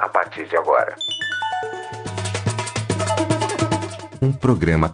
a 0.00 0.08
partir 0.08 0.48
de 0.48 0.56
agora. 0.56 0.96
Um 4.22 4.32
programa 4.32 4.92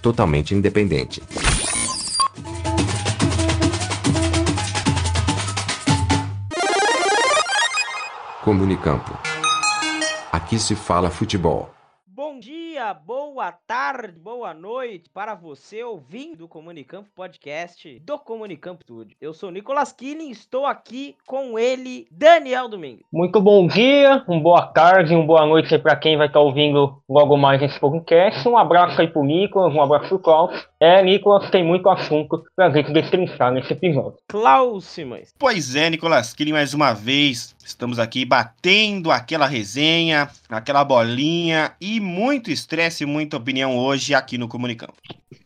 totalmente 0.00 0.54
independente. 0.54 1.22
Comunicampo. 8.42 9.16
Aqui 10.32 10.58
se 10.58 10.74
fala 10.74 11.10
futebol. 11.10 11.70
Boa 13.42 13.58
tarde, 13.66 14.20
boa 14.20 14.54
noite 14.54 15.10
para 15.12 15.34
você 15.34 15.82
ouvindo 15.82 16.36
do 16.36 16.46
Comunicampo 16.46 17.10
Podcast 17.12 17.98
do 17.98 18.16
Comunicampo 18.16 18.84
Studio. 18.84 19.16
Eu 19.20 19.34
sou 19.34 19.50
Nicolas 19.50 19.92
Killing, 19.92 20.30
estou 20.30 20.64
aqui 20.64 21.16
com 21.26 21.58
ele, 21.58 22.06
Daniel 22.08 22.68
Domingues. 22.68 23.04
Muito 23.12 23.40
bom 23.40 23.66
dia, 23.66 24.22
uma 24.28 24.40
boa 24.40 24.62
tarde, 24.68 25.12
uma 25.12 25.26
boa 25.26 25.44
noite 25.44 25.76
para 25.76 25.96
quem 25.96 26.16
vai 26.16 26.28
estar 26.28 26.38
ouvindo 26.38 27.02
logo 27.08 27.36
mais 27.36 27.60
esse 27.60 27.80
podcast. 27.80 28.48
Um 28.48 28.56
abraço 28.56 29.00
aí 29.00 29.08
pro 29.08 29.24
Nicolas, 29.24 29.74
um 29.74 29.82
abraço 29.82 30.10
pro 30.10 30.20
Klaus. 30.20 30.64
É, 30.78 31.02
Nicolas, 31.02 31.50
tem 31.50 31.64
muito 31.64 31.88
assunto 31.88 32.44
pra 32.54 32.70
gente 32.70 32.92
destrinchar 32.92 33.50
nesse 33.50 33.72
episódio. 33.72 34.18
Klaus 34.28 34.84
Simões. 34.84 35.30
Pois 35.36 35.74
é, 35.74 35.90
Nicolas 35.90 36.32
Killing, 36.32 36.52
mais 36.52 36.74
uma 36.74 36.92
vez. 36.92 37.56
Estamos 37.64 37.98
aqui 37.98 38.24
batendo 38.24 39.10
aquela 39.10 39.46
resenha, 39.46 40.28
aquela 40.48 40.84
bolinha 40.84 41.74
e 41.80 42.00
muito 42.00 42.50
estresse 42.50 43.06
muita 43.06 43.36
opinião 43.36 43.76
hoje 43.76 44.14
aqui 44.14 44.36
no 44.36 44.48
Comunicampo. 44.48 44.96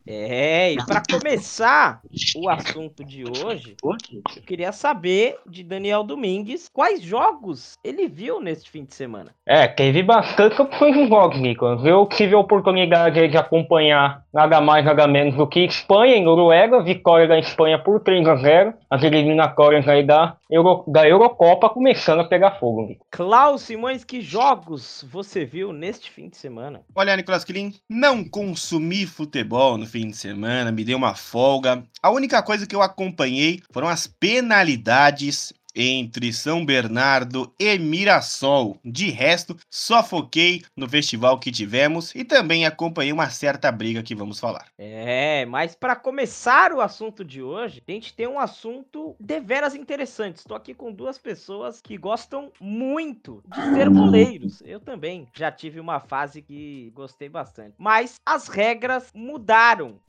É, 0.07 0.73
e 0.73 0.77
para 0.77 1.03
começar 1.11 2.01
o 2.37 2.49
assunto 2.51 3.05
de 3.05 3.25
hoje, 3.25 3.77
eu 3.83 4.43
queria 4.43 4.71
saber 4.71 5.37
de 5.45 5.65
Daniel 5.65 6.05
Domingues 6.05 6.69
quais 6.73 7.03
jogos 7.03 7.77
ele 7.83 8.07
viu 8.07 8.41
neste 8.41 8.71
fim 8.71 8.85
de 8.85 8.95
semana. 8.95 9.33
É, 9.45 9.67
teve 9.67 10.03
bastante 10.05 10.61
opções 10.63 10.95
de 10.95 11.09
jogos, 11.09 11.41
Nicolas. 11.41 11.85
Eu 11.85 12.07
tive 12.07 12.35
a 12.35 12.39
oportunidade 12.39 13.27
de 13.27 13.37
acompanhar 13.37 14.23
nada 14.33 14.61
mais, 14.61 14.85
nada 14.85 15.07
menos 15.09 15.35
do 15.35 15.47
que 15.47 15.61
Espanha 15.61 16.17
e 16.17 16.21
Noruega, 16.21 16.83
vitória 16.83 17.27
da 17.27 17.39
Espanha 17.39 17.79
por 17.79 18.01
3 18.01 18.29
a 18.29 18.37
0 18.37 18.75
as 18.91 19.03
eliminatórias 19.03 19.89
aí 19.89 20.05
da, 20.05 20.37
Euro, 20.51 20.85
da 20.87 21.09
Eurocopa 21.09 21.71
começando 21.71 22.21
a 22.21 22.25
pegar 22.25 22.53
fogo. 22.53 22.83
Nicolas. 22.83 23.09
Klaus 23.11 23.63
Simões, 23.63 24.05
que 24.05 24.21
jogos 24.21 25.05
você 25.11 25.45
viu 25.45 25.73
neste 25.73 26.11
fim 26.11 26.29
de 26.29 26.37
semana? 26.37 26.83
Olha, 26.95 27.17
Nicolas 27.17 27.45
Killing, 27.45 27.75
não 27.89 28.23
consumi 28.23 29.07
futebol 29.07 29.79
no 29.79 29.87
fim 29.87 29.96
de 30.05 30.17
semana, 30.17 30.71
me 30.73 30.85
deu 30.85 30.99
uma 30.99 31.15
folga. 31.15 31.83
A 32.03 32.11
única 32.11 32.43
coisa 32.43 32.67
que 32.67 32.75
eu 32.75 32.83
acompanhei 32.83 33.63
foram 33.71 33.89
as 33.89 34.07
penalidades 34.07 35.53
entre 35.77 36.33
São 36.33 36.65
Bernardo 36.65 37.53
e 37.61 37.79
Mirassol. 37.79 38.79
De 38.83 39.11
resto, 39.11 39.57
só 39.71 40.03
foquei 40.03 40.63
no 40.75 40.89
festival 40.89 41.39
que 41.39 41.53
tivemos 41.53 42.15
e 42.15 42.25
também 42.25 42.65
acompanhei 42.65 43.13
uma 43.13 43.29
certa 43.29 43.71
briga 43.71 44.03
que 44.03 44.15
vamos 44.15 44.41
falar. 44.41 44.67
É, 44.79 45.45
mas 45.47 45.75
para 45.75 45.95
começar 45.95 46.73
o 46.73 46.81
assunto 46.81 47.25
de 47.25 47.43
hoje, 47.43 47.83
a 47.87 47.93
gente 47.93 48.15
tem 48.15 48.27
um 48.27 48.41
assunto 48.41 49.15
deveras 49.21 49.75
interessante. 49.75 50.37
Estou 50.37 50.57
aqui 50.57 50.73
com 50.73 50.91
duas 50.91 51.19
pessoas 51.19 51.81
que 51.83 51.99
gostam 51.99 52.51
muito 52.59 53.43
de 53.47 53.61
ser 53.75 53.91
goleiros. 53.91 54.63
Eu 54.65 54.81
também 54.81 55.29
já 55.35 55.53
tive 55.53 55.79
uma 55.79 56.01
fase 56.01 56.41
que 56.41 56.91
gostei 56.95 57.29
bastante. 57.29 57.75
Mas 57.79 58.17
as 58.25 58.49
regras 58.49 59.11
mudaram 59.15 60.01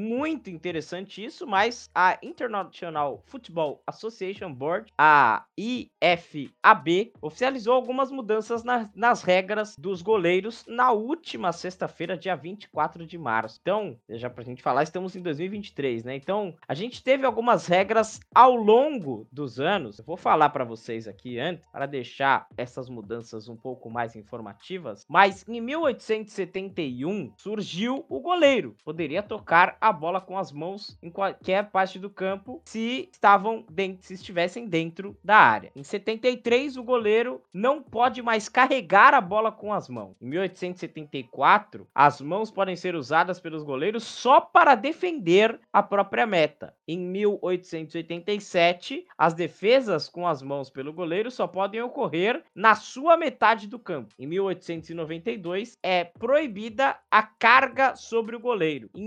muito 0.00 0.48
interessante 0.48 1.24
isso, 1.24 1.46
mas 1.46 1.90
a 1.94 2.18
International 2.22 3.22
Football 3.26 3.82
Association 3.86 4.52
Board, 4.52 4.90
a 4.96 5.44
IFAB, 5.56 7.12
oficializou 7.20 7.74
algumas 7.74 8.10
mudanças 8.10 8.64
na, 8.64 8.90
nas 8.94 9.22
regras 9.22 9.76
dos 9.76 10.02
goleiros 10.02 10.64
na 10.66 10.90
última 10.92 11.52
sexta-feira, 11.52 12.16
dia 12.16 12.34
24 12.34 13.06
de 13.06 13.18
março. 13.18 13.58
Então, 13.60 13.98
já 14.08 14.30
pra 14.30 14.44
gente 14.44 14.62
falar, 14.62 14.82
estamos 14.82 15.14
em 15.14 15.22
2023, 15.22 16.04
né? 16.04 16.16
Então, 16.16 16.54
a 16.66 16.74
gente 16.74 17.02
teve 17.02 17.26
algumas 17.26 17.66
regras 17.66 18.20
ao 18.34 18.54
longo 18.54 19.26
dos 19.30 19.60
anos. 19.60 19.98
Eu 19.98 20.04
vou 20.04 20.16
falar 20.16 20.48
para 20.50 20.64
vocês 20.64 21.06
aqui 21.06 21.38
antes, 21.38 21.64
para 21.70 21.86
deixar 21.86 22.46
essas 22.56 22.88
mudanças 22.88 23.48
um 23.48 23.56
pouco 23.56 23.90
mais 23.90 24.16
informativas, 24.16 25.04
mas 25.08 25.46
em 25.48 25.60
1871 25.60 27.32
surgiu 27.36 28.04
o 28.08 28.20
goleiro. 28.20 28.76
Poderia 28.84 29.22
tocar 29.22 29.76
a 29.80 29.89
bola 29.92 30.20
com 30.20 30.38
as 30.38 30.52
mãos 30.52 30.98
em 31.02 31.10
qualquer 31.10 31.70
parte 31.70 31.98
do 31.98 32.10
campo 32.10 32.62
se 32.64 33.08
estavam 33.12 33.64
dentro, 33.70 34.06
se 34.06 34.14
estivessem 34.14 34.66
dentro 34.66 35.16
da 35.22 35.36
área. 35.36 35.70
Em 35.74 35.82
73, 35.82 36.76
o 36.76 36.82
goleiro 36.82 37.42
não 37.52 37.82
pode 37.82 38.22
mais 38.22 38.48
carregar 38.48 39.14
a 39.14 39.20
bola 39.20 39.52
com 39.52 39.72
as 39.72 39.88
mãos. 39.88 40.16
Em 40.20 40.26
1874, 40.26 41.86
as 41.94 42.20
mãos 42.20 42.50
podem 42.50 42.76
ser 42.76 42.94
usadas 42.94 43.40
pelos 43.40 43.62
goleiros 43.62 44.04
só 44.04 44.40
para 44.40 44.74
defender 44.74 45.58
a 45.72 45.82
própria 45.82 46.26
meta. 46.26 46.74
Em 46.86 46.98
1887, 46.98 49.06
as 49.16 49.34
defesas 49.34 50.08
com 50.08 50.26
as 50.26 50.42
mãos 50.42 50.70
pelo 50.70 50.92
goleiro 50.92 51.30
só 51.30 51.46
podem 51.46 51.82
ocorrer 51.82 52.42
na 52.54 52.74
sua 52.74 53.16
metade 53.16 53.66
do 53.66 53.78
campo. 53.78 54.14
Em 54.18 54.26
1892, 54.26 55.78
é 55.82 56.04
proibida 56.04 56.96
a 57.10 57.22
carga 57.22 57.96
sobre 57.96 58.36
o 58.36 58.40
goleiro. 58.40 58.90
Em 58.94 59.02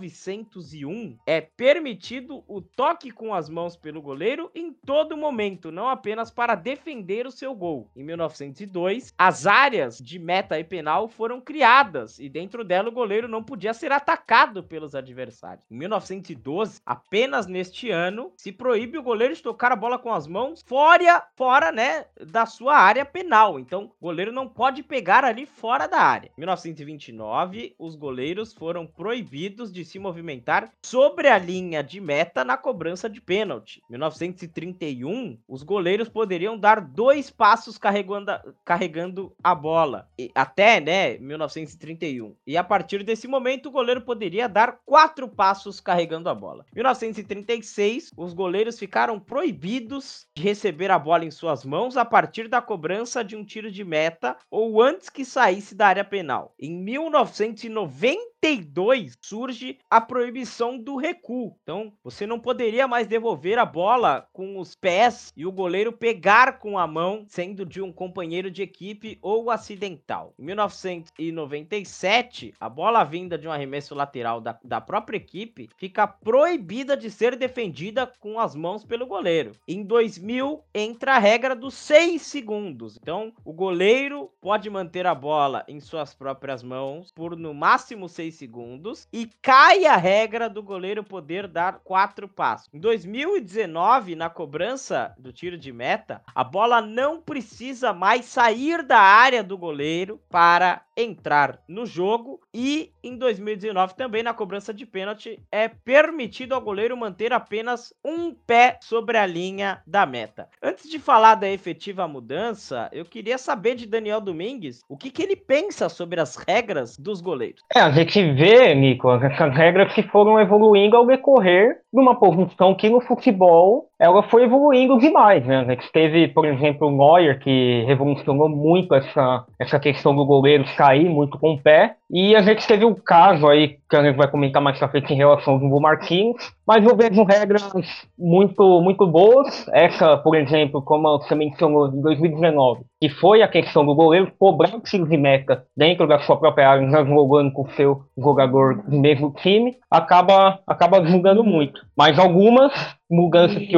1901 0.00 1.18
é 1.26 1.40
permitido 1.40 2.42
o 2.48 2.60
toque 2.60 3.10
com 3.10 3.34
as 3.34 3.48
mãos 3.48 3.76
pelo 3.76 4.00
goleiro 4.00 4.50
em 4.54 4.72
todo 4.72 5.16
momento, 5.16 5.70
não 5.70 5.88
apenas 5.88 6.30
para 6.30 6.54
defender 6.54 7.26
o 7.26 7.30
seu 7.30 7.54
gol. 7.54 7.90
Em 7.94 8.02
1902, 8.02 9.12
as 9.18 9.46
áreas 9.46 9.98
de 9.98 10.18
meta 10.18 10.58
e 10.58 10.64
penal 10.64 11.08
foram 11.08 11.40
criadas 11.40 12.18
e 12.18 12.28
dentro 12.28 12.64
dela 12.64 12.88
o 12.88 12.92
goleiro 12.92 13.28
não 13.28 13.42
podia 13.42 13.74
ser 13.74 13.92
atacado 13.92 14.62
pelos 14.62 14.94
adversários. 14.94 15.64
Em 15.70 15.76
1912, 15.76 16.80
apenas 16.84 17.46
neste 17.46 17.90
ano, 17.90 18.32
se 18.36 18.52
proíbe 18.52 18.98
o 18.98 19.02
goleiro 19.02 19.34
de 19.34 19.42
tocar 19.42 19.72
a 19.72 19.76
bola 19.76 19.98
com 19.98 20.12
as 20.12 20.26
mãos 20.26 20.62
fora, 20.66 21.26
fora, 21.36 21.70
né, 21.72 22.06
da 22.26 22.46
sua 22.46 22.76
área 22.76 23.04
penal. 23.04 23.58
Então, 23.58 23.92
o 24.00 24.06
goleiro 24.06 24.32
não 24.32 24.48
pode 24.48 24.82
pegar 24.82 25.24
ali 25.24 25.46
fora 25.46 25.86
da 25.86 25.98
área. 25.98 26.30
Em 26.36 26.40
1929, 26.40 27.74
os 27.78 27.96
goleiros 27.96 28.52
foram 28.52 28.86
proibidos 28.86 29.72
de 29.72 29.84
se 29.90 29.98
movimentar 29.98 30.72
sobre 30.82 31.28
a 31.28 31.38
linha 31.38 31.82
de 31.82 32.00
meta 32.00 32.44
na 32.44 32.56
cobrança 32.56 33.08
de 33.08 33.20
pênalti. 33.20 33.82
Em 33.88 33.92
1931, 33.92 35.38
os 35.48 35.62
goleiros 35.62 36.08
poderiam 36.08 36.58
dar 36.58 36.80
dois 36.80 37.30
passos 37.30 37.76
carregando 37.76 38.30
a, 38.30 38.42
carregando 38.64 39.34
a 39.42 39.54
bola, 39.54 40.08
e, 40.18 40.30
até, 40.34 40.80
né, 40.80 41.18
1931. 41.18 42.34
E 42.46 42.56
a 42.56 42.64
partir 42.64 43.02
desse 43.02 43.26
momento, 43.26 43.66
o 43.66 43.72
goleiro 43.72 44.00
poderia 44.00 44.48
dar 44.48 44.78
quatro 44.84 45.28
passos 45.28 45.80
carregando 45.80 46.28
a 46.28 46.34
bola. 46.34 46.64
Em 46.72 46.76
1936, 46.76 48.12
os 48.16 48.32
goleiros 48.32 48.78
ficaram 48.78 49.18
proibidos 49.18 50.26
de 50.36 50.42
receber 50.42 50.90
a 50.90 50.98
bola 50.98 51.24
em 51.24 51.30
suas 51.30 51.64
mãos 51.64 51.96
a 51.96 52.04
partir 52.04 52.48
da 52.48 52.62
cobrança 52.62 53.24
de 53.24 53.36
um 53.36 53.44
tiro 53.44 53.70
de 53.70 53.84
meta 53.84 54.36
ou 54.50 54.80
antes 54.82 55.08
que 55.08 55.24
saísse 55.24 55.74
da 55.74 55.88
área 55.88 56.04
penal. 56.04 56.54
Em 56.58 56.72
1990 56.72 58.30
92 58.42 59.18
surge 59.20 59.78
a 59.88 60.00
proibição 60.00 60.76
do 60.78 60.96
recuo. 60.96 61.54
Então, 61.62 61.92
você 62.02 62.26
não 62.26 62.40
poderia 62.40 62.88
mais 62.88 63.06
devolver 63.06 63.58
a 63.58 63.64
bola 63.64 64.28
com 64.32 64.58
os 64.58 64.74
pés 64.74 65.32
e 65.36 65.46
o 65.46 65.52
goleiro 65.52 65.92
pegar 65.92 66.58
com 66.58 66.76
a 66.78 66.86
mão, 66.86 67.24
sendo 67.28 67.64
de 67.64 67.80
um 67.80 67.92
companheiro 67.92 68.50
de 68.50 68.62
equipe 68.62 69.18
ou 69.22 69.50
acidental. 69.50 70.34
Em 70.38 70.44
1997, 70.44 72.54
a 72.58 72.68
bola 72.68 73.04
vinda 73.04 73.38
de 73.38 73.46
um 73.46 73.52
arremesso 73.52 73.94
lateral 73.94 74.40
da, 74.40 74.58
da 74.64 74.80
própria 74.80 75.16
equipe 75.16 75.68
fica 75.76 76.06
proibida 76.06 76.96
de 76.96 77.10
ser 77.10 77.36
defendida 77.36 78.10
com 78.18 78.40
as 78.40 78.54
mãos 78.54 78.84
pelo 78.84 79.06
goleiro. 79.06 79.52
Em 79.66 79.82
2000, 79.82 80.64
entra 80.74 81.16
a 81.16 81.18
regra 81.18 81.54
dos 81.54 81.74
6 81.74 82.22
segundos. 82.22 82.98
Então, 83.00 83.32
o 83.44 83.52
goleiro 83.52 84.30
pode 84.40 84.70
manter 84.70 85.06
a 85.06 85.14
bola 85.14 85.64
em 85.68 85.80
suas 85.80 86.14
próprias 86.14 86.62
mãos 86.62 87.12
por 87.12 87.36
no 87.36 87.54
máximo 87.54 88.08
6 88.08 88.34
segundos 88.34 89.06
e 89.12 89.28
cai 89.42 89.69
a 89.70 89.96
regra 89.96 90.50
do 90.50 90.62
goleiro 90.62 91.04
poder 91.04 91.46
dar 91.46 91.80
quatro 91.84 92.28
passos. 92.28 92.68
Em 92.72 92.80
2019, 92.80 94.14
na 94.16 94.28
cobrança 94.28 95.14
do 95.16 95.32
tiro 95.32 95.56
de 95.56 95.72
meta, 95.72 96.22
a 96.34 96.42
bola 96.42 96.82
não 96.82 97.20
precisa 97.20 97.92
mais 97.92 98.24
sair 98.26 98.82
da 98.82 98.98
área 98.98 99.44
do 99.44 99.56
goleiro 99.56 100.20
para 100.28 100.82
entrar 101.02 101.60
no 101.68 101.86
jogo 101.86 102.40
e 102.52 102.92
em 103.02 103.16
2019 103.16 103.94
também 103.94 104.22
na 104.22 104.34
cobrança 104.34 104.72
de 104.72 104.84
pênalti 104.84 105.38
é 105.50 105.68
permitido 105.68 106.54
ao 106.54 106.60
goleiro 106.60 106.96
manter 106.96 107.32
apenas 107.32 107.92
um 108.04 108.32
pé 108.32 108.78
sobre 108.82 109.16
a 109.16 109.26
linha 109.26 109.82
da 109.86 110.04
meta. 110.06 110.48
Antes 110.62 110.88
de 110.88 110.98
falar 110.98 111.34
da 111.34 111.50
efetiva 111.50 112.06
mudança, 112.06 112.88
eu 112.92 113.04
queria 113.04 113.38
saber 113.38 113.74
de 113.74 113.86
Daniel 113.86 114.20
Domingues 114.20 114.82
o 114.88 114.96
que, 114.96 115.10
que 115.10 115.22
ele 115.22 115.36
pensa 115.36 115.88
sobre 115.88 116.20
as 116.20 116.36
regras 116.36 116.96
dos 116.96 117.20
goleiros. 117.20 117.62
É, 117.74 117.80
a 117.80 117.90
gente 117.90 118.32
vê, 118.32 118.74
Nico, 118.74 119.10
essas 119.12 119.54
regras 119.54 119.92
que 119.94 120.02
foram 120.04 120.40
evoluindo 120.40 120.96
ao 120.96 121.06
decorrer 121.06 121.80
numa 121.92 122.14
posição 122.14 122.74
que 122.74 122.88
no 122.88 123.00
futebol 123.00 123.88
ela 123.98 124.22
foi 124.22 124.44
evoluindo 124.44 124.98
demais, 124.98 125.44
né? 125.44 125.60
A 125.60 125.64
gente 125.64 125.90
teve, 125.92 126.28
por 126.28 126.44
exemplo, 126.46 126.88
o 126.88 126.90
Neuer, 126.90 127.38
que 127.40 127.84
revolucionou 127.86 128.48
muito 128.48 128.94
essa, 128.94 129.44
essa 129.58 129.78
questão 129.78 130.14
do 130.14 130.24
goleiro 130.24 130.66
sair 130.68 131.08
muito 131.08 131.38
com 131.38 131.54
o 131.54 131.60
pé, 131.60 131.96
e 132.12 132.34
a 132.34 132.42
gente 132.42 132.66
teve 132.66 132.84
um 132.84 132.94
caso 132.94 133.46
aí, 133.46 133.78
que 133.88 133.96
a 133.96 134.02
gente 134.02 134.16
vai 134.16 134.28
comentar 134.28 134.60
mais 134.60 134.76
pra 134.78 134.88
frente 134.88 135.12
em 135.12 135.16
relação 135.16 135.54
ao 135.54 135.60
Jumbo 135.60 135.80
Martins, 135.80 136.34
mas 136.66 136.84
eu 136.84 136.96
vejo 136.96 137.22
regras 137.22 137.70
muito, 138.18 138.80
muito 138.80 139.06
boas. 139.06 139.68
Essa, 139.72 140.16
por 140.16 140.34
exemplo, 140.34 140.82
como 140.82 141.18
você 141.18 141.36
mencionou, 141.36 141.86
em 141.86 142.00
2019, 142.00 142.82
que 143.00 143.08
foi 143.08 143.42
a 143.42 143.48
questão 143.48 143.86
do 143.86 143.94
goleiro 143.94 144.32
cobrar 144.36 144.74
o 144.74 144.80
tiro 144.80 145.08
de 145.08 145.16
meta 145.16 145.64
dentro 145.76 146.08
da 146.08 146.18
sua 146.18 146.36
própria 146.36 146.68
área, 146.68 146.90
já 146.90 147.04
jogando 147.04 147.52
com 147.52 147.62
o 147.62 147.70
seu 147.70 148.02
jogador 148.18 148.82
do 148.82 148.98
mesmo 148.98 149.32
time, 149.40 149.76
acaba, 149.88 150.58
acaba 150.66 151.04
julgando 151.04 151.44
muito. 151.44 151.80
Mas 151.96 152.18
algumas 152.18 152.72
mudanças 153.10 153.58
que, 153.58 153.74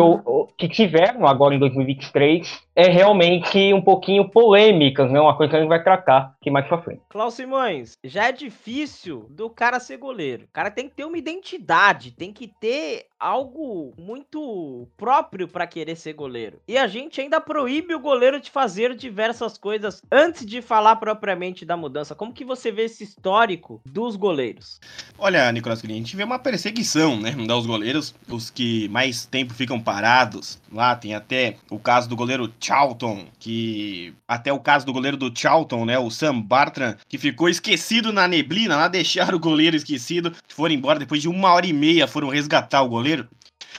que 0.59 0.69
tiveram 0.69 1.27
agora 1.27 1.55
em 1.55 1.59
2023 1.59 2.63
é 2.77 2.89
realmente 2.89 3.73
um 3.73 3.81
pouquinho 3.81 4.29
polêmicas, 4.29 5.11
né? 5.11 5.21
Uma 5.21 5.37
coisa 5.37 5.51
que 5.51 5.57
a 5.57 5.61
gente 5.61 5.69
vai 5.69 5.83
tratar 5.83 6.35
aqui 6.41 6.51
mais 6.51 6.67
pra 6.67 6.83
frente. 6.83 7.01
Klaus 7.09 7.35
Simões, 7.35 7.97
já 8.05 8.29
é 8.29 8.33
difícil 8.33 9.27
do 9.31 9.49
cara 9.49 9.81
ser 9.81 9.97
goleiro. 9.97 10.45
O 10.45 10.53
cara 10.53 10.71
tem 10.71 10.89
que 10.89 10.95
ter 10.95 11.05
uma 11.05 11.19
identidade, 11.19 12.13
tem 12.13 12.33
que 12.33 12.47
ter 12.47 13.07
algo 13.23 13.95
muito 13.97 14.89
próprio 14.97 15.47
para 15.47 15.67
querer 15.67 15.97
ser 15.97 16.13
goleiro. 16.13 16.59
E 16.67 16.77
a 16.77 16.89
gente 16.89 17.21
ainda 17.21 17.41
proíbe 17.41 17.95
o 17.95 18.01
goleiro 18.01 18.41
de 18.41 18.51
fazer 18.51 18.97
diversas 18.97 19.57
coisas 19.57 20.03
antes 20.11 20.45
de 20.45 20.61
falar 20.61 20.97
propriamente 20.97 21.65
da 21.65 21.77
mudança. 21.77 22.17
Como 22.17 22.33
que 22.33 22.45
você 22.45 22.73
vê 22.73 22.85
esse 22.85 23.05
histórico 23.05 23.81
dos 23.87 24.17
goleiros? 24.17 24.81
Olha, 25.17 25.51
Nicolas, 25.53 25.85
a 25.85 25.87
gente 25.87 26.17
vê 26.17 26.25
uma 26.25 26.39
perseguição, 26.39 27.21
né, 27.21 27.31
dos 27.31 27.67
goleiros, 27.67 28.15
os 28.29 28.51
que 28.51 28.89
mais 28.89 29.25
tempo 29.25 29.55
ficam 29.55 29.81
parados. 29.81 30.61
Lá 30.73 30.97
tem 30.97 31.15
até 31.15 31.57
o 31.71 31.79
caso 31.79 32.09
do 32.09 32.17
goleiro 32.17 32.53
Charlton, 32.59 33.27
que 33.39 34.13
até 34.27 34.53
o 34.53 34.59
caso 34.59 34.85
do 34.85 34.93
goleiro 34.93 35.17
do 35.17 35.33
Charlton, 35.33 35.85
né, 35.85 35.99
o 35.99 36.11
Sam 36.11 36.41
Bartram, 36.41 36.97
que 37.09 37.19
ficou 37.19 37.49
esquecido 37.49 38.13
na 38.13 38.27
neblina, 38.27 38.77
lá 38.77 38.89
deixaram 38.89 39.37
o 39.37 39.41
goleiro 39.41 39.77
esquecido, 39.77 40.35
foram 40.49 40.75
embora 40.75 40.99
depois 40.99 41.23
de 41.23 41.29
uma 41.29 41.53
hora 41.53 41.67
e 41.67 41.73
meia, 41.73 42.09
foram 42.09 42.29
resgatar 42.29 42.83
o 42.83 42.89
goleiro. 42.89 43.12
brasileiro 43.13 43.29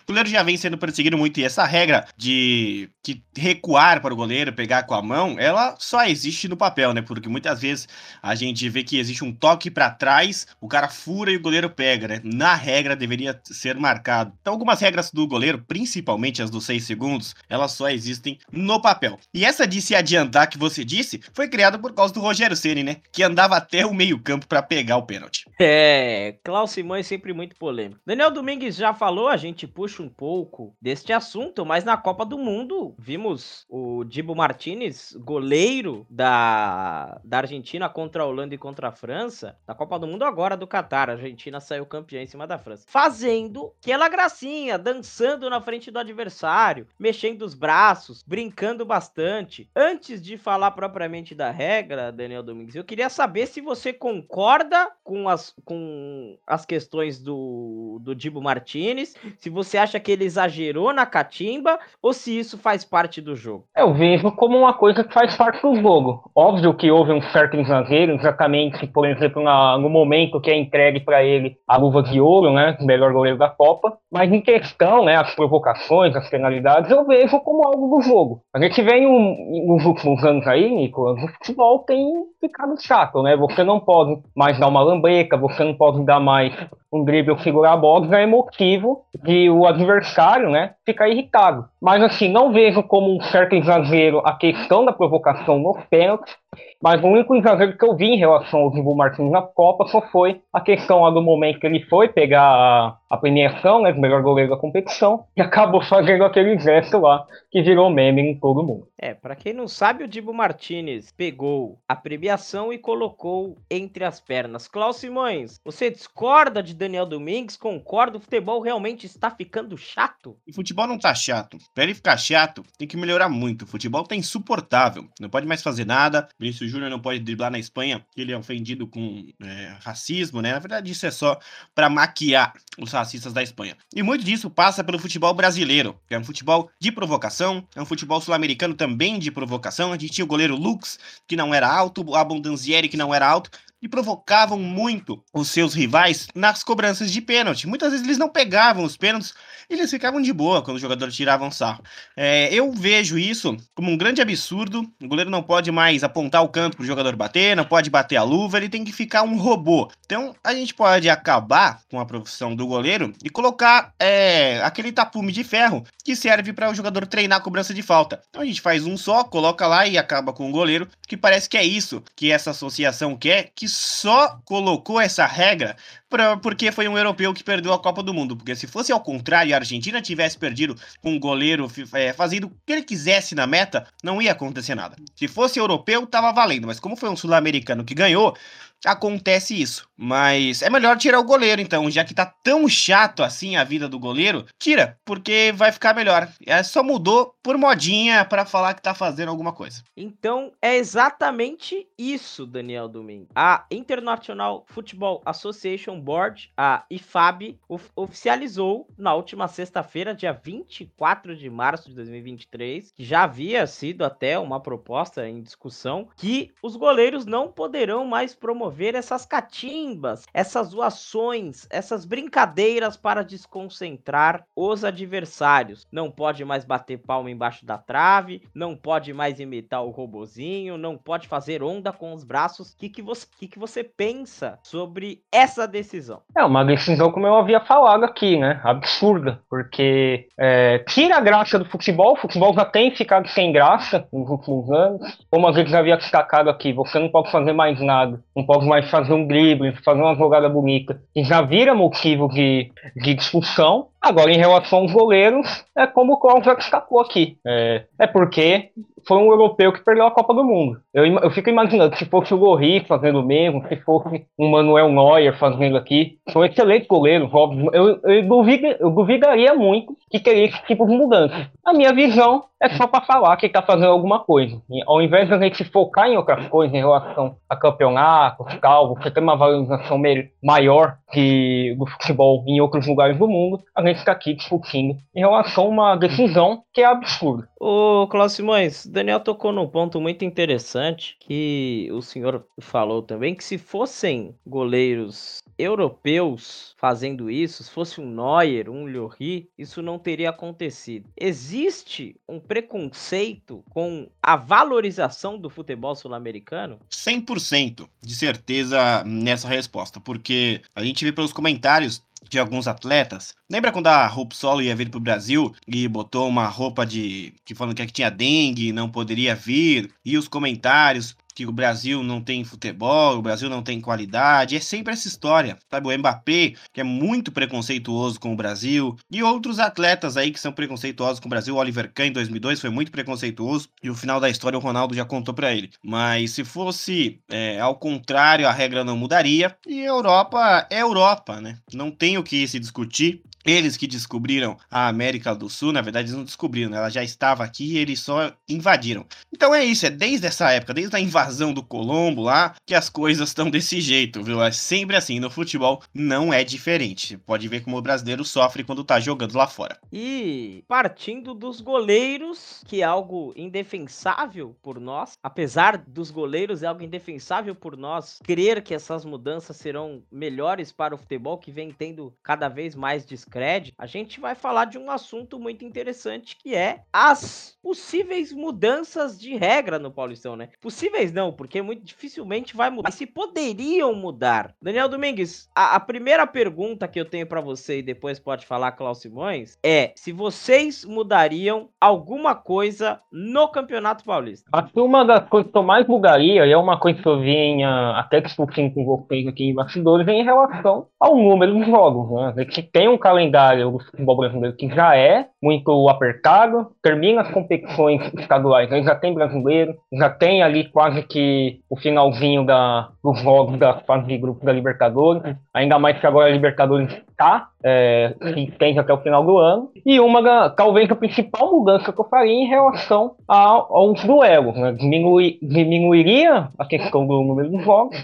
O 0.03 0.07
goleiro 0.07 0.29
já 0.29 0.43
vem 0.43 0.57
sendo 0.57 0.77
perseguido 0.77 1.17
muito 1.17 1.39
e 1.39 1.43
essa 1.43 1.65
regra 1.65 2.05
de 2.17 2.89
que 3.01 3.23
recuar 3.35 4.01
para 4.01 4.13
o 4.13 4.17
goleiro, 4.17 4.53
pegar 4.53 4.83
com 4.83 4.93
a 4.93 5.01
mão, 5.01 5.35
ela 5.37 5.75
só 5.79 6.05
existe 6.05 6.47
no 6.47 6.55
papel, 6.55 6.93
né? 6.93 7.01
Porque 7.01 7.27
muitas 7.27 7.61
vezes 7.61 7.87
a 8.21 8.33
gente 8.35 8.67
vê 8.69 8.83
que 8.83 8.97
existe 8.97 9.23
um 9.23 9.33
toque 9.33 9.69
para 9.69 9.89
trás, 9.89 10.47
o 10.61 10.67
cara 10.67 10.87
fura 10.87 11.31
e 11.31 11.37
o 11.37 11.41
goleiro 11.41 11.69
pega, 11.69 12.07
né? 12.07 12.21
Na 12.23 12.55
regra 12.55 12.95
deveria 12.95 13.39
ser 13.43 13.75
marcado. 13.75 14.33
Então 14.41 14.53
algumas 14.53 14.79
regras 14.79 15.11
do 15.11 15.27
goleiro, 15.27 15.63
principalmente 15.67 16.41
as 16.41 16.49
dos 16.49 16.65
6 16.65 16.83
segundos, 16.83 17.35
elas 17.49 17.71
só 17.71 17.89
existem 17.89 18.39
no 18.51 18.81
papel. 18.81 19.19
E 19.33 19.43
essa 19.43 19.67
de 19.67 19.81
se 19.81 19.95
adiantar 19.95 20.47
que 20.47 20.57
você 20.57 20.85
disse, 20.85 21.21
foi 21.33 21.47
criada 21.47 21.77
por 21.77 21.93
causa 21.93 22.13
do 22.13 22.19
Rogério 22.19 22.55
Ceni, 22.55 22.83
né? 22.83 22.97
Que 23.11 23.23
andava 23.23 23.57
até 23.57 23.85
o 23.85 23.93
meio-campo 23.93 24.47
para 24.47 24.61
pegar 24.61 24.97
o 24.97 25.03
pênalti. 25.03 25.45
É, 25.59 26.35
Klaus 26.43 26.71
Simões 26.71 27.07
sempre 27.07 27.33
muito 27.33 27.55
polêmico. 27.55 27.99
Daniel 28.05 28.31
Domingues 28.31 28.75
já 28.75 28.93
falou, 28.93 29.27
a 29.27 29.37
gente 29.37 29.67
puxa 29.67 29.82
puxa 29.83 30.01
um 30.01 30.07
pouco 30.07 30.73
deste 30.81 31.11
assunto, 31.11 31.65
mas 31.65 31.83
na 31.83 31.97
Copa 31.97 32.25
do 32.25 32.37
Mundo 32.37 32.95
vimos 32.97 33.65
o 33.67 34.05
Dibo 34.05 34.33
Martinez, 34.33 35.13
goleiro 35.19 36.07
da, 36.09 37.19
da 37.21 37.39
Argentina 37.39 37.89
contra 37.89 38.23
a 38.23 38.25
Holanda 38.25 38.55
e 38.55 38.57
contra 38.57 38.87
a 38.87 38.91
França, 38.93 39.57
na 39.67 39.75
Copa 39.75 39.99
do 39.99 40.07
Mundo 40.07 40.23
agora 40.23 40.55
do 40.55 40.65
Catar. 40.65 41.09
A 41.09 41.13
Argentina 41.13 41.59
saiu 41.59 41.85
campeã 41.85 42.21
em 42.21 42.27
cima 42.27 42.47
da 42.47 42.57
França, 42.57 42.85
fazendo 42.87 43.73
aquela 43.81 44.07
gracinha, 44.07 44.77
dançando 44.77 45.49
na 45.49 45.59
frente 45.59 45.91
do 45.91 45.99
adversário, 45.99 46.87
mexendo 46.97 47.41
os 47.41 47.53
braços, 47.53 48.23
brincando 48.25 48.85
bastante. 48.85 49.69
Antes 49.75 50.21
de 50.21 50.37
falar 50.37 50.71
propriamente 50.71 51.35
da 51.35 51.51
regra, 51.51 52.09
Daniel 52.09 52.41
Domingues, 52.41 52.75
eu 52.75 52.85
queria 52.85 53.09
saber 53.09 53.47
se 53.47 53.59
você 53.59 53.91
concorda 53.91 54.89
com 55.03 55.27
as, 55.27 55.53
com 55.65 56.37
as 56.47 56.65
questões 56.65 57.19
do, 57.19 57.99
do 58.01 58.15
Dibo 58.15 58.41
Martinez, 58.41 59.13
se 59.37 59.49
você 59.49 59.72
acha 59.77 59.99
que 59.99 60.11
ele 60.11 60.25
exagerou 60.25 60.93
na 60.93 61.05
catimba 61.05 61.79
ou 62.01 62.13
se 62.13 62.37
isso 62.37 62.57
faz 62.57 62.83
parte 62.85 63.21
do 63.21 63.35
jogo? 63.35 63.65
Eu 63.75 63.93
vejo 63.93 64.31
como 64.31 64.57
uma 64.57 64.73
coisa 64.73 65.03
que 65.03 65.13
faz 65.13 65.35
parte 65.35 65.61
do 65.61 65.75
jogo. 65.75 66.29
Óbvio 66.35 66.73
que 66.73 66.91
houve 66.91 67.11
um 67.11 67.21
certo 67.21 67.57
exagero, 67.57 68.13
exatamente, 68.13 68.87
por 68.87 69.07
exemplo, 69.07 69.43
na, 69.43 69.77
no 69.77 69.89
momento 69.89 70.41
que 70.41 70.51
é 70.51 70.57
entregue 70.57 70.99
para 70.99 71.23
ele 71.23 71.57
a 71.67 71.77
luva 71.77 72.03
de 72.03 72.19
ouro, 72.19 72.51
né, 72.51 72.77
melhor 72.81 73.11
goleiro 73.13 73.37
da 73.37 73.49
Copa, 73.49 73.97
mas 74.11 74.31
em 74.31 74.41
questão, 74.41 75.05
né, 75.05 75.15
as 75.15 75.33
provocações, 75.35 76.15
as 76.15 76.29
penalidades, 76.29 76.89
eu 76.91 77.05
vejo 77.05 77.39
como 77.39 77.65
algo 77.65 77.95
do 77.95 78.01
jogo. 78.01 78.41
A 78.53 78.61
gente 78.61 78.81
vem 78.81 79.07
um, 79.07 79.65
nos 79.67 79.85
últimos 79.85 80.23
anos 80.23 80.45
aí, 80.47 80.69
Nicolas, 80.69 81.21
o 81.23 81.27
futebol 81.27 81.79
tem 81.79 82.05
ficado 82.39 82.79
chato, 82.81 83.21
né? 83.21 83.35
Você 83.37 83.63
não 83.63 83.79
pode 83.79 84.21
mais 84.35 84.59
dar 84.59 84.67
uma 84.67 84.81
lambreca, 84.81 85.37
você 85.37 85.63
não 85.63 85.73
pode 85.73 86.03
dar 86.05 86.19
mais 86.19 86.53
um 86.93 87.03
drible 87.03 87.39
segurar 87.39 87.73
a 87.73 87.77
bola, 87.77 88.15
é 88.15 88.25
motivo 88.25 89.01
de 89.23 89.49
o 89.49 89.65
adversário, 89.65 90.49
né, 90.49 90.75
ficar 90.85 91.09
irritado. 91.09 91.65
Mas 91.81 92.03
assim, 92.03 92.29
não 92.29 92.53
vejo 92.53 92.83
como 92.83 93.15
um 93.15 93.21
certo 93.21 93.55
exagero 93.55 94.21
a 94.23 94.33
questão 94.33 94.85
da 94.85 94.93
provocação 94.93 95.57
nos 95.57 95.83
pênaltis, 95.89 96.35
mas 96.81 97.03
o 97.03 97.07
único 97.07 97.35
exagero 97.35 97.77
que 97.77 97.83
eu 97.83 97.95
vi 97.95 98.13
em 98.13 98.17
relação 98.17 98.59
ao 98.61 98.71
Zibo 98.71 98.95
Martins 98.95 99.31
na 99.31 99.41
Copa 99.41 99.87
só 99.87 100.01
foi 100.01 100.41
a 100.51 100.61
questão 100.61 101.01
lá 101.01 101.09
do 101.09 101.21
momento 101.21 101.59
que 101.59 101.65
ele 101.65 101.81
foi 101.85 102.09
pegar 102.09 102.43
a, 102.43 102.95
a 103.13 103.17
premiação, 103.17 103.79
né, 103.79 103.93
do 103.93 104.01
melhor 104.01 104.23
goleiro 104.23 104.49
da 104.49 104.57
competição, 104.57 105.27
e 105.37 105.41
acabou 105.41 105.83
fazendo 105.83 106.23
aquele 106.23 106.57
gesto 106.57 106.97
lá 106.97 107.23
que 107.51 107.61
virou 107.61 107.87
meme 107.87 108.23
em 108.23 108.39
todo 108.39 108.63
mundo. 108.63 108.87
É, 108.97 109.13
para 109.13 109.35
quem 109.35 109.53
não 109.53 109.67
sabe, 109.67 110.03
o 110.03 110.07
Dibo 110.07 110.33
Martinez 110.33 111.11
pegou 111.11 111.77
a 111.87 111.95
premiação 111.95 112.73
e 112.73 112.79
colocou 112.79 113.55
entre 113.69 114.03
as 114.03 114.19
pernas. 114.19 114.67
Klaus 114.67 114.95
Simões, 114.95 115.59
você 115.63 115.91
discorda 115.91 116.63
de 116.63 116.73
Daniel 116.73 117.05
Domingues? 117.05 117.55
Concorda? 117.55 118.17
O 118.17 118.21
futebol 118.21 118.61
realmente 118.61 119.05
está 119.05 119.29
ficando 119.29 119.77
chato? 119.77 120.35
O 120.49 120.53
futebol 120.53 120.87
não 120.87 120.97
tá 120.97 121.13
chato. 121.13 121.59
Pra 121.75 121.83
ele 121.83 121.93
ficar 121.93 122.17
chato, 122.17 122.63
tem 122.79 122.87
que 122.87 122.97
melhorar 122.97 123.29
muito. 123.29 123.61
O 123.61 123.67
futebol 123.67 124.03
tá 124.05 124.15
insuportável. 124.15 125.05
Não 125.19 125.29
pode 125.29 125.45
mais 125.45 125.61
fazer 125.61 125.85
nada. 125.85 126.27
Vinícius 126.39 126.71
Júnior 126.71 126.89
não 126.89 126.99
pode 126.99 127.19
driblar 127.19 127.51
na 127.51 127.59
Espanha, 127.59 128.03
ele 128.17 128.31
é 128.31 128.37
ofendido 128.37 128.87
com 128.87 129.27
é, 129.43 129.75
racismo, 129.83 130.41
né? 130.41 130.53
Na 130.53 130.59
verdade, 130.59 130.91
isso 130.91 131.05
é 131.05 131.11
só 131.11 131.37
para 131.75 131.89
maquiar 131.89 132.53
os 132.79 132.91
racistas 133.03 133.33
da 133.33 133.43
Espanha. 133.43 133.77
E 133.93 134.01
muito 134.01 134.23
disso 134.23 134.49
passa 134.49 134.83
pelo 134.83 134.97
futebol 134.97 135.33
brasileiro, 135.33 135.99
que 136.07 136.15
é 136.15 136.19
um 136.19 136.23
futebol 136.23 136.69
de 136.79 136.91
provocação, 136.91 137.67
é 137.75 137.81
um 137.81 137.85
futebol 137.85 138.21
sul-americano 138.21 138.73
também 138.73 139.19
de 139.19 139.29
provocação. 139.29 139.91
A 139.91 139.97
gente 139.97 140.13
tinha 140.13 140.25
o 140.25 140.27
goleiro 140.27 140.55
Lux, 140.55 140.97
que 141.27 141.35
não 141.35 141.53
era 141.53 141.69
alto, 141.69 142.03
o 142.09 142.15
Abondanzieri, 142.15 142.87
que 142.87 142.97
não 142.97 143.13
era 143.13 143.27
alto, 143.27 143.51
e 143.83 143.89
provocavam 143.89 144.57
muito 144.57 145.21
os 145.33 145.49
seus 145.49 145.73
rivais 145.73 146.27
nas 146.33 146.63
cobranças 146.63 147.11
de 147.11 147.19
pênalti. 147.19 147.67
Muitas 147.67 147.91
vezes 147.91 148.05
eles 148.05 148.17
não 148.17 148.29
pegavam 148.29 148.85
os 148.85 148.95
pênaltis 148.95 149.33
e 149.69 149.73
eles 149.73 149.91
ficavam 149.91 150.21
de 150.21 150.31
boa 150.31 150.61
quando 150.61 150.75
os 150.75 150.81
jogadores 150.81 151.13
tiravam 151.13 151.51
sarro. 151.51 151.83
É, 152.15 152.51
eu 152.53 152.71
vejo 152.71 153.17
isso 153.17 153.57
como 153.75 153.91
um 153.91 153.97
grande 153.97 154.21
absurdo. 154.21 154.89
O 155.01 155.07
goleiro 155.07 155.29
não 155.29 155.43
pode 155.43 155.69
mais 155.69 156.01
apontar 156.01 156.41
o 156.43 156.49
canto 156.49 156.77
para 156.77 156.83
o 156.83 156.87
jogador 156.87 157.13
bater, 157.17 157.57
não 157.57 157.65
pode 157.65 157.89
bater 157.89 158.15
a 158.15 158.23
luva, 158.23 158.57
ele 158.57 158.69
tem 158.69 158.85
que 158.85 158.93
ficar 158.93 159.23
um 159.23 159.37
robô. 159.37 159.91
Então 160.05 160.33
a 160.41 160.53
gente 160.53 160.73
pode 160.73 161.09
acabar 161.09 161.81
com 161.91 161.99
a 161.99 162.05
profissão 162.05 162.55
do 162.55 162.65
goleiro 162.65 163.11
e 163.21 163.29
colocar 163.29 163.93
é, 163.99 164.61
aquele 164.63 164.93
tapume 164.93 165.33
de 165.33 165.43
ferro 165.43 165.83
que 166.05 166.15
serve 166.15 166.53
para 166.53 166.69
o 166.69 166.75
jogador 166.75 167.05
treinar 167.05 167.39
a 167.39 167.41
cobrança 167.41 167.73
de 167.73 167.81
falta. 167.81 168.21
Então 168.29 168.41
a 168.41 168.45
gente 168.45 168.61
faz 168.61 168.85
um 168.85 168.95
só, 168.95 169.25
coloca 169.25 169.67
lá 169.67 169.85
e 169.85 169.97
acaba 169.97 170.31
com 170.31 170.47
o 170.47 170.51
goleiro, 170.51 170.87
que 171.05 171.17
parece 171.17 171.49
que 171.49 171.57
é 171.57 171.65
isso 171.65 172.01
que 172.15 172.31
essa 172.31 172.51
associação 172.51 173.17
quer, 173.17 173.51
que 173.53 173.72
só 173.73 174.39
colocou 174.45 174.99
essa 174.99 175.25
regra 175.25 175.75
pra, 176.09 176.37
porque 176.37 176.71
foi 176.71 176.87
um 176.87 176.97
europeu 176.97 177.33
que 177.33 177.43
perdeu 177.43 177.73
a 177.73 177.79
Copa 177.79 178.03
do 178.03 178.13
Mundo. 178.13 178.37
Porque 178.37 178.55
se 178.55 178.67
fosse 178.67 178.91
ao 178.91 179.01
contrário 179.01 179.49
e 179.49 179.53
a 179.53 179.57
Argentina 179.57 180.01
tivesse 180.01 180.37
perdido 180.37 180.75
com 181.01 181.11
um 181.11 181.19
goleiro 181.19 181.69
é, 181.93 182.13
fazendo 182.13 182.47
o 182.47 182.51
que 182.65 182.71
ele 182.71 182.83
quisesse 182.83 183.33
na 183.33 183.47
meta, 183.47 183.87
não 184.03 184.21
ia 184.21 184.31
acontecer 184.31 184.75
nada. 184.75 184.95
Se 185.15 185.27
fosse 185.27 185.59
europeu, 185.59 186.05
tava 186.05 186.31
valendo. 186.31 186.67
Mas 186.67 186.79
como 186.79 186.95
foi 186.95 187.09
um 187.09 187.15
sul-americano 187.15 187.83
que 187.83 187.95
ganhou, 187.95 188.35
acontece 188.85 189.59
isso. 189.59 189.87
Mas 189.95 190.61
é 190.61 190.69
melhor 190.69 190.97
tirar 190.97 191.19
o 191.19 191.23
goleiro, 191.23 191.61
então, 191.61 191.89
já 191.89 192.03
que 192.03 192.13
tá 192.13 192.25
tão 192.25 192.67
chato 192.67 193.23
assim 193.23 193.55
a 193.55 193.63
vida 193.63 193.87
do 193.87 193.99
goleiro, 193.99 194.45
tira, 194.59 194.97
porque 195.05 195.53
vai 195.55 195.71
ficar 195.71 195.95
melhor. 195.95 196.27
É 196.45 196.61
só 196.63 196.83
mudou 196.83 197.35
por 197.41 197.57
modinha 197.57 198.25
para 198.25 198.45
falar 198.45 198.73
que 198.73 198.81
tá 198.81 198.93
fazendo 198.93 199.29
alguma 199.29 199.53
coisa. 199.53 199.83
Então 199.95 200.51
é 200.61 200.75
exatamente 200.75 201.87
isso, 201.97 202.45
Daniel 202.45 202.89
Domingo. 202.89 203.27
A 203.35 203.65
International 203.71 204.65
Football 204.67 205.21
Association 205.25 205.99
Board, 205.99 206.51
a 206.57 206.83
IFAB, 206.89 207.57
of 207.69 207.89
oficializou 207.95 208.87
na 208.97 209.13
última 209.13 209.47
sexta-feira, 209.47 210.15
dia 210.15 210.33
24 210.33 211.35
de 211.35 211.49
março 211.49 211.89
de 211.89 211.95
2023, 211.95 212.91
que 212.91 213.03
já 213.05 213.23
havia 213.23 213.65
sido 213.67 214.03
até 214.03 214.37
uma 214.39 214.59
proposta 214.59 215.27
em 215.27 215.41
discussão, 215.41 216.09
que 216.17 216.51
os 216.61 216.75
goleiros 216.75 217.25
não 217.25 217.51
poderão 217.51 218.05
mais 218.05 218.33
promover 218.33 218.72
promover 218.73 218.95
essas 218.95 219.25
catimbas, 219.25 220.25
essas 220.33 220.69
zoações, 220.69 221.67
essas 221.69 222.05
brincadeiras 222.05 222.97
para 222.97 223.23
desconcentrar 223.23 224.43
os 224.55 224.83
adversários. 224.83 225.85
Não 225.91 226.09
pode 226.09 226.43
mais 226.43 226.65
bater 226.65 226.97
palma 226.97 227.29
embaixo 227.29 227.65
da 227.65 227.77
trave, 227.77 228.41
não 228.53 228.75
pode 228.75 229.13
mais 229.13 229.39
imitar 229.39 229.83
o 229.83 229.91
robozinho, 229.91 230.77
não 230.77 230.97
pode 230.97 231.27
fazer 231.27 231.61
onda 231.61 231.93
com 231.93 232.13
os 232.13 232.23
braços. 232.23 232.71
O 232.71 232.77
que, 232.77 232.89
que, 232.89 233.01
você, 233.01 233.27
que, 233.39 233.47
que 233.47 233.59
você 233.59 233.83
pensa 233.83 234.57
sobre 234.63 235.21
essa 235.31 235.67
decisão? 235.67 236.21
É 236.35 236.43
uma 236.43 236.65
decisão, 236.65 237.11
como 237.11 237.27
eu 237.27 237.35
havia 237.35 237.59
falado 237.59 238.03
aqui, 238.03 238.37
né? 238.37 238.59
Absurda, 238.63 239.39
porque 239.49 240.27
é, 240.39 240.79
tira 240.79 241.17
a 241.17 241.21
graça 241.21 241.59
do 241.59 241.65
futebol, 241.65 242.13
o 242.13 242.17
futebol 242.17 242.53
já 242.53 242.65
tem 242.65 242.95
ficado 242.95 243.27
sem 243.29 243.51
graça 243.51 244.07
nos 244.11 244.27
últimos 244.29 244.71
anos. 244.71 245.17
Como 245.29 245.53
gente 245.53 245.69
já 245.69 245.79
havia 245.79 245.97
destacado 245.97 246.49
aqui, 246.49 246.73
você 246.73 246.97
não 246.97 247.09
pode 247.09 247.29
fazer 247.29 247.53
mais 247.53 247.79
nada, 247.79 248.23
não 248.35 248.45
pode 248.45 248.62
mais 248.65 248.89
fazer 248.89 249.13
um 249.13 249.27
drible, 249.27 249.73
fazer 249.83 250.01
uma 250.01 250.15
jogada 250.15 250.49
bonita, 250.49 251.01
e 251.15 251.23
já 251.23 251.41
vira 251.41 251.75
motivo 251.75 252.27
de, 252.27 252.71
de 252.95 253.13
discussão. 253.13 253.87
Agora, 254.01 254.31
em 254.31 254.37
relação 254.37 254.79
aos 254.79 254.91
goleiros, 254.91 255.63
é 255.75 255.87
como 255.87 256.13
o 256.13 256.17
Cláudio 256.17 256.45
já 256.45 256.53
destacou 256.55 256.99
aqui. 256.99 257.37
É, 257.45 257.85
é 257.99 258.07
porque 258.07 258.71
foi 259.07 259.17
um 259.17 259.31
europeu 259.31 259.71
que 259.71 259.83
perdeu 259.83 260.05
a 260.05 260.11
Copa 260.11 260.33
do 260.33 260.43
Mundo. 260.43 260.79
Eu, 260.93 261.05
eu 261.05 261.31
fico 261.31 261.49
imaginando, 261.49 261.95
se 261.95 262.05
fosse 262.05 262.33
o 262.33 262.37
Lorri 262.37 262.85
fazendo 262.87 263.19
o 263.19 263.25
mesmo, 263.25 263.65
se 263.67 263.75
fosse 263.77 264.25
um 264.37 264.49
Manuel 264.49 264.89
Neuer 264.89 265.37
fazendo 265.37 265.77
aqui, 265.77 266.17
são 266.29 266.43
excelentes 266.43 266.87
goleiros, 266.87 267.33
óbvio. 267.33 267.69
Eu, 267.73 267.99
eu, 268.03 268.27
duvido, 268.27 268.67
eu 268.67 268.89
duvidaria 268.89 269.53
muito 269.53 269.95
que 270.09 270.19
teria 270.19 270.45
esse 270.45 270.63
tipo 270.65 270.85
de 270.85 270.95
mudança. 270.95 271.49
A 271.65 271.73
minha 271.73 271.93
visão 271.93 272.43
é 272.63 272.69
só 272.69 272.87
para 272.87 273.03
falar 273.03 273.35
que 273.35 273.45
está 273.45 273.61
fazendo 273.61 273.91
alguma 273.91 274.19
coisa. 274.19 274.61
E, 274.69 274.81
ao 274.87 275.01
invés 275.01 275.27
de 275.27 275.33
a 275.33 275.39
gente 275.39 275.65
focar 275.65 276.07
em 276.07 276.15
outras 276.15 276.47
coisas 276.47 276.73
em 276.73 276.79
relação 276.79 277.35
a 277.49 277.55
campeonatos, 277.57 278.47
tal, 278.61 278.95
você 278.95 279.11
tem 279.11 279.21
uma 279.21 279.35
valorização 279.35 280.01
maior 280.41 280.97
que 281.11 281.75
do 281.77 281.85
futebol 281.85 282.43
em 282.47 282.61
outros 282.61 282.87
lugares 282.87 283.17
do 283.17 283.27
mundo, 283.27 283.61
a 283.75 283.85
gente 283.85 283.97
está 283.97 284.13
aqui 284.13 284.33
discutindo 284.33 284.97
em 285.13 285.19
relação 285.19 285.65
a 285.65 285.67
uma 285.67 285.95
decisão 285.95 286.63
que 286.73 286.81
é 286.81 286.85
absurda. 286.85 287.47
Ô, 287.59 288.07
Cláudio 288.09 288.35
Simões, 288.35 288.85
Daniel 288.93 289.19
tocou 289.19 289.51
num 289.51 289.67
ponto 289.67 289.99
muito 289.99 290.23
interessante 290.23 291.17
que 291.19 291.89
o 291.91 291.99
senhor 291.99 292.45
falou 292.61 293.01
também, 293.01 293.33
que 293.33 293.43
se 293.43 293.57
fossem 293.57 294.35
goleiros 294.45 295.41
europeus 295.57 296.75
fazendo 296.77 297.27
isso, 297.27 297.63
se 297.63 297.71
fosse 297.71 297.99
um 297.99 298.05
Neuer, 298.07 298.69
um 298.69 298.85
Lloris, 298.85 299.45
isso 299.57 299.81
não 299.81 299.97
teria 299.97 300.29
acontecido. 300.29 301.09
Existe 301.17 302.15
um 302.29 302.39
preconceito 302.39 303.63
com 303.71 304.07
a 304.21 304.35
valorização 304.35 305.39
do 305.39 305.49
futebol 305.49 305.95
sul-americano? 305.95 306.79
100% 306.91 307.89
de 307.99 308.15
certeza 308.15 309.03
nessa 309.05 309.47
resposta, 309.47 309.99
porque 309.99 310.61
a 310.75 310.83
gente 310.83 311.03
vê 311.03 311.11
pelos 311.11 311.33
comentários 311.33 312.03
de 312.29 312.39
alguns 312.39 312.67
atletas. 312.67 313.35
Lembra 313.49 313.71
quando 313.71 313.87
a 313.87 314.07
Hope 314.07 314.35
Solo 314.35 314.61
ia 314.61 314.75
vir 314.75 314.89
pro 314.89 314.99
Brasil 314.99 315.53
e 315.67 315.87
botou 315.87 316.27
uma 316.27 316.47
roupa 316.47 316.85
de 316.85 317.33
que 317.45 317.55
falando 317.55 317.75
que 317.75 317.85
tinha 317.87 318.09
dengue, 318.09 318.71
não 318.71 318.89
poderia 318.89 319.35
vir, 319.35 319.91
e 320.03 320.17
os 320.17 320.27
comentários 320.27 321.15
que 321.35 321.45
o 321.45 321.51
Brasil 321.51 322.03
não 322.03 322.21
tem 322.21 322.43
futebol, 322.43 323.17
o 323.17 323.21
Brasil 323.21 323.49
não 323.49 323.63
tem 323.63 323.81
qualidade, 323.81 324.55
é 324.55 324.59
sempre 324.59 324.93
essa 324.93 325.07
história, 325.07 325.57
sabe? 325.69 325.87
O 325.87 325.97
Mbappé, 325.97 326.53
que 326.71 326.81
é 326.81 326.83
muito 326.83 327.31
preconceituoso 327.31 328.19
com 328.19 328.33
o 328.33 328.35
Brasil, 328.35 328.95
e 329.09 329.23
outros 329.23 329.59
atletas 329.59 330.17
aí 330.17 330.31
que 330.31 330.39
são 330.39 330.51
preconceituosos 330.51 331.19
com 331.19 331.27
o 331.27 331.29
Brasil, 331.29 331.55
o 331.55 331.57
Oliver 331.57 331.91
Kahn 331.93 332.07
em 332.07 332.11
2002 332.11 332.61
foi 332.61 332.69
muito 332.69 332.91
preconceituoso, 332.91 333.69
e 333.81 333.89
o 333.89 333.95
final 333.95 334.19
da 334.19 334.29
história 334.29 334.57
o 334.57 334.61
Ronaldo 334.61 334.95
já 334.95 335.05
contou 335.05 335.33
para 335.33 335.53
ele. 335.53 335.71
Mas 335.83 336.31
se 336.31 336.43
fosse 336.43 337.19
é, 337.29 337.59
ao 337.59 337.75
contrário, 337.75 338.47
a 338.47 338.51
regra 338.51 338.83
não 338.83 338.97
mudaria, 338.97 339.55
e 339.67 339.81
Europa 339.81 340.67
é 340.69 340.81
Europa, 340.81 341.41
né? 341.41 341.57
Não 341.73 341.91
tem 341.91 342.17
o 342.17 342.23
que 342.23 342.47
se 342.47 342.59
discutir, 342.59 343.21
eles 343.45 343.75
que 343.75 343.87
descobriram 343.87 344.57
a 344.71 344.87
América 344.87 345.35
do 345.35 345.49
Sul, 345.49 345.71
na 345.71 345.81
verdade 345.81 346.07
eles 346.07 346.17
não 346.17 346.23
descobriram, 346.23 346.73
ela 346.73 346.89
já 346.89 347.03
estava 347.03 347.43
aqui 347.43 347.73
e 347.73 347.77
eles 347.77 347.99
só 347.99 348.33
invadiram. 348.47 349.05
Então 349.31 349.53
é 349.53 349.63
isso, 349.63 349.85
é 349.85 349.89
desde 349.89 350.27
essa 350.27 350.51
época, 350.51 350.73
desde 350.73 350.95
a 350.95 350.99
invasão 350.99 351.53
do 351.53 351.63
Colombo 351.63 352.21
lá, 352.21 352.55
que 352.65 352.73
as 352.73 352.89
coisas 352.89 353.29
estão 353.29 353.49
desse 353.49 353.81
jeito, 353.81 354.23
viu? 354.23 354.41
É 354.41 354.51
sempre 354.51 354.95
assim, 354.95 355.19
no 355.19 355.29
futebol 355.29 355.81
não 355.93 356.33
é 356.33 356.43
diferente. 356.43 357.17
Pode 357.17 357.47
ver 357.47 357.61
como 357.61 357.77
o 357.77 357.81
brasileiro 357.81 358.23
sofre 358.23 358.63
quando 358.63 358.83
tá 358.83 358.99
jogando 358.99 359.35
lá 359.35 359.47
fora. 359.47 359.77
E 359.91 360.63
partindo 360.67 361.33
dos 361.33 361.59
goleiros, 361.59 362.63
que 362.65 362.81
é 362.81 362.85
algo 362.85 363.33
indefensável 363.35 364.55
por 364.61 364.79
nós, 364.79 365.13
apesar 365.21 365.77
dos 365.77 366.11
goleiros 366.11 366.63
é 366.63 366.67
algo 366.67 366.83
indefensável 366.83 367.55
por 367.55 367.75
nós, 367.75 368.19
crer 368.23 368.61
que 368.61 368.73
essas 368.73 369.03
mudanças 369.03 369.57
serão 369.57 370.01
melhores 370.11 370.71
para 370.71 370.95
o 370.95 370.97
futebol, 370.97 371.37
que 371.37 371.51
vem 371.51 371.71
tendo 371.71 372.13
cada 372.23 372.47
vez 372.47 372.75
mais 372.75 373.05
descanso 373.05 373.32
Cred, 373.33 373.73
a 373.79 373.87
gente 373.87 374.19
vai 374.19 374.35
falar 374.35 374.65
de 374.65 374.77
um 374.77 374.91
assunto 374.91 375.39
muito 375.39 375.65
interessante 375.65 376.37
que 376.37 376.53
é 376.53 376.81
as 376.93 377.57
possíveis 377.63 378.31
mudanças 378.31 379.19
de 379.19 379.35
regra 379.35 379.79
no 379.79 379.89
Paulistão, 379.89 380.35
né? 380.35 380.49
Possíveis 380.61 381.11
não, 381.11 381.33
porque 381.33 381.59
muito 381.59 381.83
dificilmente 381.83 382.55
vai 382.55 382.69
mudar. 382.69 382.89
Mas 382.89 382.93
se 382.93 383.07
poderiam 383.07 383.95
mudar. 383.95 384.53
Daniel 384.61 384.87
Domingues, 384.87 385.49
a, 385.55 385.75
a 385.75 385.79
primeira 385.79 386.27
pergunta 386.27 386.87
que 386.87 386.99
eu 386.99 387.05
tenho 387.05 387.25
para 387.25 387.41
você 387.41 387.79
e 387.79 387.81
depois 387.81 388.19
pode 388.19 388.45
falar 388.45 388.73
Klaus 388.73 388.99
Simões 388.99 389.57
é 389.63 389.93
se 389.95 390.11
vocês 390.11 390.85
mudariam 390.85 391.69
alguma 391.81 392.35
coisa 392.35 392.99
no 393.11 393.47
Campeonato 393.47 394.03
Paulista. 394.03 394.47
Acho 394.53 394.71
que 394.71 394.79
uma 394.79 395.03
das 395.03 395.27
coisas 395.27 395.51
que 395.51 395.57
eu 395.57 395.63
mais 395.63 395.87
mudaria, 395.87 396.45
e 396.45 396.51
é 396.51 396.57
uma 396.57 396.79
coisa 396.79 397.01
que 397.01 397.07
eu 397.07 397.19
vinha 397.19 397.97
até 397.97 398.21
discutindo 398.21 398.75
com 398.75 398.85
vocês 398.85 399.25
aqui 399.25 399.45
em 399.45 399.55
bastidores, 399.55 400.07
é 400.07 400.11
em 400.11 400.23
relação 400.23 400.85
ao 400.99 401.15
número 401.15 401.55
de 401.55 401.65
jogos, 401.65 402.11
né? 402.11 402.33
A 402.37 402.43
gente 402.43 402.61
tem 402.61 402.87
um 402.87 402.97
calendário 402.97 403.22
calendário 403.23 403.71
do 403.71 403.79
futebol 403.79 404.17
brasileiro 404.17 404.55
que 404.55 404.67
já 404.69 404.95
é 404.95 405.27
muito 405.41 405.89
apertado, 405.89 406.67
termina 406.81 407.21
as 407.21 407.31
competições 407.31 408.01
estaduais, 408.17 408.71
aí 408.71 408.83
já 408.83 408.95
tem 408.95 409.13
brasileiro, 409.13 409.75
já 409.91 410.09
tem 410.09 410.43
ali 410.43 410.65
quase 410.69 411.03
que 411.03 411.59
o 411.69 411.77
finalzinho 411.77 412.45
da, 412.45 412.89
dos 413.03 413.19
jogos 413.21 413.57
da 413.57 413.79
fase 413.79 414.07
de 414.07 414.17
grupo 414.17 414.45
da 414.45 414.51
Libertadores, 414.51 415.35
ainda 415.53 415.79
mais 415.79 415.99
que 415.99 416.07
agora 416.07 416.27
a 416.27 416.31
Libertadores 416.31 416.93
está 417.13 417.49
é, 417.63 418.13
se 418.21 418.39
estende 418.41 418.79
até 418.79 418.93
o 418.93 419.01
final 419.01 419.23
do 419.23 419.37
ano. 419.37 419.71
E 419.85 419.99
uma, 419.99 420.49
talvez, 420.49 420.91
a 420.91 420.95
principal 420.95 421.51
mudança 421.51 421.93
que 421.93 421.99
eu 421.99 422.05
faria 422.05 422.33
em 422.33 422.47
relação 422.47 423.15
a, 423.27 423.37
aos 423.37 424.03
duelos. 424.03 424.55
Né? 424.55 424.73
Diminui, 424.73 425.39
diminuiria 425.41 426.49
a 426.59 426.65
questão 426.65 427.07
do 427.07 427.21
número 427.21 427.49
de 427.49 427.63
jogos, 427.63 427.97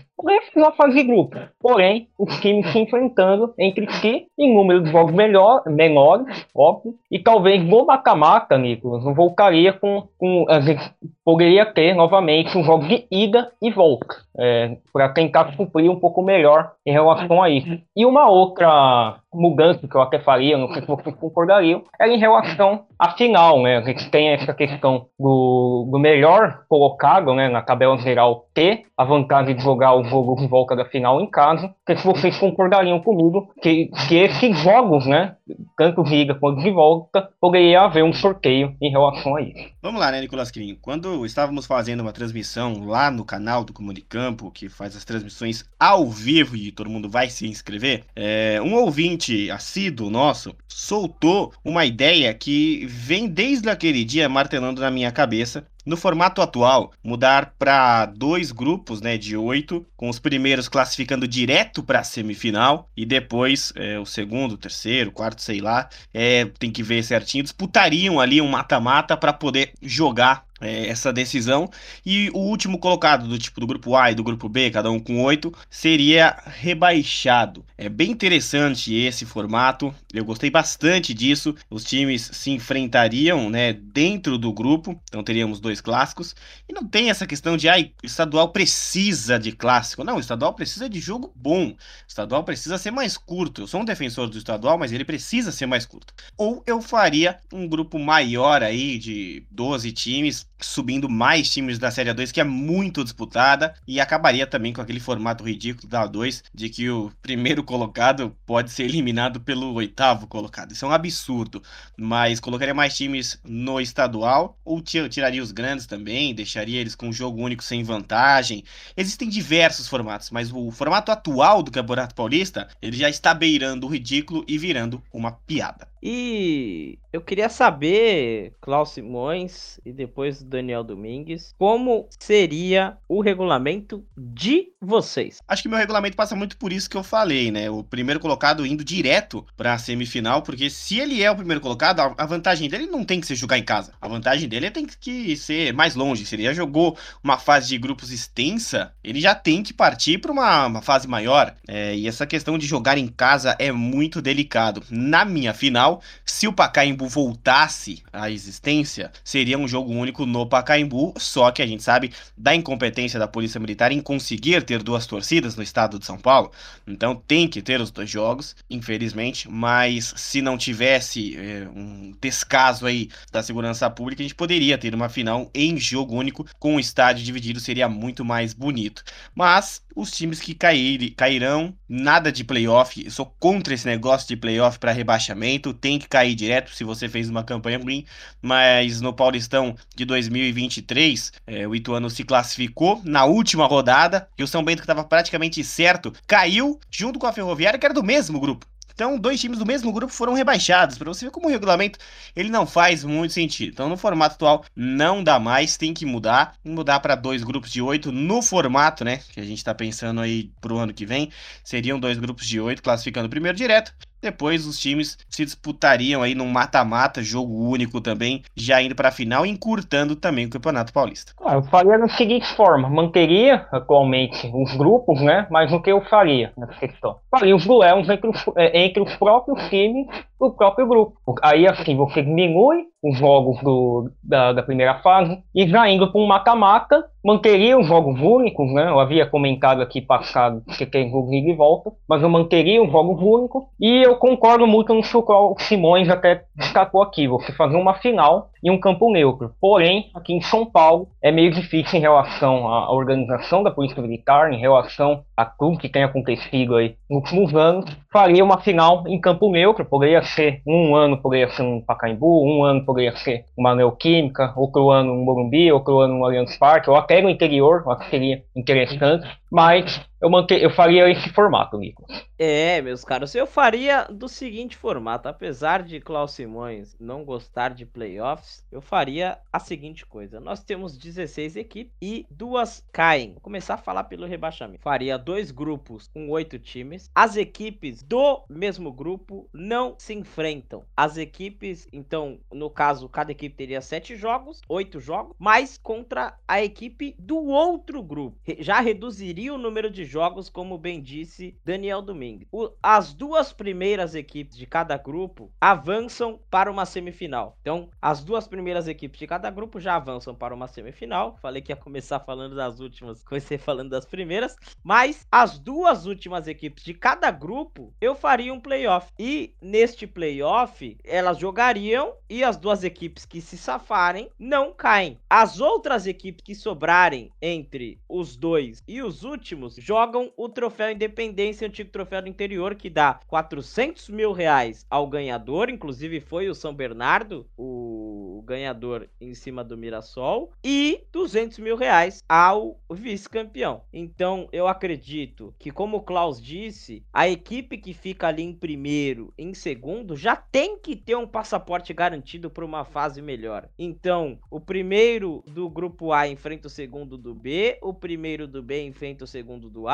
na 0.56 0.72
fase 0.72 0.96
de 0.96 1.04
grupo. 1.04 1.38
Porém, 1.60 2.08
os 2.18 2.40
times 2.40 2.72
se 2.72 2.80
enfrentando 2.80 3.54
entre 3.58 3.92
si 3.94 4.28
em 4.38 4.54
número 4.54 4.84
de 4.84 4.92
jogos 4.92 5.14
melhor, 5.14 5.64
menores, 5.66 6.46
óbvio. 6.56 6.94
E 7.12 7.20
talvez 7.20 7.64
no 7.64 7.86
mata-mata, 7.86 8.58
Nicolas, 8.58 9.04
não 9.04 9.14
voltaria 9.14 9.74
com, 9.74 10.08
com. 10.18 10.46
A 10.50 10.60
gente 10.60 10.82
poderia 11.24 11.66
ter 11.66 11.94
novamente 11.94 12.58
um 12.58 12.64
jogo 12.64 12.88
de 12.88 13.06
ida 13.10 13.52
e 13.62 13.72
volta. 13.72 14.16
É, 14.38 14.78
para 14.94 15.10
tentar 15.10 15.56
cumprir 15.56 15.90
um 15.90 16.00
pouco 16.00 16.22
melhor 16.22 16.72
em 16.86 16.92
relação 16.92 17.42
a 17.42 17.50
isso. 17.50 17.80
E 17.96 18.06
uma 18.06 18.30
outra 18.30 19.09
Yeah. 19.10 19.29
Mudança 19.34 19.88
que 19.88 19.96
eu 19.96 20.02
até 20.02 20.20
faria, 20.20 20.58
não 20.58 20.72
sei 20.74 20.82
se 20.82 20.88
vocês 20.88 21.16
concordariam, 21.16 21.84
era 22.00 22.12
em 22.12 22.20
relação 22.20 22.86
à 22.98 23.12
final, 23.12 23.62
né? 23.62 23.78
A 23.78 23.82
gente 23.82 24.10
tem 24.10 24.30
essa 24.30 24.54
questão 24.54 25.08
do, 25.20 25.88
do 25.92 26.00
melhor 26.00 26.64
colocado, 26.68 27.34
né, 27.34 27.48
na 27.48 27.62
tabela 27.62 27.98
geral 27.98 28.46
ter 28.54 28.84
a 28.98 29.04
vantagem 29.04 29.56
de 29.56 29.64
jogar 29.64 29.96
o 29.96 30.04
jogo 30.04 30.36
de 30.36 30.48
volta 30.48 30.76
da 30.76 30.86
final 30.86 31.22
em 31.22 31.30
casa. 31.30 31.74
Sei 31.86 31.98
se 31.98 32.06
vocês 32.06 32.38
concordariam 32.38 33.00
comigo 33.00 33.54
que, 33.62 33.90
que 34.08 34.16
esses 34.16 34.58
jogos, 34.60 35.06
né, 35.06 35.36
tanto 35.78 36.04
de 36.04 36.16
ida 36.16 36.36
quanto 36.36 36.62
de 36.62 36.72
volta, 36.72 37.30
poderia 37.40 37.82
haver 37.82 38.04
um 38.04 38.14
sorteio 38.14 38.76
em 38.82 38.90
relação 38.90 39.36
a 39.36 39.42
isso. 39.42 39.70
Vamos 39.82 40.00
lá, 40.00 40.12
né, 40.12 40.20
Nicolas 40.22 40.52
Quirinho? 40.52 40.78
Quando 40.82 41.26
estávamos 41.26 41.66
fazendo 41.66 42.02
uma 42.02 42.12
transmissão 42.12 42.86
lá 42.86 43.10
no 43.10 43.24
canal 43.24 43.64
do 43.64 43.74
Comunicampo, 43.74 44.52
que 44.52 44.68
faz 44.68 44.96
as 44.96 45.06
transmissões 45.06 45.64
ao 45.80 46.06
vivo 46.06 46.56
e 46.56 46.72
todo 46.72 46.90
mundo 46.90 47.10
vai 47.10 47.30
se 47.30 47.48
inscrever, 47.48 48.04
é, 48.16 48.60
um 48.62 48.76
ouvinte 48.76 49.19
assíduo 49.52 50.10
nosso 50.10 50.56
soltou 50.68 51.54
uma 51.64 51.86
ideia 51.86 52.34
que 52.34 52.86
vem 52.88 53.28
desde 53.28 53.70
aquele 53.70 54.04
dia 54.04 54.30
martelando 54.30 54.82
na 54.82 54.92
minha 54.92 55.12
cabeça 55.12 55.66
no 55.86 55.98
formato 55.98 56.42
atual, 56.42 56.92
mudar 57.04 57.56
para 57.58 58.06
dois 58.06 58.52
grupos 58.52 59.02
né, 59.02 59.18
de 59.18 59.36
oito, 59.36 59.86
com 59.98 60.08
os 60.08 60.20
primeiros 60.20 60.70
classificando 60.70 61.28
direto 61.28 61.82
para 61.82 62.00
a 62.00 62.04
semifinal 62.04 62.88
e 62.96 63.06
depois 63.06 63.74
é, 63.76 63.98
o 63.98 64.06
segundo, 64.06 64.56
terceiro, 64.56 65.12
quarto, 65.12 65.42
sei 65.42 65.60
lá, 65.60 65.90
é, 66.14 66.46
tem 66.60 66.70
que 66.70 66.84
ver 66.84 67.04
certinho, 67.04 67.44
disputariam 67.44 68.20
ali 68.20 68.40
um 68.40 68.48
mata-mata 68.48 69.18
para 69.18 69.34
poder 69.34 69.74
jogar 69.82 70.46
é, 70.62 70.88
essa 70.88 71.12
decisão. 71.14 71.70
E 72.06 72.30
o 72.34 72.40
último 72.40 72.78
colocado 72.78 73.28
do 73.28 73.38
tipo 73.38 73.60
do 73.60 73.68
grupo 73.68 73.96
A 73.96 74.12
e 74.12 74.16
do 74.16 74.24
grupo 74.24 74.50
B, 74.50 74.70
cada 74.72 74.92
um 74.92 75.00
com 75.00 75.24
oito, 75.24 75.54
seria 75.70 76.38
rebaixado. 76.46 77.66
É 77.78 77.88
bem 77.88 78.12
interessante 78.12 78.94
esse 78.94 79.26
formato. 79.26 79.94
Eu 80.14 80.26
gostei 80.26 80.50
bastante 80.50 81.14
disso. 81.14 81.56
Os 81.70 81.84
times 81.84 82.30
se 82.34 82.52
enfrentariam, 82.52 83.50
né, 83.50 83.74
dentro 83.74 84.38
do 84.38 84.52
grupo. 84.52 85.00
Então 85.08 85.24
teríamos 85.24 85.60
dois 85.60 85.82
clássicos. 85.82 86.36
E 86.68 86.74
não 86.74 86.86
tem 86.86 87.10
essa 87.10 87.26
questão 87.26 87.56
de, 87.56 87.68
o 87.70 88.06
estadual 88.06 88.50
precisa 88.50 89.40
de 89.40 89.52
clássico. 89.52 90.04
Não, 90.04 90.18
o 90.18 90.20
estadual 90.20 90.54
precisa 90.54 90.90
de 90.90 91.00
jogo 91.00 91.32
bom. 91.36 91.76
Estadual 92.08 92.44
precisa 92.44 92.78
ser 92.78 92.92
mais 92.92 93.18
curto. 93.18 93.62
Eu 93.62 93.68
sou 93.68 93.82
um 93.82 93.86
defensor 93.86 94.28
do 94.28 94.38
estadual, 94.38 94.78
mas 94.78 94.92
ele 94.92 95.06
precisa 95.06 95.52
ser 95.52 95.66
mais 95.66 95.86
curto. 95.86 96.14
Ou 96.38 96.64
eu 96.66 96.82
faria 96.82 97.40
um 97.54 97.68
grupo 97.68 97.98
maior 97.98 98.64
aí, 98.64 98.98
de 98.98 99.44
12 99.52 99.92
times, 99.92 100.49
subindo 100.62 101.10
mais 101.10 101.50
times 101.50 101.80
da 101.80 101.92
Série 101.92 102.10
A2, 102.10 102.32
que 102.32 102.42
é 102.42 102.44
muito 102.44 103.04
disputada, 103.04 103.74
e 103.88 104.00
acabaria 104.00 104.46
também 104.48 104.74
com 104.74 104.82
aquele 104.82 105.00
formato 105.00 105.44
ridículo 105.44 105.88
da 105.88 106.08
A2, 106.08 106.44
de 106.54 106.70
que 106.70 106.90
o 106.90 107.12
primeiro 107.22 107.64
colocado 107.64 108.36
pode 108.46 108.72
ser 108.72 108.84
eliminado 108.84 109.40
pelo 109.40 109.74
oitavo 109.74 110.28
colocado. 110.28 110.72
Isso 110.72 110.86
é 110.86 110.88
um 110.88 110.94
absurdo. 110.94 111.62
Mas 111.98 112.40
colocaria 112.40 112.74
mais 112.74 112.96
times 112.96 113.40
no 113.44 113.80
estadual, 113.82 114.58
ou 114.64 114.82
tiraria 114.82 115.44
os 115.44 115.52
grandes 115.52 115.86
também, 115.86 116.34
deixaria 116.34 116.80
eles 116.80 116.96
com 116.96 117.10
um 117.10 117.14
jogo 117.14 117.42
único 117.42 117.64
sem 117.64 117.84
vantagem. 117.84 118.64
Existem 118.96 119.28
diversos 119.28 119.88
formatos, 119.88 120.30
mas 120.30 120.52
o 120.52 120.72
formato 120.72 121.12
atual 121.12 121.64
do 121.64 121.72
Campeonato 121.72 122.16
Paulista, 122.16 122.68
ele 122.82 122.98
já 122.98 123.10
está 123.10 123.34
beirando 123.34 123.88
o 123.88 123.90
ridículo 123.90 124.46
e 124.48 124.58
virando 124.58 125.02
uma 125.12 125.32
piada. 125.32 125.89
E 126.02 126.98
eu 127.12 127.22
queria 127.22 127.50
saber, 127.50 128.54
Klaus 128.62 128.92
Simões 128.92 129.80
e 129.86 129.92
depois 129.92 130.42
Daniel 130.44 130.84
Domingues, 130.84 131.54
como 131.58 132.08
seria 132.20 132.98
o 133.08 133.22
regulamento 133.22 134.06
de 134.18 134.70
vocês? 134.80 135.40
Acho 135.48 135.64
que 135.64 135.70
meu 135.70 135.78
regulamento 135.78 136.16
passa 136.16 136.36
muito 136.36 136.58
por 136.58 136.72
isso 136.72 136.90
que 136.90 136.96
eu 136.96 137.04
falei, 137.04 137.52
né? 137.52 137.70
O 137.70 137.84
primeiro 137.84 138.20
colocado 138.20 138.66
indo 138.66 138.84
direto 138.84 139.46
para 139.58 139.74
a 139.74 139.78
semifinal, 139.78 140.42
porque 140.42 140.70
se 140.70 141.00
ele 141.00 141.24
é 141.24 141.30
o 141.30 141.36
primeiro 141.36 141.62
colocado, 141.62 142.00
a 142.18 142.26
vantagem 142.26 142.70
dele 142.70 142.86
não 142.86 143.04
tem 143.04 143.20
que 143.20 143.28
ser 143.28 143.36
jogar 143.36 143.58
em 143.58 143.64
casa. 143.64 143.92
A 144.00 144.08
vantagem 144.08 144.48
dele 144.48 144.70
tem 144.70 144.86
que 144.86 145.36
ser 145.36 145.74
mais 145.74 145.96
longe. 145.96 146.26
Se 146.26 146.36
ele 146.36 146.44
já 146.44 146.54
jogou 146.54 146.98
uma 147.24 147.38
fase 147.38 147.70
de 147.70 147.78
grupos 147.78 148.12
extensa, 148.12 148.94
ele 149.04 149.20
já 149.20 149.34
tem 149.34 149.64
que 149.64 149.74
partir 149.74 150.20
para 150.20 150.32
uma, 150.32 150.68
uma, 150.68 150.82
fase 150.82 151.08
maior. 151.08 151.56
É, 151.68 151.96
e 151.96 152.08
essa 152.08 152.26
questão 152.28 152.58
de 152.58 152.68
jogar 152.68 152.98
em 152.98 153.08
casa 153.08 153.56
é 153.58 153.72
muito 153.72 154.22
delicado. 154.22 154.84
Na 154.90 155.26
minha 155.26 155.54
final, 155.54 155.89
final, 155.90 156.02
se 156.26 156.48
o 156.48 156.54
Pacaembu 156.54 157.08
voltasse 157.08 158.04
à 158.14 158.30
existência, 158.30 159.12
seria 159.24 159.58
um 159.58 159.68
jogo 159.68 159.92
único 159.92 160.26
no 160.26 160.46
Pacaembu, 160.46 161.14
só 161.18 161.52
que 161.52 161.62
a 161.62 161.68
gente 161.68 161.82
sabe 161.82 162.12
da 162.38 162.54
incompetência 162.54 163.20
da 163.20 163.28
Polícia 163.28 163.60
Militar 163.60 163.92
em 163.92 164.02
conseguir 164.02 164.64
ter 164.64 164.84
duas 164.84 165.06
torcidas 165.06 165.56
no 165.56 165.64
estado 165.64 165.98
de 165.98 166.06
São 166.06 166.18
Paulo. 166.18 166.52
Então 166.86 167.16
tem 167.16 167.48
que 167.48 167.62
ter 167.62 167.82
os 167.82 167.92
dois 167.92 168.10
jogos, 168.10 168.56
infelizmente, 168.70 169.50
mas 169.50 170.14
se 170.16 170.42
não 170.42 170.58
tivesse 170.58 171.38
é, 171.38 171.68
um 171.74 172.14
descaso 172.22 172.86
aí 172.86 173.10
da 173.32 173.42
segurança 173.42 173.90
pública, 173.90 174.22
a 174.22 174.26
gente 174.26 174.36
poderia 174.36 174.78
ter 174.78 174.94
uma 174.94 175.10
final 175.10 175.50
em 175.54 175.78
jogo 175.78 176.16
único 176.16 176.46
com 176.60 176.76
o 176.76 176.80
estádio 176.80 177.24
dividido, 177.24 177.60
seria 177.60 177.90
muito 177.90 178.24
mais 178.24 178.54
bonito. 178.54 179.04
Mas 179.34 179.82
os 180.00 180.12
times 180.12 180.40
que 180.40 180.54
cair, 180.54 181.12
cairão, 181.12 181.74
nada 181.88 182.32
de 182.32 182.44
playoff, 182.44 183.04
eu 183.04 183.12
sou 183.12 183.26
contra 183.40 183.74
esse 183.74 183.86
negócio 183.86 184.28
de 184.28 184.38
playoff 184.38 184.80
para 184.80 184.92
rebaixamento, 184.92 185.74
tem 185.74 186.00
que 186.00 186.08
cair 186.08 186.36
direto 186.36 186.74
se 186.74 186.84
você 186.84 187.10
fez 187.10 187.30
uma 187.30 187.44
campanha 187.44 187.78
ruim, 187.78 188.06
mas 188.42 189.02
no 189.02 189.14
Paulistão 189.14 189.76
de 189.96 190.06
2023, 190.06 191.34
é, 191.46 191.68
o 191.68 191.76
Ituano 191.76 192.10
se 192.10 192.24
classificou 192.24 193.02
na 193.04 193.26
última 193.26 193.66
rodada. 193.66 194.28
E 194.38 194.44
o 194.44 194.48
São 194.48 194.64
Bento, 194.64 194.78
que 194.78 194.84
estava 194.84 195.04
praticamente 195.04 195.64
certo, 195.64 196.14
caiu 196.26 196.80
junto 196.90 197.20
com 197.20 197.28
a 197.28 197.34
Ferroviária, 197.34 197.78
que 197.78 197.86
era 197.86 197.94
do 197.94 198.04
mesmo 198.04 198.40
grupo. 198.40 198.66
Então, 199.00 199.18
dois 199.18 199.40
times 199.40 199.58
do 199.58 199.66
mesmo 199.66 199.94
grupo 199.94 200.12
foram 200.12 200.34
rebaixados. 200.34 200.98
Para 200.98 201.08
você 201.08 201.24
ver 201.24 201.32
como 201.32 201.48
o 201.48 201.50
regulamento 201.50 201.98
ele 202.36 202.50
não 202.50 202.68
faz 202.68 203.06
muito 203.06 203.34
sentido. 203.34 203.70
Então, 203.72 203.88
no 203.88 203.96
formato 203.96 204.36
atual, 204.36 204.66
não 204.76 205.24
dá 205.24 205.40
mais, 205.40 205.78
tem 205.78 205.94
que 205.94 206.06
mudar. 206.06 206.58
Mudar 206.66 207.00
para 207.00 207.16
dois 207.16 207.42
grupos 207.42 207.72
de 207.72 207.82
oito 207.82 208.12
no 208.12 208.42
formato, 208.42 209.06
né? 209.06 209.22
Que 209.32 209.40
a 209.40 209.46
gente 209.46 209.60
está 209.60 209.74
pensando 209.74 210.20
aí 210.20 210.52
para 210.60 210.74
o 210.74 210.78
ano 210.78 210.94
que 210.94 211.06
vem. 211.06 211.32
Seriam 211.64 211.98
dois 211.98 212.18
grupos 212.18 212.46
de 212.46 212.60
oito, 212.60 212.84
classificando 212.84 213.28
o 213.28 213.30
primeiro 213.30 213.58
direto 213.58 213.94
depois 214.22 214.66
os 214.66 214.78
times 214.78 215.18
se 215.30 215.46
disputariam 215.46 216.22
aí 216.22 216.36
num 216.36 216.48
mata-mata, 216.48 217.24
jogo 217.24 217.54
único 217.70 218.02
também, 218.02 218.44
já 218.56 218.82
indo 218.82 218.96
para 218.96 219.10
a 219.10 219.12
final, 219.12 219.46
encurtando 219.46 220.16
também 220.16 220.46
o 220.46 220.50
Campeonato 220.50 220.94
Paulista. 220.94 221.34
Ah, 221.44 221.56
eu 221.56 221.64
faria 221.64 221.98
da 221.98 222.10
seguinte 222.10 222.48
forma: 222.56 222.90
manteria 222.90 223.68
atualmente 223.72 224.50
os 224.54 224.76
grupos, 224.76 225.22
né? 225.22 225.48
Mas 225.50 225.72
o 225.72 225.82
que 225.82 225.92
eu 225.92 226.02
faria 226.06 226.52
nessa 226.58 226.74
questão? 226.74 227.18
Faria 227.32 227.56
os 227.56 227.66
duelos 227.66 228.10
entre 228.10 228.30
os, 228.30 228.46
é, 228.56 228.86
entre 228.86 229.02
os 229.02 229.16
próprios 229.16 229.62
times 229.70 230.08
do 230.40 230.52
próprio 230.52 230.88
grupo. 230.88 231.16
Aí 231.42 231.68
assim 231.68 231.96
você 231.96 232.22
diminui 232.22 232.86
os 233.04 233.18
jogos 233.18 233.62
do, 233.62 234.12
da, 234.24 234.54
da 234.54 234.64
primeira 234.64 234.96
fase 234.96 235.38
e 235.56 235.68
já 235.68 235.90
indo 235.90 236.12
para 236.12 236.22
um 236.22 236.28
mata-mata 236.28 237.06
manteria 237.24 237.78
os 237.78 237.88
jogos 237.88 238.20
únicos, 238.22 238.72
né? 238.74 238.90
Eu 238.90 239.00
havia 239.00 239.26
comentado 239.26 239.82
aqui 239.82 240.02
passado 240.02 240.64
que 240.78 240.86
tem 240.86 241.12
jogo 241.12 241.30
de 241.30 241.54
volta, 241.54 241.92
mas 242.08 242.22
eu 242.22 242.30
manteria 242.30 242.82
os 242.82 242.92
jogos 242.92 243.22
únicos 243.22 243.64
e 243.80 244.06
eu 244.06 244.16
concordo 244.16 244.66
muito 244.66 244.94
no 244.94 245.02
que 245.02 245.18
o 245.18 245.56
Simões 245.60 246.10
até 246.10 246.44
destacou 246.56 247.02
aqui, 247.02 247.28
você 247.28 247.52
fazer 247.54 247.76
uma 247.76 247.96
final 247.96 248.50
em 248.64 248.70
um 248.70 248.80
campo 248.80 249.12
neutro. 249.12 249.54
Porém, 249.60 250.10
aqui 250.14 250.34
em 250.34 250.42
São 250.42 250.66
Paulo 250.66 251.10
é 251.22 251.32
meio 251.32 251.52
difícil 251.52 251.98
em 251.98 252.02
relação 252.02 252.68
à 252.68 252.92
organização 252.92 253.64
da 253.64 253.72
Polícia 253.72 254.02
Militar, 254.02 254.52
em 254.52 254.60
relação 254.60 255.24
a 255.36 255.46
tudo 255.46 255.78
que 255.78 255.90
tem 255.90 256.04
acontecido 256.04 256.76
aí 256.76 256.96
nos 257.10 257.24
últimos 257.24 257.56
anos, 257.56 257.86
faria 258.12 258.44
uma 258.44 258.60
final 258.60 259.04
em 259.08 259.20
campo 259.20 259.50
neutro, 259.52 259.86
poderia 259.86 260.22
ser 260.36 260.62
um 260.66 260.96
ano 260.96 261.18
poderia 261.18 261.50
ser 261.50 261.64
um 261.64 261.82
Pacaembu, 261.82 262.46
um 262.46 262.64
ano 262.64 262.86
poderia 262.86 263.16
ser 263.18 263.46
uma 263.58 263.76
Neoquímica, 263.76 264.54
outro 264.56 264.90
ano 264.90 265.14
um 265.14 265.24
Morumbi, 265.24 265.72
outro 265.72 266.00
ano 266.00 266.16
um 266.16 266.26
Allianz 266.26 266.58
Parque, 266.58 266.90
ou 266.90 266.96
até 266.96 267.22
no 267.22 267.30
interior, 267.30 267.84
eu 267.86 267.92
acho 267.92 268.04
que 268.06 268.10
seria 268.10 268.44
interessante, 268.56 269.28
mas 269.52 270.09
eu, 270.22 270.30
mante... 270.30 270.54
eu 270.54 270.70
faria 270.70 271.10
esse 271.10 271.30
formato, 271.30 271.78
Nico. 271.78 272.06
É, 272.38 272.82
meus 272.82 273.04
caros, 273.04 273.34
eu 273.36 273.48
faria 273.48 274.04
do 274.06 274.28
seguinte 274.28 274.76
formato. 274.76 275.28
Apesar 275.28 275.84
de 275.84 276.00
Klaus 276.00 276.32
Simões 276.32 276.96
não 277.00 277.24
gostar 277.24 277.74
de 277.74 277.86
playoffs, 277.86 278.66
eu 278.72 278.82
faria 278.82 279.38
a 279.52 279.60
seguinte 279.60 280.06
coisa. 280.06 280.40
Nós 280.40 280.64
temos 280.64 280.98
16 280.98 281.56
equipes 281.56 281.94
e 282.02 282.26
duas 282.30 282.86
caem. 282.92 283.34
Vou 283.34 283.42
começar 283.42 283.76
a 283.76 283.78
falar 283.78 284.06
pelo 284.06 284.26
rebaixamento. 284.26 284.82
Faria 284.82 285.18
dois 285.18 285.52
grupos 285.52 286.10
com 286.14 286.30
oito 286.30 286.60
times. 286.60 287.10
As 287.16 287.36
equipes 287.36 288.04
do 288.04 288.44
mesmo 288.50 288.92
grupo 288.92 289.50
não 289.54 289.96
se 289.98 290.14
enfrentam. 290.14 290.84
As 290.96 291.18
equipes, 291.18 291.88
então, 291.92 292.40
no 292.52 292.70
caso, 292.70 293.08
cada 293.08 293.32
equipe 293.32 293.56
teria 293.56 293.82
sete 293.82 294.16
jogos, 294.16 294.62
oito 294.68 295.00
jogos, 295.00 295.36
mas 295.40 295.78
contra 295.78 296.38
a 296.48 296.62
equipe 296.62 297.16
do 297.18 297.38
outro 297.38 298.02
grupo. 298.02 298.38
Já 298.60 298.80
reduziria 298.80 299.54
o 299.54 299.58
número 299.58 299.90
de 299.90 300.09
jogos, 300.10 300.50
como 300.50 300.78
bem 300.78 301.02
disse 301.02 301.58
Daniel 301.64 302.02
Domingues. 302.02 302.48
O, 302.52 302.72
as 302.82 303.14
duas 303.14 303.54
primeiras 303.54 304.16
equipes 304.16 304.58
de 304.58 304.66
cada 304.66 304.98
grupo 304.98 305.52
avançam 305.62 306.40
para 306.50 306.72
uma 306.72 306.86
semifinal. 306.86 307.58
Então, 307.62 307.90
as 308.02 308.24
duas 308.24 308.48
primeiras 308.48 308.88
equipes 308.88 309.20
de 309.20 309.28
cada 309.28 309.50
grupo 309.50 309.80
já 309.80 309.96
avançam 309.96 310.34
para 310.34 310.54
uma 310.54 310.68
semifinal. 310.68 311.38
Falei 311.42 311.62
que 311.62 311.72
ia 311.72 311.76
começar 311.76 312.20
falando 312.20 312.56
das 312.56 312.80
últimas, 312.80 313.24
comecei 313.24 313.58
falando 313.58 313.90
das 313.90 314.06
primeiras. 314.06 314.56
Mas 314.84 315.28
as 315.32 315.60
duas 315.60 316.06
últimas 316.06 316.48
equipes 316.48 316.84
de 316.84 316.94
cada 316.94 317.30
grupo, 317.32 317.94
eu 318.02 318.16
faria 318.16 318.54
um 318.54 318.60
playoff. 318.60 319.12
E 319.18 319.54
neste 319.62 320.08
playoff, 320.08 320.98
elas 321.04 321.38
jogariam 321.38 322.14
e 322.30 322.44
as 322.44 322.58
duas 322.58 322.84
equipes 322.84 323.26
que 323.26 323.42
se 323.42 323.58
safarem 323.58 324.30
não 324.40 324.74
caem. 324.74 325.20
As 325.30 325.60
outras 325.60 326.08
equipes 326.08 326.44
que 326.44 326.56
sobrarem 326.56 327.32
entre 327.42 328.00
os 328.08 328.36
dois 328.36 328.84
e 328.88 329.02
os 329.02 329.24
últimos 329.24 329.76
jogam 329.76 329.99
jogam 330.00 330.32
o 330.38 330.48
troféu 330.48 330.92
Independência, 330.92 331.68
antigo 331.68 331.90
troféu 331.90 332.22
do 332.22 332.30
interior, 332.30 332.74
que 332.74 332.90
dá 332.90 333.20
400 333.28 334.08
mil 334.08 334.32
reais 334.32 334.86
ao 334.90 335.06
ganhador, 335.06 335.70
inclusive 335.70 336.22
foi 336.22 336.48
o 336.48 336.56
São 336.56 336.74
Bernardo, 336.74 337.46
o 337.58 338.42
ganhador 338.46 339.10
em 339.20 339.34
cima 339.34 339.62
do 339.62 339.78
Mirassol, 339.78 340.54
e 340.64 341.04
200 341.12 341.60
mil 341.60 341.76
reais 341.76 342.24
ao 342.30 342.80
vice-campeão. 342.90 343.82
Então, 343.92 344.48
eu 344.54 344.70
acredito 344.70 345.54
que, 345.60 345.70
como 345.70 345.98
o 345.98 346.02
Klaus 346.02 346.42
disse, 346.42 347.04
a 347.12 347.28
equipe 347.28 347.78
que 347.78 347.94
fica 347.94 348.30
ali 348.30 348.44
em 348.44 348.54
primeiro, 348.54 349.34
em 349.38 349.54
segundo, 349.54 350.16
já 350.16 350.34
tem 350.38 350.80
que 350.80 350.96
ter 350.96 351.18
um 351.18 351.28
passaporte 351.28 351.94
garantido 351.94 352.50
para 352.50 352.64
uma 352.64 352.86
fase 352.86 353.22
melhor. 353.22 353.68
Então, 353.78 354.40
o 354.50 354.62
primeiro 354.62 355.44
do 355.46 355.70
grupo 355.70 356.14
A 356.14 356.26
enfrenta 356.26 356.68
o 356.68 356.72
segundo 356.72 357.18
do 357.18 357.36
B, 357.36 357.78
o 357.82 357.94
primeiro 357.94 358.48
do 358.48 358.64
B 358.64 358.82
enfrenta 358.84 359.26
o 359.26 359.28
segundo 359.28 359.70
do 359.70 359.88
A 359.88 359.89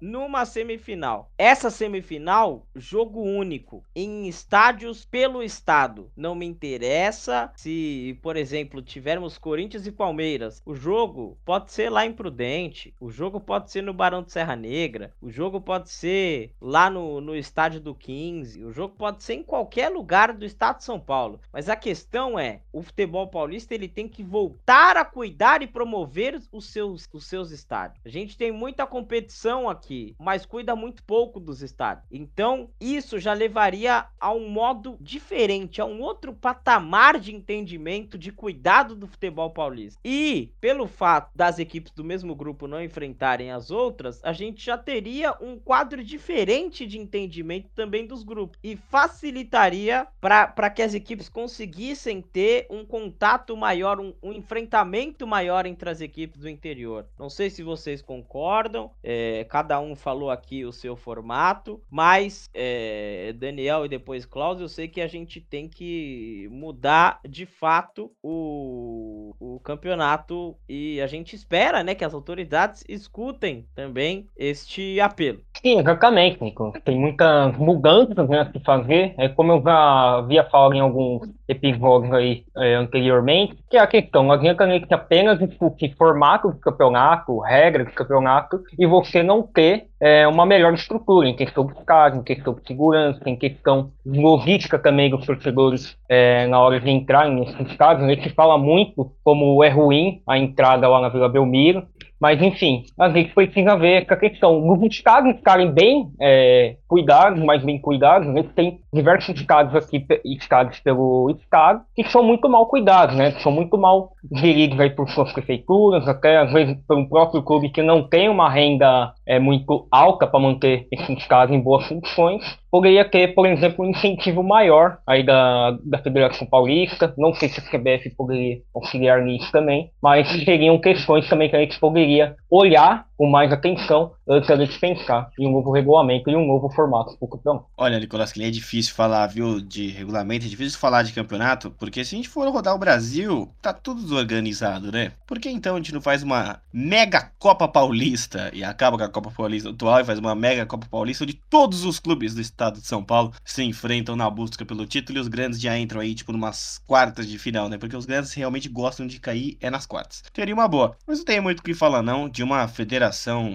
numa 0.00 0.44
semifinal. 0.44 1.30
Essa 1.38 1.70
semifinal, 1.70 2.66
jogo 2.74 3.22
único, 3.22 3.82
em 3.94 4.28
estádios 4.28 5.04
pelo 5.04 5.42
estado. 5.42 6.10
Não 6.16 6.34
me 6.34 6.46
interessa 6.46 7.52
se 7.56 7.68
se, 7.68 8.18
por 8.22 8.36
exemplo, 8.36 8.80
tivermos 8.80 9.38
Corinthians 9.38 9.86
e 9.86 9.92
Palmeiras, 9.92 10.62
o 10.64 10.74
jogo 10.74 11.38
pode 11.44 11.70
ser 11.70 11.90
lá 11.90 12.06
em 12.06 12.12
Prudente, 12.12 12.94
o 13.00 13.10
jogo 13.10 13.40
pode 13.40 13.70
ser 13.70 13.82
no 13.82 13.92
Barão 13.92 14.22
de 14.22 14.32
Serra 14.32 14.56
Negra, 14.56 15.12
o 15.20 15.30
jogo 15.30 15.60
pode 15.60 15.90
ser 15.90 16.52
lá 16.60 16.88
no, 16.88 17.20
no 17.20 17.36
estádio 17.36 17.80
do 17.80 17.94
15, 17.94 18.64
o 18.64 18.72
jogo 18.72 18.94
pode 18.96 19.22
ser 19.22 19.34
em 19.34 19.42
qualquer 19.42 19.90
lugar 19.90 20.32
do 20.32 20.44
estado 20.44 20.78
de 20.78 20.84
São 20.84 20.98
Paulo. 20.98 21.40
Mas 21.52 21.68
a 21.68 21.76
questão 21.76 22.38
é, 22.38 22.62
o 22.72 22.82
futebol 22.82 23.28
paulista 23.28 23.74
ele 23.74 23.88
tem 23.88 24.08
que 24.08 24.22
voltar 24.22 24.96
a 24.96 25.04
cuidar 25.04 25.62
e 25.62 25.66
promover 25.66 26.40
os 26.50 26.66
seus, 26.72 27.06
os 27.12 27.26
seus 27.26 27.50
estádios. 27.50 28.00
A 28.04 28.08
gente 28.08 28.36
tem 28.36 28.50
muita 28.50 28.86
competição 28.86 29.37
aqui, 29.68 30.16
mas 30.18 30.44
cuida 30.46 30.74
muito 30.74 31.02
pouco 31.04 31.38
dos 31.38 31.62
estádios. 31.62 32.06
Então, 32.10 32.70
isso 32.80 33.18
já 33.18 33.32
levaria 33.32 34.06
a 34.18 34.32
um 34.32 34.48
modo 34.48 34.96
diferente, 35.00 35.80
a 35.80 35.84
um 35.84 36.00
outro 36.00 36.32
patamar 36.32 37.18
de 37.20 37.34
entendimento, 37.34 38.18
de 38.18 38.32
cuidado 38.32 38.96
do 38.96 39.06
futebol 39.06 39.50
paulista. 39.50 40.00
E, 40.04 40.52
pelo 40.60 40.86
fato 40.86 41.30
das 41.34 41.58
equipes 41.58 41.92
do 41.92 42.04
mesmo 42.04 42.34
grupo 42.34 42.66
não 42.66 42.82
enfrentarem 42.82 43.50
as 43.50 43.70
outras, 43.70 44.20
a 44.24 44.32
gente 44.32 44.64
já 44.64 44.76
teria 44.76 45.34
um 45.40 45.58
quadro 45.58 46.02
diferente 46.02 46.86
de 46.86 46.98
entendimento 46.98 47.68
também 47.74 48.06
dos 48.06 48.22
grupos. 48.22 48.58
E 48.62 48.76
facilitaria 48.76 50.06
para 50.20 50.70
que 50.70 50.82
as 50.82 50.94
equipes 50.94 51.28
conseguissem 51.28 52.20
ter 52.20 52.66
um 52.70 52.84
contato 52.84 53.56
maior, 53.56 54.00
um, 54.00 54.12
um, 54.22 54.32
enfrentamento 54.32 55.26
maior 55.26 55.66
entre 55.66 55.90
as 55.90 56.00
equipes 56.00 56.40
do 56.40 56.48
interior. 56.48 57.06
Não 57.18 57.30
sei 57.30 57.50
se 57.50 57.62
vocês 57.62 58.02
concordam, 58.02 58.90
é, 59.02 59.27
cada 59.48 59.80
um 59.80 59.94
falou 59.94 60.30
aqui 60.30 60.64
o 60.64 60.72
seu 60.72 60.96
formato, 60.96 61.80
mas 61.90 62.48
é, 62.54 63.32
Daniel 63.36 63.84
e 63.84 63.88
depois 63.88 64.24
Klaus, 64.24 64.60
eu 64.60 64.68
sei 64.68 64.88
que 64.88 65.00
a 65.00 65.06
gente 65.06 65.40
tem 65.40 65.68
que 65.68 66.48
mudar 66.50 67.20
de 67.28 67.46
fato 67.46 68.10
o, 68.22 69.34
o 69.38 69.60
campeonato 69.60 70.56
e 70.68 71.00
a 71.00 71.06
gente 71.06 71.34
espera 71.34 71.82
né, 71.82 71.94
que 71.94 72.04
as 72.04 72.14
autoridades 72.14 72.84
escutem 72.88 73.66
também 73.74 74.26
este 74.36 75.00
apelo. 75.00 75.40
Sim, 75.60 75.80
exatamente, 75.80 76.42
Nico. 76.42 76.72
Tem 76.84 76.98
muitas 76.98 77.56
mudanças 77.56 78.28
né, 78.28 78.40
a 78.40 78.52
se 78.52 78.60
fazer. 78.60 79.14
É 79.18 79.28
como 79.28 79.52
eu 79.52 79.62
já 79.62 80.18
havia 80.18 80.44
falado 80.44 80.74
em 80.74 80.80
alguns 80.80 81.28
episódios 81.48 82.12
aí 82.12 82.44
é, 82.56 82.74
anteriormente, 82.74 83.56
que 83.70 83.76
é 83.76 83.80
a 83.80 83.86
questão, 83.86 84.22
não 84.22 84.32
adianta 84.32 84.64
a 84.64 84.68
gente 84.68 84.92
apenas 84.92 85.38
discutir 85.38 85.94
formato 85.96 86.48
do 86.48 86.58
campeonato, 86.58 87.38
regra 87.40 87.84
do 87.84 87.92
campeonato, 87.92 88.62
e 88.78 88.86
você 88.86 89.07
não 89.22 89.42
ter 89.42 89.86
é, 90.00 90.26
uma 90.26 90.46
melhor 90.46 90.72
estrutura 90.74 91.28
em 91.28 91.34
questão 91.34 91.66
de 91.66 91.74
casos, 91.84 92.20
em 92.20 92.22
questão 92.22 92.54
de 92.54 92.66
segurança, 92.66 93.20
em 93.26 93.36
questão 93.36 93.90
de 94.04 94.18
logística 94.20 94.78
também 94.78 95.10
dos 95.10 95.24
torcedores 95.26 95.96
é, 96.08 96.46
na 96.46 96.60
hora 96.60 96.80
de 96.80 96.90
entrar 96.90 97.28
nesses 97.28 97.76
casos. 97.76 98.04
A 98.04 98.08
gente 98.08 98.30
fala 98.30 98.56
muito 98.56 99.12
como 99.24 99.62
é 99.64 99.68
ruim 99.68 100.22
a 100.26 100.38
entrada 100.38 100.88
lá 100.88 101.00
na 101.00 101.08
Vila 101.08 101.28
Belmiro, 101.28 101.86
mas, 102.20 102.40
enfim, 102.42 102.84
a 102.98 103.08
gente 103.10 103.32
precisa 103.32 103.76
ver 103.76 104.02
essa 104.02 104.16
questão. 104.16 104.68
Os 104.70 104.82
estados 104.82 105.36
ficarem 105.36 105.70
bem 105.70 106.10
é, 106.20 106.76
cuidados, 106.88 107.42
mais 107.42 107.62
bem 107.62 107.80
cuidados, 107.80 108.28
gente 108.38 108.54
tem 108.54 108.80
diversos 108.92 109.38
estados 109.38 109.74
aqui, 109.74 110.04
estados 110.24 110.80
pelo 110.80 111.30
estado, 111.30 111.82
que 111.94 112.04
são 112.04 112.22
muito 112.22 112.48
mal 112.48 112.66
cuidados, 112.66 113.14
né? 113.14 113.32
São 113.42 113.52
muito 113.52 113.76
mal 113.76 114.12
geridos 114.32 114.78
aí 114.80 114.90
por 114.90 115.08
suas 115.10 115.32
prefeituras, 115.32 116.08
até 116.08 116.38
às 116.38 116.52
vezes 116.52 116.76
pelo 116.86 117.08
próprio 117.08 117.42
clube 117.42 117.70
que 117.70 117.82
não 117.82 118.02
tem 118.02 118.28
uma 118.28 118.50
renda 118.50 119.12
é, 119.28 119.38
muito 119.38 119.86
alta 119.90 120.26
para 120.26 120.40
manter 120.40 120.88
esses 120.90 121.18
estados 121.18 121.54
em 121.54 121.60
boas 121.60 121.86
condições 121.86 122.42
poderia 122.70 123.04
ter, 123.04 123.34
por 123.34 123.46
exemplo, 123.46 123.84
um 123.84 123.90
incentivo 123.90 124.42
maior 124.42 124.98
aí 125.06 125.22
da, 125.22 125.76
da 125.84 125.98
Federação 125.98 126.46
Paulista. 126.46 127.14
Não 127.16 127.34
sei 127.34 127.48
se 127.48 127.60
a 127.60 127.62
CBF 127.62 128.10
poderia 128.16 128.58
auxiliar 128.74 129.22
nisso 129.22 129.50
também, 129.50 129.90
mas 130.02 130.28
seriam 130.44 130.78
questões 130.78 131.28
também 131.28 131.48
que 131.48 131.56
a 131.56 131.60
gente 131.60 131.78
poderia 131.78 132.36
olhar 132.50 133.07
com 133.18 133.28
mais 133.28 133.52
atenção 133.52 134.12
antes 134.28 134.48
de 134.70 134.78
pensar 134.78 135.28
em 135.36 135.48
um 135.48 135.52
novo 135.52 135.72
regulamento 135.72 136.30
e 136.30 136.36
um 136.36 136.46
novo 136.46 136.70
formato 136.70 137.16
para 137.18 137.26
o 137.26 137.28
campeonato. 137.28 137.66
Olha, 137.76 137.98
Nicolas, 137.98 138.30
que 138.30 138.42
é 138.44 138.50
difícil 138.50 138.94
falar, 138.94 139.26
viu, 139.26 139.60
de 139.60 139.88
regulamento, 139.88 140.46
é 140.46 140.48
difícil 140.48 140.78
falar 140.78 141.02
de 141.02 141.12
campeonato, 141.12 141.72
porque 141.72 142.04
se 142.04 142.14
a 142.14 142.16
gente 142.18 142.28
for 142.28 142.48
rodar 142.48 142.74
o 142.74 142.78
Brasil, 142.78 143.50
tá 143.60 143.72
tudo 143.72 144.02
desorganizado, 144.02 144.92
né? 144.92 145.10
Por 145.26 145.40
que 145.40 145.50
então 145.50 145.74
a 145.74 145.78
gente 145.78 145.92
não 145.92 146.00
faz 146.00 146.22
uma 146.22 146.60
mega 146.72 147.32
Copa 147.40 147.66
Paulista 147.66 148.50
e 148.54 148.62
acaba 148.62 148.96
com 148.96 149.04
a 149.04 149.08
Copa 149.08 149.32
Paulista 149.36 149.70
atual 149.70 150.00
e 150.00 150.04
faz 150.04 150.20
uma 150.20 150.34
mega 150.36 150.64
Copa 150.64 150.86
Paulista 150.88 151.24
onde 151.24 151.34
todos 151.50 151.84
os 151.84 151.98
clubes 151.98 152.34
do 152.34 152.40
estado 152.40 152.80
de 152.80 152.86
São 152.86 153.02
Paulo 153.02 153.32
se 153.44 153.64
enfrentam 153.64 154.14
na 154.14 154.30
busca 154.30 154.64
pelo 154.64 154.86
título 154.86 155.18
e 155.18 155.20
os 155.20 155.28
grandes 155.28 155.60
já 155.60 155.76
entram 155.76 156.00
aí, 156.00 156.14
tipo, 156.14 156.32
numas 156.32 156.80
quartas 156.86 157.26
de 157.26 157.36
final, 157.36 157.68
né? 157.68 157.78
Porque 157.78 157.96
os 157.96 158.06
grandes 158.06 158.32
realmente 158.32 158.68
gostam 158.68 159.08
de 159.08 159.18
cair 159.18 159.56
é 159.60 159.68
nas 159.68 159.86
quartas. 159.86 160.22
Teria 160.32 160.54
uma 160.54 160.68
boa, 160.68 160.96
mas 161.04 161.18
não 161.18 161.24
tem 161.24 161.40
muito 161.40 161.60
o 161.60 161.62
que 161.62 161.74
falar 161.74 162.02
não 162.02 162.28
de 162.28 162.44
uma 162.44 162.68
Federação 162.68 163.07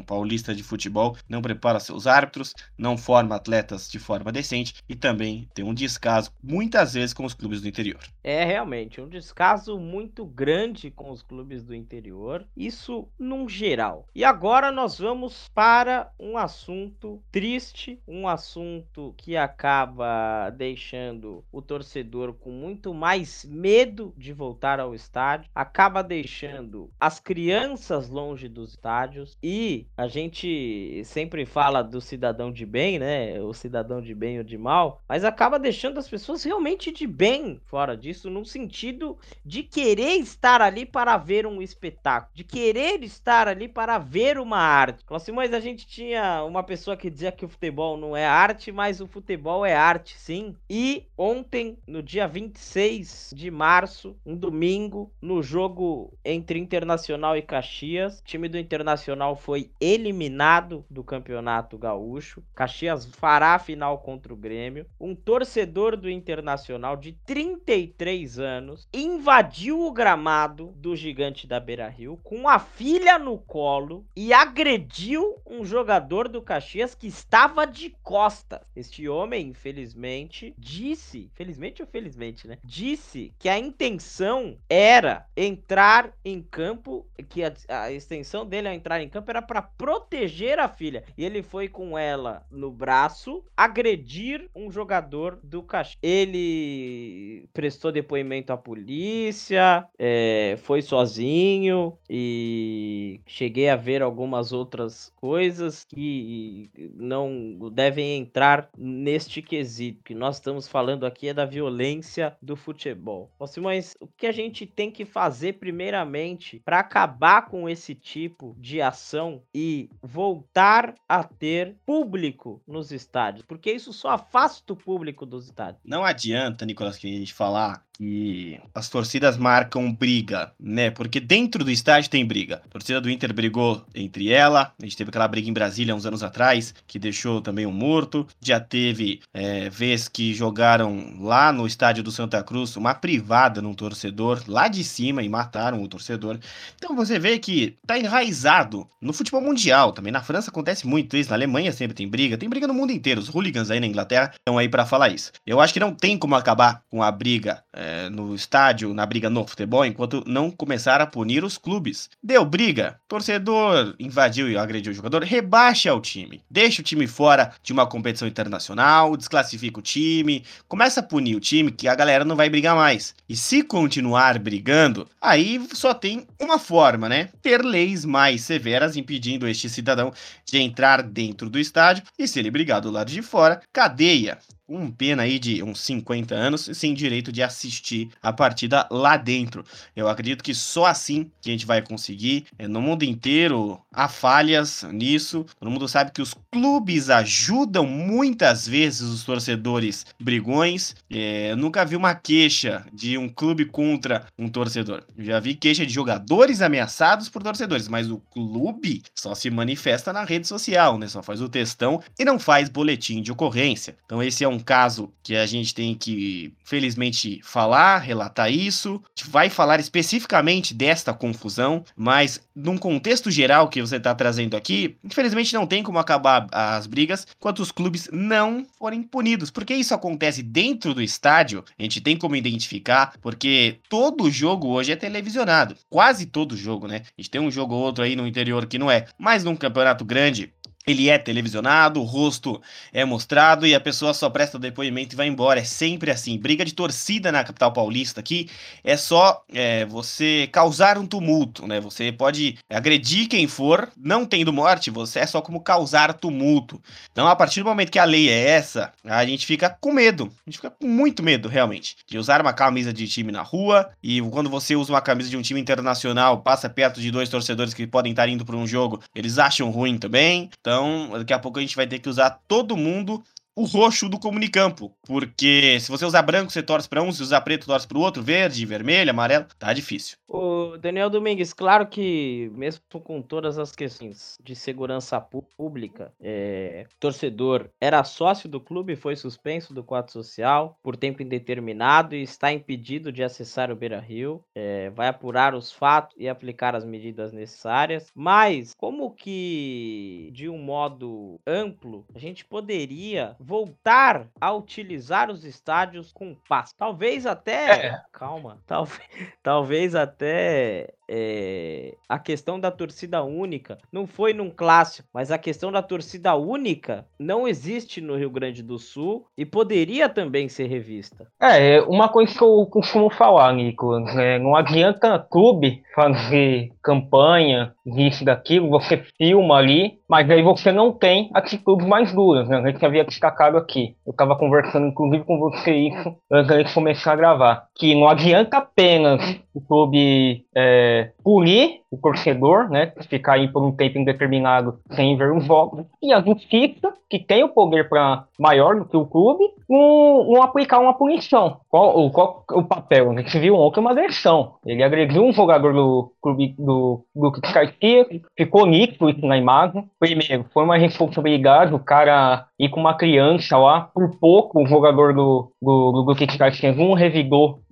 Paulista 0.06 0.54
de 0.54 0.64
Futebol 0.64 1.18
não 1.28 1.42
prepara 1.42 1.80
seus 1.80 2.08
árbitros, 2.08 2.54
não 2.78 2.98
forma 2.98 3.36
atletas 3.36 3.90
de 3.90 4.00
forma 4.00 4.32
decente 4.32 4.76
e 4.88 4.96
também 4.96 5.48
tem 5.54 5.64
um 5.64 5.74
descaso 5.74 6.32
muitas 6.42 6.94
vezes 6.94 7.14
com 7.14 7.26
os 7.26 7.34
clubes 7.34 7.62
do 7.62 7.68
interior. 7.68 8.02
É 8.24 8.44
realmente 8.44 9.02
um 9.02 9.08
descaso 9.08 9.78
muito 9.78 10.26
grande 10.26 10.90
com 10.92 11.12
os 11.12 11.22
clubes 11.22 11.64
do 11.64 11.76
interior, 11.76 12.46
isso 12.56 13.08
num 13.18 13.48
geral. 13.48 14.08
E 14.14 14.24
agora 14.24 14.72
nós 14.72 14.98
vamos 14.98 15.50
para 15.54 16.12
um 16.20 16.38
assunto 16.38 17.22
triste, 17.32 18.00
um 18.08 18.28
assunto 18.28 19.14
que 19.18 19.36
acaba 19.36 20.50
deixando 20.52 21.44
o 21.52 21.62
torcedor 21.62 22.34
com 22.34 22.52
muito 22.52 22.94
mais 22.94 23.46
medo 23.46 24.14
de 24.18 24.34
voltar 24.34 24.80
ao 24.80 24.96
estádio, 24.96 25.50
acaba 25.54 26.02
deixando 26.02 26.90
as 27.00 27.20
crianças 27.20 28.10
longe 28.10 28.48
dos 28.48 28.70
estádios 28.72 29.38
e 29.44 29.86
a 29.98 30.08
gente 30.08 31.04
sempre 31.06 31.46
fala 31.46 31.84
do 31.84 32.00
cidadão 32.00 32.52
de 32.52 32.66
bem, 32.66 32.98
né? 32.98 33.42
O 33.42 33.54
cidadão 33.54 34.02
de 34.02 34.16
bem 34.16 34.38
ou 34.38 34.44
de 34.44 34.58
mal, 34.58 35.02
mas 35.08 35.24
acaba 35.24 35.60
deixando 35.60 36.00
as 36.00 36.08
pessoas 36.08 36.44
realmente 36.44 36.92
de 36.92 37.06
bem 37.06 37.60
fora 37.66 37.98
disso 37.98 38.14
isso 38.14 38.30
no 38.30 38.46
sentido 38.46 39.18
de 39.44 39.64
querer 39.64 40.16
estar 40.18 40.62
ali 40.62 40.86
para 40.86 41.18
ver 41.18 41.46
um 41.46 41.62
espetáculo, 41.62 42.32
de 42.34 42.44
querer 42.44 43.04
estar 43.04 43.48
ali 43.48 43.68
para 43.68 43.98
ver 43.98 44.38
uma 44.38 44.58
arte. 44.58 45.04
Simões, 45.20 45.54
a 45.54 45.60
gente 45.60 45.86
tinha 45.88 46.44
uma 46.44 46.64
pessoa 46.64 46.96
que 46.96 47.10
dizia 47.10 47.32
que 47.32 47.46
o 47.46 47.50
futebol 47.50 47.98
não 47.98 48.16
é 48.16 48.26
arte, 48.26 48.72
mas 48.72 49.02
o 49.02 49.08
futebol 49.08 49.66
é 49.66 49.76
arte, 49.76 50.18
sim. 50.18 50.56
E 50.70 51.06
ontem, 51.18 51.78
no 51.88 52.02
dia 52.02 52.28
26 52.28 53.32
de 53.36 53.50
março, 53.50 54.16
um 54.26 54.36
domingo, 54.36 55.12
no 55.22 55.42
jogo 55.42 56.14
entre 56.24 56.60
Internacional 56.60 57.36
e 57.36 57.42
Caxias, 57.42 58.22
time 58.26 58.48
do 58.48 58.58
Internacional 58.58 59.33
foi 59.36 59.72
eliminado 59.80 60.86
do 60.90 61.04
Campeonato 61.04 61.78
Gaúcho. 61.78 62.44
Caxias 62.56 63.06
fará 63.06 63.56
a 63.56 63.60
final 63.60 64.00
contra 64.00 64.34
o 64.34 64.38
Grêmio. 64.38 64.86
Um 65.00 65.16
torcedor 65.16 65.96
do 65.98 66.10
Internacional 66.10 66.96
de 66.96 67.14
33 67.26 67.94
23 68.04 68.40
anos, 68.40 68.88
invadiu 68.94 69.82
o 69.82 69.92
gramado 69.92 70.74
do 70.78 70.96
gigante 70.96 71.48
da 71.48 71.60
Beira 71.60 71.88
Rio 71.88 72.20
com 72.24 72.48
a 72.48 72.60
filha 72.60 73.18
no 73.18 73.38
colo 73.38 74.06
e 74.16 74.34
agrediu 74.34 75.38
um 75.46 75.66
jogador 75.66 76.28
do 76.28 76.42
Caxias 76.42 76.96
que 76.96 77.08
estava 77.08 77.66
de 77.66 77.90
costas. 78.02 78.62
Este 78.76 79.08
homem, 79.08 79.48
infelizmente, 79.48 80.54
disse, 80.58 81.30
felizmente 81.34 81.82
ou 81.82 81.88
felizmente, 81.88 82.48
né? 82.48 82.58
Disse 82.64 83.34
que 83.40 83.50
a 83.50 83.58
intenção 83.58 84.58
era 84.70 85.26
entrar 85.36 86.12
em 86.24 86.42
campo, 86.42 87.06
que 87.30 87.44
a, 87.44 87.54
a 87.70 87.92
extensão 87.92 88.46
dele 88.46 88.68
ao 88.68 88.74
entrar 88.74 89.02
em 89.02 89.10
campo 89.10 89.23
era 89.30 89.42
para 89.42 89.62
proteger 89.62 90.60
a 90.60 90.68
filha. 90.68 91.04
E 91.18 91.24
ele 91.24 91.42
foi 91.42 91.68
com 91.68 91.98
ela 91.98 92.46
no 92.52 92.72
braço 92.72 93.44
agredir 93.56 94.50
um 94.56 94.72
jogador 94.72 95.40
do 95.44 95.62
Caxias. 95.64 95.98
Ele 96.02 97.48
prestou 97.54 97.92
depoimento 97.92 98.52
à 98.52 98.58
polícia, 98.58 99.88
é, 99.98 100.56
foi 100.64 100.82
sozinho 100.82 101.98
e 102.10 103.20
cheguei 103.26 103.70
a 103.70 103.76
ver 103.76 104.02
algumas 104.02 104.52
outras 104.52 105.12
coisas 105.16 105.86
que 105.86 106.70
não 106.96 107.70
devem 107.72 108.18
entrar 108.18 108.70
neste 108.78 109.42
quesito. 109.42 110.04
que 110.04 110.16
nós 110.16 110.36
estamos 110.36 110.68
falando 110.68 111.06
aqui 111.06 111.30
é 111.30 111.34
da 111.34 111.46
violência 111.46 112.36
do 112.42 112.56
futebol. 112.56 113.32
Simões, 113.48 113.96
o 114.00 114.08
que 114.08 114.26
a 114.26 114.32
gente 114.32 114.66
tem 114.66 114.90
que 114.90 115.06
fazer 115.06 115.54
primeiramente 115.54 116.62
para 116.66 116.80
acabar 116.80 117.48
com 117.48 117.70
esse 117.70 117.94
tipo 117.94 118.56
de 118.58 118.82
ação 118.82 119.13
e 119.54 119.90
voltar 120.02 120.96
a 121.08 121.24
ter 121.24 121.76
público 121.86 122.62
nos 122.68 122.92
estádios? 122.92 123.46
Porque 123.46 123.72
isso 123.72 123.94
só 123.94 124.10
afasta 124.10 124.74
o 124.74 124.76
público 124.76 125.26
dos 125.26 125.46
estádios. 125.46 125.82
Não 125.84 126.04
adianta, 126.04 126.66
Nicolas, 126.66 126.98
que 126.98 127.08
a 127.08 127.20
gente 127.20 127.34
falar 127.34 127.86
que 127.94 128.60
as 128.74 128.90
torcidas 128.90 129.38
marcam 129.38 129.94
briga, 129.94 130.52
né? 130.60 130.90
Porque 130.90 131.20
dentro 131.20 131.64
do 131.64 131.72
estádio 131.72 132.10
tem 132.10 132.26
briga. 132.26 132.62
A 132.66 132.70
torcida 132.70 133.00
do 133.00 133.10
Inter 133.10 133.34
brigou 133.34 133.86
entre 133.94 134.32
ela, 134.32 134.74
a 134.82 134.84
gente 134.84 134.98
teve 134.98 135.10
aquela 135.10 135.28
briga 135.28 135.50
em 135.50 135.54
Brasília 135.54 135.96
uns 135.96 136.06
anos 136.06 136.24
atrás, 136.24 136.74
que 136.88 136.98
deixou 136.98 137.42
também 137.42 137.66
um 137.66 137.72
morto. 137.72 138.28
Já 138.42 138.60
teve 138.60 139.22
é, 139.34 139.70
vez 139.70 140.08
que 140.08 140.34
jogaram 140.34 141.16
lá 141.20 141.52
no 141.52 141.68
estádio 141.68 142.04
do 142.04 142.12
Santa 142.12 142.44
Cruz 142.44 142.76
uma 142.76 142.94
privada 142.94 143.62
num 143.62 143.74
torcedor 143.74 144.42
lá 144.48 144.68
de 144.68 144.84
cima 144.84 145.22
e 145.22 145.30
mataram 145.30 145.82
o 145.82 145.88
torcedor. 145.88 146.40
Então 146.76 146.96
você 146.96 147.20
vê 147.20 147.38
que 147.38 147.78
tá 147.86 147.98
enraizado 147.98 148.88
no 149.00 149.14
futebol 149.14 149.42
mundial 149.42 149.92
também. 149.92 150.12
Na 150.12 150.22
França 150.22 150.50
acontece 150.50 150.88
muito 150.88 151.16
isso, 151.16 151.30
na 151.30 151.36
Alemanha 151.36 151.72
sempre 151.72 151.96
tem 151.96 152.08
briga, 152.08 152.38
tem 152.38 152.50
briga 152.50 152.68
no 152.68 152.74
mundo 152.74 152.92
inteiro. 152.92 153.22
Os 153.22 153.28
hooligans 153.28 153.70
aí 153.70 153.80
na 153.80 153.88
Inglaterra 153.88 154.32
estão 154.34 154.58
aí 154.58 154.68
para 154.68 154.86
falar 154.86 155.10
isso. 155.10 155.32
Eu 155.46 155.62
acho 155.62 155.74
que 155.74 155.80
não 155.80 155.94
tem 155.94 156.18
como 156.18 156.36
acabar 156.36 156.82
com 156.90 157.04
a 157.04 157.12
briga 157.12 157.64
é, 157.74 157.83
no 158.12 158.34
estádio, 158.36 158.94
na 158.94 159.06
briga 159.06 159.30
no 159.30 159.46
futebol, 159.46 159.86
enquanto 159.86 160.24
não 160.26 160.52
começar 160.52 161.02
a 161.02 161.08
punir 161.08 161.44
os 161.44 161.58
clubes. 161.58 162.10
Deu 162.22 162.46
briga, 162.46 163.00
torcedor 163.08 163.96
invadiu 164.00 164.50
e 164.50 164.58
agrediu 164.58 164.92
o 164.92 164.96
jogador, 164.96 165.24
rebaixa 165.24 165.94
o 165.94 166.02
time. 166.02 166.42
Deixa 166.50 166.82
o 166.82 166.84
time 166.84 167.08
fora 167.08 167.54
de 167.62 167.74
uma 167.74 167.88
competição 167.88 168.28
internacional, 168.28 169.18
desclassifica 169.18 169.80
o 169.80 169.84
time, 169.84 170.44
começa 170.68 171.00
a 171.00 171.04
punir 171.04 171.36
o 171.36 171.40
time 171.40 171.72
que 171.72 171.88
a 171.88 171.96
galera 171.96 172.26
não 172.26 172.36
vai 172.36 172.50
brigar 172.50 172.76
mais. 172.76 173.16
E 173.28 173.36
se 173.36 173.64
continuar 173.64 174.40
brigando, 174.40 175.08
aí 175.22 175.66
só 175.74 175.94
tem 175.94 176.28
uma 176.40 176.60
forma, 176.60 177.08
né? 177.10 177.30
Ter 177.42 177.64
leis 177.64 178.06
mais 178.06 178.42
severas 178.42 178.96
impedindo 178.96 179.48
este 179.48 179.70
cidadão 179.70 180.14
de 180.46 180.58
entrar 180.60 181.02
dentro 181.02 181.50
do 181.50 181.60
estádio 181.60 182.04
e 182.18 182.28
se 182.28 182.40
ele 182.40 182.52
brigar 182.52 182.82
do 182.82 182.92
lado 182.92 183.12
de 183.12 183.22
fora, 183.22 183.62
cadeia 183.72 184.38
um 184.68 184.90
pena 184.90 185.24
aí 185.24 185.38
de 185.38 185.62
uns 185.62 185.82
50 185.82 186.34
anos 186.34 186.70
sem 186.74 186.94
direito 186.94 187.32
de 187.32 187.44
assistir 187.44 188.10
a 188.22 188.32
partida 188.32 188.88
lá 188.90 189.18
dentro. 189.18 189.64
Eu 189.96 190.08
acredito 190.08 190.44
que 190.44 190.54
só 190.54 190.86
assim 190.86 191.30
que 191.42 191.50
a 191.50 191.54
gente 191.54 191.66
vai 191.66 191.82
conseguir. 191.82 192.46
É, 192.58 192.68
no 192.68 192.82
mundo 192.82 193.04
inteiro 193.04 193.80
há 193.92 194.08
falhas 194.08 194.84
nisso. 194.92 195.46
Todo 195.60 195.72
mundo 195.72 195.88
sabe 195.88 196.12
que 196.12 196.22
os 196.22 196.34
clubes 196.52 197.10
ajudam 197.10 197.86
muitas 197.86 198.68
vezes 198.68 199.02
os 199.02 199.24
torcedores 199.24 200.06
brigões. 200.20 200.96
É, 201.10 201.56
nunca 201.56 201.86
vi 201.86 201.96
uma 201.96 202.16
queixa 202.16 202.86
de 202.94 203.18
um 203.18 203.28
clube 203.28 203.66
contra 203.66 204.26
um 204.38 204.48
torcedor. 204.48 205.04
já 205.18 205.40
vi 205.40 205.56
queixa 205.56 205.86
de 205.86 205.94
jogadores 205.94 206.62
ameaçados 206.62 207.30
por 207.30 207.44
torcedores, 207.44 207.88
mas 207.88 208.10
o 208.10 208.18
clube 208.18 209.04
só 209.14 209.36
se 209.36 209.50
manifesta 209.50 210.14
na 210.14 210.24
rede 210.24 210.48
social, 210.48 210.98
né? 210.98 211.08
Só 211.08 211.22
faz 211.22 211.42
o 211.42 211.50
textão 211.50 212.02
e 212.18 212.24
não 212.24 212.40
faz 212.40 212.70
boletim 212.70 213.22
de 213.22 213.32
ocorrência. 213.32 213.96
Então 214.06 214.22
esse 214.24 214.44
é 214.44 214.48
um 214.48 214.53
caso 214.60 215.12
que 215.22 215.36
a 215.36 215.46
gente 215.46 215.74
tem 215.74 215.96
que, 215.96 216.54
felizmente, 216.64 217.40
falar, 217.44 218.00
relatar 218.00 218.52
isso. 218.52 219.02
A 219.06 219.10
gente 219.20 219.30
vai 219.30 219.50
falar 219.50 219.80
especificamente 219.80 220.74
desta 220.74 221.14
confusão, 221.14 221.84
mas 221.96 222.42
num 222.56 222.78
contexto 222.78 223.32
geral 223.32 223.70
que 223.70 223.82
você 223.82 223.98
está 223.98 224.14
trazendo 224.14 224.56
aqui, 224.56 224.98
infelizmente 225.04 225.54
não 225.54 225.66
tem 225.66 225.82
como 225.82 226.00
acabar 226.00 226.48
as 226.52 226.88
brigas 226.88 227.26
enquanto 227.38 227.60
os 227.60 227.72
clubes 227.72 228.10
não 228.12 228.66
forem 228.78 229.02
punidos. 229.02 229.50
Porque 229.50 229.74
isso 229.74 229.94
acontece 229.94 230.44
dentro 230.44 230.94
do 230.94 231.02
estádio, 231.02 231.64
a 231.78 231.84
gente 231.84 232.02
tem 232.02 232.18
como 232.18 232.36
identificar, 232.36 233.14
porque 233.22 233.78
todo 233.90 234.30
jogo 234.30 234.68
hoje 234.68 234.92
é 234.92 234.96
televisionado. 234.96 235.76
Quase 235.90 236.26
todo 236.26 236.58
jogo, 236.58 236.88
né? 236.88 237.04
A 237.18 237.22
gente 237.22 237.30
tem 237.30 237.42
um 237.42 237.52
jogo 237.52 237.76
ou 237.76 237.82
outro 237.82 238.04
aí 238.04 238.16
no 238.16 238.28
interior 238.28 238.66
que 238.66 238.78
não 238.78 238.90
é. 238.90 239.06
Mas 239.18 239.44
num 239.44 239.56
campeonato 239.56 240.04
grande, 240.04 240.52
ele 240.86 241.10
é 241.10 241.18
televisionado, 241.18 242.02
o 242.02 242.04
rosto 242.04 242.62
é 242.92 243.06
mostrado 243.06 243.66
e 243.66 243.74
a 243.74 243.80
pessoa 243.80 244.14
só 244.14 244.30
presta 244.30 244.60
depoimento 244.60 245.16
e 245.16 245.18
vai 245.18 245.28
embora. 245.28 245.60
É 245.60 245.64
sempre 245.64 246.12
assim. 246.12 246.38
Briga 246.38 246.66
de 246.66 246.74
torcida 246.74 247.32
na 247.32 247.44
capital 247.44 247.72
paulista 247.72 248.20
aqui 248.20 248.50
é 248.84 248.98
só 248.98 249.44
é, 249.54 249.86
você 249.86 250.50
causar 250.52 250.98
um 250.98 251.06
tumulto, 251.06 251.66
né? 251.68 251.80
Você 251.80 252.12
pode 252.12 252.58
agredir 252.70 253.28
quem 253.28 253.48
for, 253.48 253.90
não 253.98 254.26
tendo 254.26 254.52
morte, 254.52 254.92
você 254.92 255.20
é 255.20 255.26
só 255.26 255.42
como 255.42 255.62
causar 255.62 256.14
tumulto. 256.14 256.82
Então, 257.12 257.28
a 257.28 257.36
partir 257.36 257.62
do 257.62 257.66
momento 257.66 257.92
que 257.92 258.00
a 258.00 258.06
lei 258.06 258.30
é 258.30 258.50
essa, 258.50 258.92
a 259.06 259.26
gente 259.26 259.46
fica 259.46 259.70
com 259.70 259.94
medo. 259.94 260.32
A 260.46 260.50
gente 260.50 260.58
fica 260.58 260.70
com 260.70 260.88
muito 260.88 261.24
medo, 261.24 261.48
realmente, 261.48 261.96
de 262.08 262.18
usar 262.18 262.42
uma 262.42 262.54
camisa 262.54 262.92
de 262.92 263.08
time 263.08 263.32
na 263.32 263.42
rua. 263.42 263.90
E 264.02 264.22
quando 264.22 264.50
você 264.50 264.76
usa 264.76 264.92
uma 264.92 265.02
camisa 265.02 265.30
de 265.30 265.38
um 265.38 265.42
time 265.42 265.60
internacional, 265.62 266.42
passa 266.42 266.70
perto 266.70 267.00
de 267.00 267.10
dois 267.12 267.30
torcedores 267.30 267.74
que 267.74 267.88
podem 267.88 268.12
estar 268.12 268.28
indo 268.28 268.46
para 268.46 268.56
um 268.56 268.68
jogo, 268.68 269.02
eles 269.16 269.38
acham 269.38 269.70
ruim 269.70 269.98
também. 269.98 270.50
Então, 270.60 270.73
então, 270.74 271.10
daqui 271.20 271.32
a 271.32 271.38
pouco 271.38 271.60
a 271.60 271.62
gente 271.62 271.76
vai 271.76 271.86
ter 271.86 272.00
que 272.00 272.10
usar 272.10 272.32
todo 272.48 272.76
mundo 272.76 273.24
o 273.56 273.66
roxo 273.66 274.10
do 274.10 274.20
comunicampo. 274.20 274.96
Porque 275.06 275.80
se 275.80 275.90
você 275.90 276.06
usar 276.06 276.22
branco, 276.22 276.52
você 276.52 276.64
torce 276.64 276.88
para 276.90 277.02
um, 277.02 277.12
se 277.12 277.22
usar 277.22 277.42
preto, 277.42 277.68
torce 277.68 277.88
para 277.88 277.98
o 277.98 278.02
outro, 278.02 278.24
verde, 278.24 278.66
vermelho, 278.66 279.12
amarelo, 279.12 279.46
tá 279.58 279.74
difícil. 279.74 280.18
O 280.28 280.78
Daniel 280.78 281.10
Domingues, 281.10 281.54
claro 281.54 281.88
que 281.88 282.52
mesmo 282.56 282.82
com 283.04 283.22
todas 283.22 283.60
as 283.60 283.76
questões 283.76 284.38
de 284.44 284.56
segurança 284.56 285.20
pública, 285.22 286.12
é, 286.20 286.86
torcedor 287.00 287.70
era 287.80 288.04
sócio 288.04 288.50
do 288.50 288.60
clube, 288.60 288.96
foi 288.96 289.16
suspenso 289.16 289.74
do 289.74 289.84
quadro 289.84 290.12
social 290.12 290.78
por 290.82 290.96
tempo 290.96 291.22
indeterminado 291.22 292.16
e 292.16 292.24
está 292.24 292.52
impedido 292.52 293.12
de 293.12 293.24
acessar 293.24 293.72
o 293.72 293.76
Beira 293.76 294.00
Rio. 294.00 294.44
É, 294.56 294.90
vai 294.90 295.08
apurar 295.08 295.54
os 295.54 295.72
fatos 295.72 296.16
e 296.18 296.28
aplicar 296.28 296.76
as 296.76 296.86
medidas 296.86 297.32
necessárias. 297.32 298.12
Mas 298.16 298.74
como 298.78 299.12
que 299.12 300.30
de 300.34 300.50
um 300.50 300.58
modo 300.58 301.40
amplo 301.46 302.06
a 302.16 302.20
gente 302.20 302.46
poderia 302.46 303.36
voltar 303.44 304.28
a 304.40 304.54
utilizar 304.54 305.30
os 305.30 305.44
estádios 305.44 306.12
com 306.12 306.36
paz. 306.48 306.74
Talvez 306.74 307.26
até. 307.26 307.88
É. 307.88 308.02
Calma. 308.12 308.58
Talvez, 308.66 309.08
talvez 309.44 309.96
até 309.96 310.94
é, 311.10 311.96
a 312.08 312.18
questão 312.20 312.60
da 312.60 312.72
torcida 312.72 313.24
única 313.24 313.78
não 313.92 314.08
foi 314.08 314.34
num 314.34 314.50
clássico, 314.50 315.08
mas 315.14 315.32
a 315.32 315.38
questão 315.38 315.72
da 315.72 315.82
torcida 315.82 316.36
única 316.36 317.06
não 317.20 317.48
existe 317.48 318.02
no 318.02 318.16
Rio 318.16 318.30
Grande 318.30 318.64
do 318.64 318.78
Sul 318.78 319.26
e 319.38 319.46
poderia 319.46 320.10
também 320.10 320.48
ser 320.50 320.68
revista. 320.68 321.28
É, 321.42 321.82
uma 321.82 322.10
coisa 322.10 322.34
que 322.34 322.44
eu 322.44 322.66
costumo 322.68 323.10
falar, 323.10 323.54
Nicolas, 323.54 324.16
é, 324.18 324.40
não 324.40 324.56
adianta 324.56 325.20
clube 325.20 325.84
fazer 325.96 326.72
campanha, 326.82 327.74
disso, 327.86 328.24
daquilo, 328.24 328.70
você 328.70 329.04
filma 329.18 329.58
ali, 329.58 330.00
mas 330.08 330.30
aí 330.30 330.42
você 330.42 330.72
não 330.72 330.92
tem 330.92 331.30
atitudes 331.34 331.86
mais 331.86 332.14
duras, 332.14 332.48
né? 332.48 332.58
A 332.58 332.68
gente 332.68 332.86
havia 332.86 333.04
destacado 333.04 333.58
aqui. 333.58 333.96
Eu 334.06 334.12
estava 334.12 334.36
conversando, 334.38 334.88
inclusive, 334.88 335.24
com 335.24 335.38
você 335.40 335.72
isso 335.72 336.16
antes 336.32 336.68
de 336.70 336.74
começar 336.74 337.14
a 337.14 337.18
gravar. 337.18 337.68
Que 337.76 337.94
não 337.94 338.08
adianta 338.08 338.58
apenas 338.58 339.22
o 339.54 339.62
clube 339.62 340.46
é, 340.56 341.12
punir 341.24 341.82
o 341.94 341.98
torcedor, 341.98 342.70
né? 342.70 342.92
Ficar 343.08 343.34
aí 343.34 343.48
por 343.48 343.64
um 343.64 343.72
tempo 343.72 344.00
indeterminado 344.00 344.80
sem 344.92 345.16
ver 345.16 345.32
os 345.32 345.46
jogos. 345.46 345.86
E 346.02 346.12
a 346.12 346.22
justiça, 346.22 346.92
que 347.08 347.20
tem 347.20 347.44
o 347.44 347.50
poder 347.50 347.88
para 347.88 348.26
maior 348.40 348.76
do 348.76 348.86
que 348.86 348.98
o 348.98 349.06
clube, 349.06 349.44
não, 349.70 350.34
não 350.34 350.42
aplicar 350.42 350.80
uma 350.80 350.96
punição. 350.96 351.58
Qual, 351.70 352.10
qual 352.12 352.44
o 352.52 352.64
papel? 352.64 353.12
A 353.12 353.16
gente 353.16 353.38
viu 353.38 353.56
ontem 353.56 353.80
uma 353.80 353.94
versão. 353.94 354.56
Ele 354.66 354.84
agrediu 354.84 355.24
um 355.24 355.32
jogador 355.32 355.74
do 355.74 356.12
clube 356.22 356.56
do 356.58 357.04
Lucas 357.16 357.52
Garcia, 357.52 358.08
ficou 358.36 358.66
nítido 358.66 359.10
isso 359.10 359.26
na 359.26 359.38
imagem. 359.38 359.88
Primeiro, 360.00 360.46
foi 360.52 360.64
uma 360.64 360.78
responsabilidade 360.78 361.74
o 361.74 361.80
cara 361.80 362.48
ir 362.58 362.70
com 362.70 362.80
uma 362.80 362.96
criança 362.96 363.58
lá. 363.58 363.82
Por 363.94 364.18
pouco, 364.20 364.64
o 364.64 364.68
jogador 364.68 365.14
do, 365.14 365.52
do, 365.62 365.92
do 365.92 366.02
Lucas 366.02 366.36
Garcia 366.36 366.74
não 366.74 366.98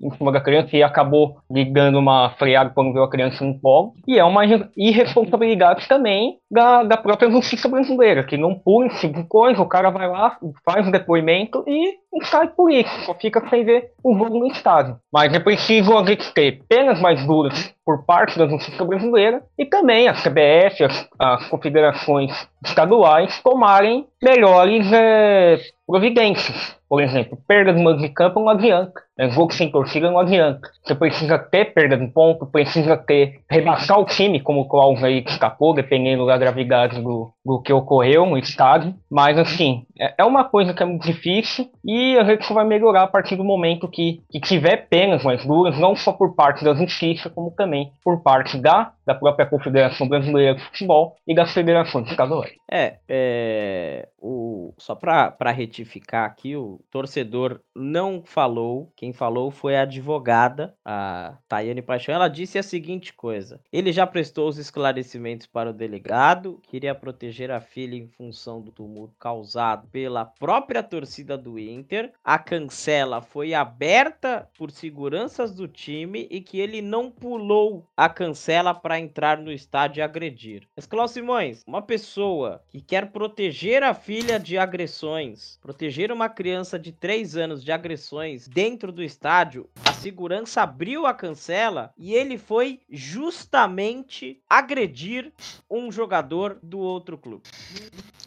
em 0.01 0.11
cima 0.11 0.31
da 0.31 0.41
criança 0.41 0.75
e 0.75 0.83
acabou 0.83 1.37
ligando 1.49 1.97
uma 1.97 2.29
freada 2.31 2.69
quando 2.69 2.93
viu 2.93 3.03
a 3.03 3.09
criança 3.09 3.43
no 3.43 3.59
polo. 3.59 3.93
E 4.11 4.19
é 4.19 4.25
uma 4.25 4.43
irresponsabilidade 4.75 5.87
também 5.87 6.37
da, 6.51 6.83
da 6.83 6.97
própria 6.97 7.31
justiça 7.31 7.69
brasileira, 7.69 8.25
que 8.25 8.35
não 8.35 8.53
pune 8.53 8.87
esse 8.87 9.07
tipo 9.07 9.25
o 9.31 9.65
cara 9.65 9.89
vai 9.89 10.05
lá, 10.05 10.37
faz 10.65 10.85
um 10.85 10.91
depoimento 10.91 11.63
e, 11.65 11.93
sai 12.23 12.49
por 12.49 12.69
isso, 12.69 12.91
só 13.05 13.13
fica 13.13 13.41
sem 13.49 13.63
ver 13.63 13.91
o 14.03 14.13
jogo 14.17 14.37
no 14.37 14.47
estádio. 14.47 14.97
Mas 15.13 15.33
é 15.33 15.39
preciso 15.39 15.97
a 15.97 16.05
gente 16.05 16.29
ter 16.33 16.61
penas 16.67 16.99
mais 16.99 17.25
duras 17.25 17.73
por 17.85 18.05
parte 18.05 18.37
da 18.37 18.47
justiça 18.49 18.83
brasileira 18.83 19.41
e 19.57 19.65
também 19.65 20.09
a 20.09 20.13
CBF, 20.13 20.83
as, 20.83 21.09
as 21.17 21.47
confederações 21.47 22.33
estaduais 22.65 23.41
tomarem 23.41 24.05
melhores 24.21 24.91
é, 24.91 25.57
providências. 25.87 26.75
Por 26.89 27.01
exemplo, 27.01 27.37
perda 27.47 27.73
de 27.73 27.81
mando 27.81 28.01
de 28.01 28.09
campo 28.09 28.41
não 28.41 28.49
adianta. 28.49 29.01
Jogo 29.29 29.53
sem 29.53 29.69
torcida 29.69 30.09
não 30.09 30.19
adianta. 30.19 30.69
Você 30.83 30.95
precisa 30.95 31.37
ter 31.37 31.73
perda 31.73 31.97
de 31.97 32.07
ponto, 32.07 32.45
precisa 32.45 32.97
ter 32.97 33.41
rebaixar 33.49 33.99
o 33.99 34.05
time, 34.05 34.41
como 34.41 34.61
o 34.61 34.67
Klaus 34.67 35.03
aí 35.03 35.21
destacou, 35.21 35.73
dependendo 35.73 36.25
da 36.25 36.37
gravidade 36.37 37.01
do, 37.01 37.31
do 37.45 37.61
que 37.61 37.71
ocorreu 37.71 38.25
no 38.25 38.37
estádio. 38.37 38.95
Mas 39.09 39.37
assim, 39.37 39.85
é, 39.99 40.13
é 40.17 40.23
uma 40.23 40.43
coisa 40.43 40.73
que 40.73 40.81
é 40.81 40.85
muito 40.85 41.05
difícil 41.05 41.69
e 41.83 42.17
a 42.17 42.23
gente 42.23 42.45
só 42.45 42.53
vai 42.53 42.65
melhorar 42.65 43.03
a 43.03 43.07
partir 43.07 43.35
do 43.35 43.43
momento 43.43 43.87
que, 43.87 44.21
que 44.29 44.39
tiver 44.39 44.87
penas 44.87 45.23
mais 45.23 45.45
duras, 45.45 45.77
não 45.77 45.95
só 45.95 46.11
por 46.11 46.35
parte 46.35 46.63
da 46.63 46.73
justiça, 46.73 47.29
como 47.29 47.51
também 47.51 47.91
por 48.03 48.21
parte 48.21 48.57
da, 48.57 48.93
da 49.05 49.13
própria 49.13 49.45
Confederação 49.45 50.07
Brasileira 50.07 50.55
de 50.55 50.63
Futebol 50.63 51.15
e 51.27 51.35
das 51.35 51.53
federações 51.53 52.09
estaduais. 52.09 52.51
É, 52.71 52.95
é 53.07 54.07
o, 54.17 54.73
só 54.77 54.95
para 54.95 55.51
retificar 55.51 56.25
aqui, 56.25 56.55
o 56.55 56.79
torcedor 56.91 57.59
não 57.75 58.21
falou, 58.23 58.91
quem 58.95 59.10
Quem 59.11 59.17
falou 59.17 59.51
foi 59.51 59.75
a 59.75 59.81
advogada, 59.81 60.73
a 60.85 61.37
Tayane 61.45 61.81
Paixão. 61.81 62.15
Ela 62.15 62.29
disse 62.29 62.57
a 62.57 62.63
seguinte 62.63 63.11
coisa: 63.11 63.59
ele 63.69 63.91
já 63.91 64.07
prestou 64.07 64.47
os 64.47 64.57
esclarecimentos 64.57 65.45
para 65.45 65.71
o 65.71 65.73
delegado, 65.73 66.61
queria 66.63 66.95
proteger 66.95 67.51
a 67.51 67.59
filha 67.59 67.97
em 67.97 68.07
função 68.07 68.61
do 68.61 68.71
tumulto 68.71 69.13
causado 69.19 69.85
pela 69.89 70.23
própria 70.23 70.81
torcida 70.81 71.37
do 71.37 71.59
Inter. 71.59 72.13
A 72.23 72.39
cancela 72.39 73.21
foi 73.21 73.53
aberta 73.53 74.47
por 74.57 74.71
seguranças 74.71 75.53
do 75.53 75.67
time 75.67 76.25
e 76.31 76.39
que 76.39 76.61
ele 76.61 76.81
não 76.81 77.11
pulou 77.11 77.85
a 77.97 78.07
cancela 78.07 78.73
para 78.73 78.97
entrar 78.97 79.37
no 79.37 79.51
estádio 79.51 79.99
e 79.99 80.03
agredir. 80.03 80.69
Mas, 80.73 80.85
Cláudio 80.85 81.15
Simões, 81.15 81.63
uma 81.67 81.81
pessoa 81.81 82.63
que 82.69 82.79
quer 82.79 83.11
proteger 83.11 83.83
a 83.83 83.93
filha 83.93 84.39
de 84.39 84.57
agressões, 84.57 85.59
proteger 85.61 86.13
uma 86.13 86.29
criança 86.29 86.79
de 86.79 86.93
3 86.93 87.35
anos 87.35 87.61
de 87.61 87.73
agressões 87.73 88.47
dentro 88.47 88.89
do 88.89 89.00
estádio, 89.03 89.69
a 89.85 89.93
segurança 89.93 90.61
abriu 90.61 91.05
a 91.05 91.13
cancela 91.13 91.93
e 91.97 92.13
ele 92.13 92.37
foi 92.37 92.81
justamente 92.89 94.41
agredir 94.49 95.31
um 95.69 95.91
jogador 95.91 96.59
do 96.61 96.79
outro 96.79 97.17
clube. 97.17 97.43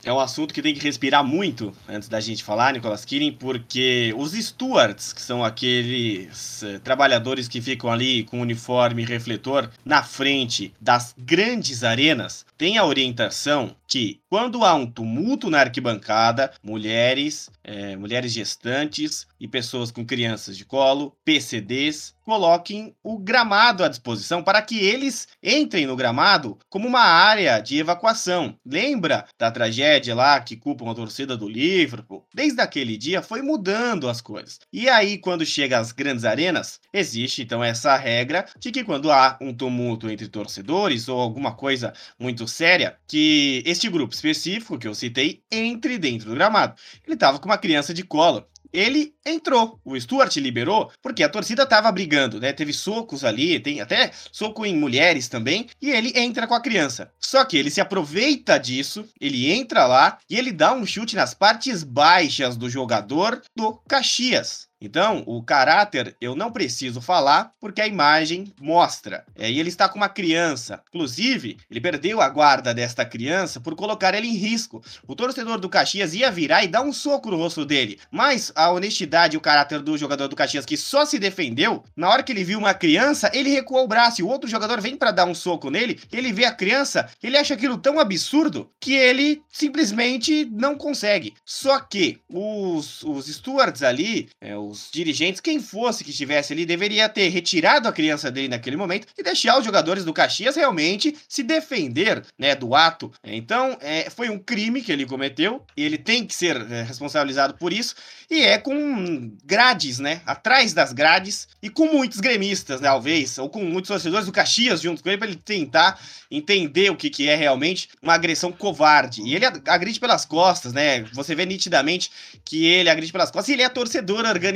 É 0.05 0.13
um 0.13 0.21
assunto 0.21 0.53
que 0.53 0.61
tem 0.61 0.75
que 0.75 0.85
respirar 0.85 1.25
muito 1.25 1.73
antes 1.89 2.11
da 2.11 2.21
gente 2.21 2.45
falar, 2.45 2.75
Nicolas 2.75 3.07
Kirin, 3.07 3.33
porque 3.33 4.15
os 4.19 4.33
stewards, 4.33 5.15
que 5.15 5.23
são 5.23 5.43
aqueles 5.43 6.63
eh, 6.63 6.79
trabalhadores 6.79 7.49
que 7.49 7.59
ficam 7.59 7.91
ali 7.91 8.23
com 8.25 8.43
uniforme 8.43 9.03
e 9.03 9.07
refletor 9.07 9.71
na 9.83 10.03
frente 10.03 10.75
das 10.79 11.15
grandes 11.17 11.83
arenas, 11.83 12.45
têm 12.59 12.77
a 12.77 12.85
orientação 12.85 13.75
que 13.89 14.21
quando 14.29 14.63
há 14.63 14.75
um 14.75 14.87
tumulto 14.87 15.49
na 15.49 15.61
arquibancada, 15.61 16.53
mulheres, 16.63 17.49
eh, 17.63 17.97
mulheres 17.97 18.31
gestantes 18.31 19.27
e 19.41 19.49
pessoas 19.49 19.91
com 19.91 20.05
crianças 20.05 20.55
de 20.55 20.67
colo, 20.67 21.17
PCDs, 21.25 22.15
coloquem 22.25 22.97
o 23.03 23.19
gramado 23.19 23.85
à 23.85 23.89
disposição 23.89 24.43
para 24.43 24.63
que 24.63 24.79
eles 24.79 25.29
entrem 25.43 25.87
no 25.87 25.97
gramado 25.97 26.59
como 26.69 26.89
uma 26.89 27.03
área 27.03 27.61
de 27.61 27.79
evacuação. 27.79 28.59
Lembra 28.65 29.27
da 29.39 29.51
tragédia 29.51 30.15
lá 30.15 30.41
que 30.41 30.57
culpam 30.57 30.91
a 30.91 30.95
torcida 30.95 31.37
do 31.37 31.49
Liverpool? 31.49 32.27
Desde 32.35 32.61
aquele 32.61 32.97
dia 32.97 33.23
foi 33.23 33.43
mudando 33.43 34.09
as 34.09 34.21
coisas. 34.21 34.59
E 34.73 34.89
aí, 34.89 35.19
quando 35.19 35.45
chega 35.45 35.79
às 35.79 35.93
grandes 35.93 36.25
arenas, 36.25 36.81
existe 36.93 37.43
então 37.43 37.63
essa 37.63 37.97
regra 37.97 38.47
de 38.59 38.71
que 38.73 38.83
quando 38.83 39.13
há 39.13 39.37
um 39.41 39.53
tumulto 39.53 40.11
entre 40.11 40.29
torcedores 40.29 41.09
ou 41.09 41.21
alguma 41.21 41.55
coisa 41.55 41.93
muito 42.19 42.49
séria, 42.49 42.97
que 43.07 43.63
este 43.67 43.89
grupo 43.89 44.15
específico 44.15 44.79
que 44.79 44.89
eu 44.89 44.95
citei 44.95 45.43
entre 45.51 45.99
dentro 45.99 46.29
do 46.29 46.35
gramado. 46.35 46.75
Ele 47.05 47.15
estava 47.15 47.39
com 47.39 47.47
uma 47.47 47.59
criança 47.59 47.93
de 47.93 48.03
colo 48.03 48.47
ele 48.75 49.15
entrou. 49.25 49.81
O 49.85 49.99
Stuart 49.99 50.37
liberou 50.37 50.91
porque 51.01 51.23
a 51.23 51.29
torcida 51.29 51.65
tava 51.65 51.91
brigando, 51.93 52.41
né? 52.41 52.53
Teve 52.53 52.73
socos 52.73 53.25
ali, 53.25 53.61
tem 53.61 53.81
até 53.81 54.11
soco 54.33 54.67
em 54.67 54.77
mulheres 54.77 55.29
também, 55.29 55.69
e 55.81 55.91
ele 55.91 56.13
entra 56.17 56.47
com 56.47 56.55
a 56.55 56.61
criança. 56.61 57.11
Só 57.21 57.45
que 57.45 57.57
ele 57.57 57.71
se 57.71 57.81
aproveita 57.81 58.59
disso, 58.59 59.09
ele 59.21 59.51
entra 59.51 59.87
lá 59.87 60.19
e 60.29 60.37
ele 60.37 60.51
dá 60.51 60.73
um 60.75 60.85
chute 60.85 61.15
nas 61.15 61.33
partes 61.33 61.85
baixas 61.85 62.57
do 62.57 62.69
jogador 62.69 63.41
do 63.57 63.75
Caxias. 63.89 64.69
Então, 64.81 65.23
o 65.27 65.43
caráter 65.43 66.17
eu 66.21 66.35
não 66.35 66.53
preciso 66.53 67.01
falar 67.01 67.53
porque 67.61 67.81
a 67.81 67.87
imagem 67.87 68.53
mostra. 68.61 69.25
É, 69.35 69.51
e 69.51 69.59
ele 69.59 69.69
está 69.69 69.89
com 69.89 69.97
uma 69.97 70.09
criança. 70.09 70.83
Inclusive, 70.89 71.57
ele 71.71 71.81
perdeu 71.81 72.21
a 72.21 72.29
guarda 72.29 72.75
desta 72.75 73.05
criança 73.05 73.61
por 73.61 73.75
colocar 73.75 74.15
ele 74.15 74.29
em 74.29 74.37
risco. 74.37 74.83
O 75.07 75.15
torcedor 75.15 75.59
do 75.59 75.69
Caxias 75.69 76.15
ia 76.15 76.31
virar 76.31 76.65
e 76.65 76.69
dar 76.69 76.83
um 76.83 76.93
soco 76.93 77.31
no 77.31 77.37
rosto 77.37 77.65
dele. 77.65 77.99
Mas 78.11 78.53
a 78.55 78.71
honestidade 78.71 79.35
e 79.35 79.39
o 79.39 79.41
caráter 79.41 79.81
do 79.81 79.97
jogador 79.97 80.29
do 80.29 80.37
Caxias, 80.37 80.67
que 80.67 80.77
só 80.77 81.05
se 81.07 81.19
defendeu, 81.19 81.83
na 81.97 82.09
hora 82.09 82.23
que 82.23 82.33
ele 82.33 82.45
viu 82.45 82.59
uma 82.59 82.75
criança, 82.75 83.31
ele 83.33 83.51
recuou 83.51 83.85
o 83.85 83.89
braço. 83.89 84.21
E 84.21 84.25
o 84.25 84.29
outro 84.29 84.49
jogador 84.49 84.81
vem 84.81 84.97
para 84.97 85.11
dar 85.11 85.25
um 85.25 85.35
soco 85.35 85.71
nele. 85.71 86.01
Ele 86.13 86.33
vê 86.33 86.45
a 86.45 86.55
criança, 86.55 87.09
ele 87.23 87.37
acha 87.37 87.55
aquilo 87.55 87.79
tão 87.79 87.99
absurdo 87.99 88.71
que 88.81 88.93
ele 88.93 89.43
simplesmente 89.51 90.45
não 90.47 90.77
consegue. 90.77 91.35
Só 91.45 91.79
que 91.81 92.21
os, 92.29 93.03
os 93.03 93.27
stewards 93.27 93.83
ali, 93.83 94.29
é, 94.41 94.57
os 94.75 94.89
dirigentes, 94.93 95.41
quem 95.41 95.61
fosse 95.61 96.05
que 96.05 96.11
estivesse 96.11 96.53
ali, 96.53 96.67
deveria 96.67 97.09
ter 97.09 97.29
retirado 97.29 97.89
a 97.89 97.93
criança 97.93 98.31
dele 98.31 98.49
naquele 98.49 98.77
momento 98.77 99.07
e 99.17 99.23
deixar 99.23 99.59
os 99.59 99.65
jogadores 99.65 100.05
do 100.05 100.13
Caxias 100.13 100.57
realmente 100.57 101.17
se 101.29 101.43
defender 101.43 102.25
né, 102.39 102.55
do 102.55 102.75
ato. 102.75 103.13
Então, 103.23 103.79
é, 103.81 104.11
foi 104.11 104.29
um 104.29 104.39
crime 104.39 104.83
que 104.83 104.93
ele 104.93 105.07
cometeu 105.07 105.65
e 105.77 105.85
ele 105.85 105.99
tem 105.99 106.27
que 106.27 106.35
ser 106.35 106.57
é, 106.71 106.83
responsabilizado 106.83 107.55
por 107.55 107.73
isso. 107.73 107.95
E 108.31 108.43
é 108.43 108.59
com 108.59 109.33
grades, 109.45 109.99
né? 109.99 110.23
Atrás 110.27 110.73
das 110.73 110.93
grades 110.93 111.47
e 111.63 111.69
com 111.69 111.87
muitos 111.87 112.21
gremistas, 112.21 112.81
né, 112.81 112.89
talvez, 112.89 113.39
ou 113.39 113.49
com 113.49 113.63
muitos 113.65 113.89
torcedores 113.89 114.27
do 114.27 114.33
Caxias 114.33 114.81
junto 114.81 115.03
com 115.03 115.09
ele, 115.09 115.19
para 115.19 115.29
ele 115.29 115.37
tentar 115.37 116.01
entender 116.31 116.91
o 116.91 116.97
que, 116.97 117.11
que 117.11 117.29
é 117.29 117.35
realmente 117.35 117.89
uma 118.03 118.15
agressão 118.15 118.51
covarde. 118.51 119.23
E 119.23 119.35
ele 119.35 119.45
agride 119.45 120.01
pelas 120.01 120.25
costas, 120.25 120.73
né? 120.73 121.03
Você 121.13 121.35
vê 121.35 121.45
nitidamente 121.45 122.11
que 122.45 122.67
ele 122.67 122.89
agride 122.89 123.13
pelas 123.13 123.31
costas 123.31 123.49
e 123.49 123.53
ele 123.53 123.63
é 123.63 123.69
torcedor 123.69 124.25
organizado, 124.25 124.54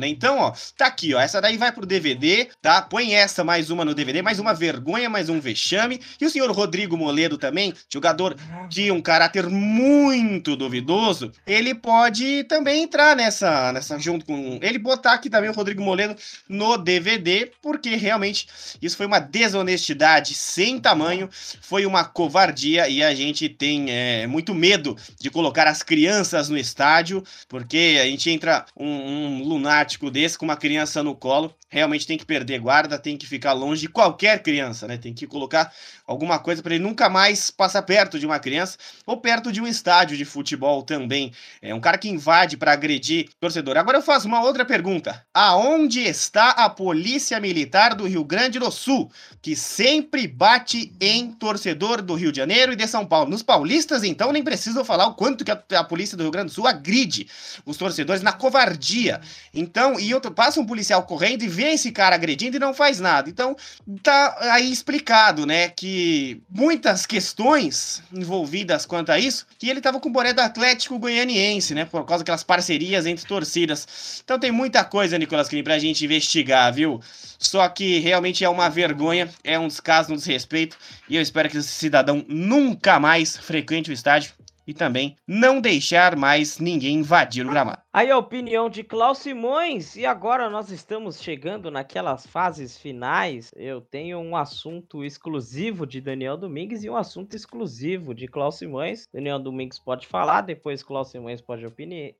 né? 0.00 0.08
Então, 0.08 0.38
ó, 0.38 0.52
tá 0.76 0.86
aqui, 0.86 1.14
ó. 1.14 1.20
Essa 1.20 1.40
daí 1.40 1.56
vai 1.56 1.72
pro 1.72 1.86
DVD, 1.86 2.48
tá? 2.60 2.82
Põe 2.82 3.14
essa 3.14 3.44
mais 3.44 3.70
uma 3.70 3.84
no 3.84 3.94
DVD, 3.94 4.22
mais 4.22 4.38
uma 4.38 4.52
vergonha, 4.52 5.08
mais 5.08 5.28
um 5.28 5.40
vexame. 5.40 6.00
E 6.20 6.26
o 6.26 6.30
senhor 6.30 6.50
Rodrigo 6.50 6.96
Moledo 6.96 7.38
também, 7.38 7.72
jogador 7.92 8.36
de 8.68 8.90
um 8.90 9.00
caráter 9.00 9.48
muito 9.48 10.56
duvidoso, 10.56 11.32
ele 11.46 11.74
pode 11.74 12.44
também 12.44 12.82
entrar 12.82 13.16
nessa, 13.16 13.72
nessa 13.72 13.98
junto 13.98 14.24
com 14.24 14.58
ele 14.62 14.78
botar 14.78 15.14
aqui 15.14 15.30
também 15.30 15.50
o 15.50 15.54
Rodrigo 15.54 15.82
Moledo 15.82 16.16
no 16.48 16.76
DVD, 16.76 17.50
porque 17.62 17.96
realmente 17.96 18.48
isso 18.80 18.96
foi 18.96 19.06
uma 19.06 19.18
desonestidade 19.18 20.34
sem 20.34 20.78
tamanho, 20.78 21.28
foi 21.60 21.86
uma 21.86 22.04
covardia 22.04 22.88
e 22.88 23.02
a 23.02 23.14
gente 23.14 23.48
tem 23.48 23.90
é, 23.90 24.26
muito 24.26 24.54
medo 24.54 24.96
de 25.18 25.30
colocar 25.30 25.66
as 25.66 25.82
crianças 25.82 26.48
no 26.48 26.58
estádio, 26.58 27.22
porque 27.48 27.98
a 28.00 28.04
gente 28.06 28.30
entra 28.30 28.64
um, 28.76 28.86
um 28.86 29.37
lunático 29.42 30.10
desse 30.10 30.38
com 30.38 30.44
uma 30.44 30.56
criança 30.56 31.02
no 31.02 31.14
colo, 31.14 31.54
realmente 31.68 32.06
tem 32.06 32.16
que 32.16 32.24
perder 32.24 32.58
guarda, 32.60 32.98
tem 32.98 33.16
que 33.16 33.26
ficar 33.26 33.52
longe 33.52 33.82
de 33.82 33.88
qualquer 33.88 34.42
criança, 34.42 34.86
né? 34.86 34.96
Tem 34.96 35.12
que 35.12 35.26
colocar 35.26 35.72
alguma 36.06 36.38
coisa 36.38 36.62
para 36.62 36.74
ele 36.74 36.82
nunca 36.82 37.08
mais 37.08 37.50
passar 37.50 37.82
perto 37.82 38.18
de 38.18 38.24
uma 38.24 38.38
criança 38.38 38.78
ou 39.06 39.18
perto 39.18 39.52
de 39.52 39.60
um 39.60 39.66
estádio 39.66 40.16
de 40.16 40.24
futebol 40.24 40.82
também. 40.82 41.32
É 41.60 41.74
um 41.74 41.80
cara 41.80 41.98
que 41.98 42.08
invade 42.08 42.56
para 42.56 42.72
agredir 42.72 43.28
torcedor. 43.38 43.76
Agora 43.76 43.98
eu 43.98 44.02
faço 44.02 44.26
uma 44.26 44.42
outra 44.42 44.64
pergunta. 44.64 45.24
Aonde 45.34 46.00
está 46.00 46.50
a 46.50 46.70
Polícia 46.70 47.38
Militar 47.38 47.94
do 47.94 48.06
Rio 48.06 48.24
Grande 48.24 48.58
do 48.58 48.70
Sul, 48.70 49.10
que 49.42 49.54
sempre 49.54 50.26
bate 50.26 50.92
em 51.00 51.32
torcedor 51.32 52.00
do 52.00 52.14
Rio 52.14 52.32
de 52.32 52.38
Janeiro 52.38 52.72
e 52.72 52.76
de 52.76 52.86
São 52.86 53.06
Paulo? 53.06 53.30
Nos 53.30 53.42
paulistas, 53.42 54.02
então, 54.02 54.32
nem 54.32 54.42
preciso 54.42 54.84
falar 54.84 55.06
o 55.06 55.14
quanto 55.14 55.44
que 55.44 55.50
a, 55.50 55.62
a 55.74 55.84
polícia 55.84 56.16
do 56.16 56.22
Rio 56.22 56.32
Grande 56.32 56.48
do 56.48 56.54
Sul 56.54 56.66
agride 56.66 57.28
os 57.66 57.76
torcedores 57.76 58.22
na 58.22 58.32
covardia. 58.32 59.20
Então, 59.52 59.98
e 59.98 60.10
eu 60.10 60.20
passo 60.20 60.60
um 60.60 60.66
policial 60.66 61.02
correndo 61.02 61.42
e 61.42 61.48
vê 61.48 61.70
esse 61.70 61.90
cara 61.90 62.14
agredindo 62.14 62.56
e 62.56 62.60
não 62.60 62.74
faz 62.74 63.00
nada. 63.00 63.28
Então, 63.28 63.56
tá 64.02 64.36
aí 64.52 64.70
explicado, 64.70 65.46
né, 65.46 65.68
que 65.68 66.40
muitas 66.50 67.06
questões 67.06 68.02
envolvidas 68.12 68.86
quanto 68.86 69.10
a 69.10 69.18
isso, 69.18 69.46
que 69.58 69.68
ele 69.68 69.80
tava 69.80 70.00
com 70.00 70.08
o 70.08 70.12
boné 70.12 70.32
do 70.32 70.40
Atlético 70.40 70.98
Goianiense, 70.98 71.74
né, 71.74 71.84
por 71.84 72.04
causa 72.04 72.22
daquelas 72.22 72.42
parcerias 72.42 73.06
entre 73.06 73.26
torcidas. 73.26 74.20
Então 74.24 74.38
tem 74.38 74.52
muita 74.52 74.84
coisa, 74.84 75.18
Nicolas 75.18 75.48
Clean, 75.48 75.62
pra 75.62 75.78
gente 75.78 76.04
investigar, 76.04 76.72
viu? 76.72 77.00
Só 77.38 77.68
que 77.68 78.00
realmente 78.00 78.44
é 78.44 78.48
uma 78.48 78.68
vergonha, 78.68 79.28
é 79.44 79.58
um 79.58 79.68
descaso, 79.68 80.12
um 80.12 80.16
desrespeito, 80.16 80.76
e 81.08 81.16
eu 81.16 81.22
espero 81.22 81.48
que 81.48 81.56
esse 81.56 81.68
cidadão 81.68 82.24
nunca 82.28 82.98
mais 82.98 83.36
frequente 83.36 83.90
o 83.90 83.92
estádio 83.92 84.32
e 84.68 84.74
também 84.74 85.16
não 85.26 85.62
deixar 85.62 86.14
mais 86.14 86.58
ninguém 86.58 86.96
invadir 86.96 87.46
o 87.46 87.48
gramado. 87.48 87.80
Aí 87.90 88.10
a 88.10 88.18
opinião 88.18 88.68
de 88.68 88.84
Klaus 88.84 89.18
Simões, 89.18 89.96
e 89.96 90.04
agora 90.04 90.50
nós 90.50 90.70
estamos 90.70 91.20
chegando 91.20 91.70
naquelas 91.70 92.26
fases 92.26 92.76
finais. 92.76 93.50
Eu 93.56 93.80
tenho 93.80 94.18
um 94.18 94.36
assunto 94.36 95.02
exclusivo 95.02 95.86
de 95.86 96.00
Daniel 96.00 96.36
Domingues 96.36 96.84
e 96.84 96.90
um 96.90 96.96
assunto 96.96 97.34
exclusivo 97.34 98.14
de 98.14 98.28
Klaus 98.28 98.58
Simões. 98.58 99.08
Daniel 99.12 99.38
Domingues 99.38 99.78
pode 99.78 100.06
falar, 100.06 100.42
depois 100.42 100.82
Klaus 100.82 101.10
Simões 101.10 101.40
pode 101.40 101.66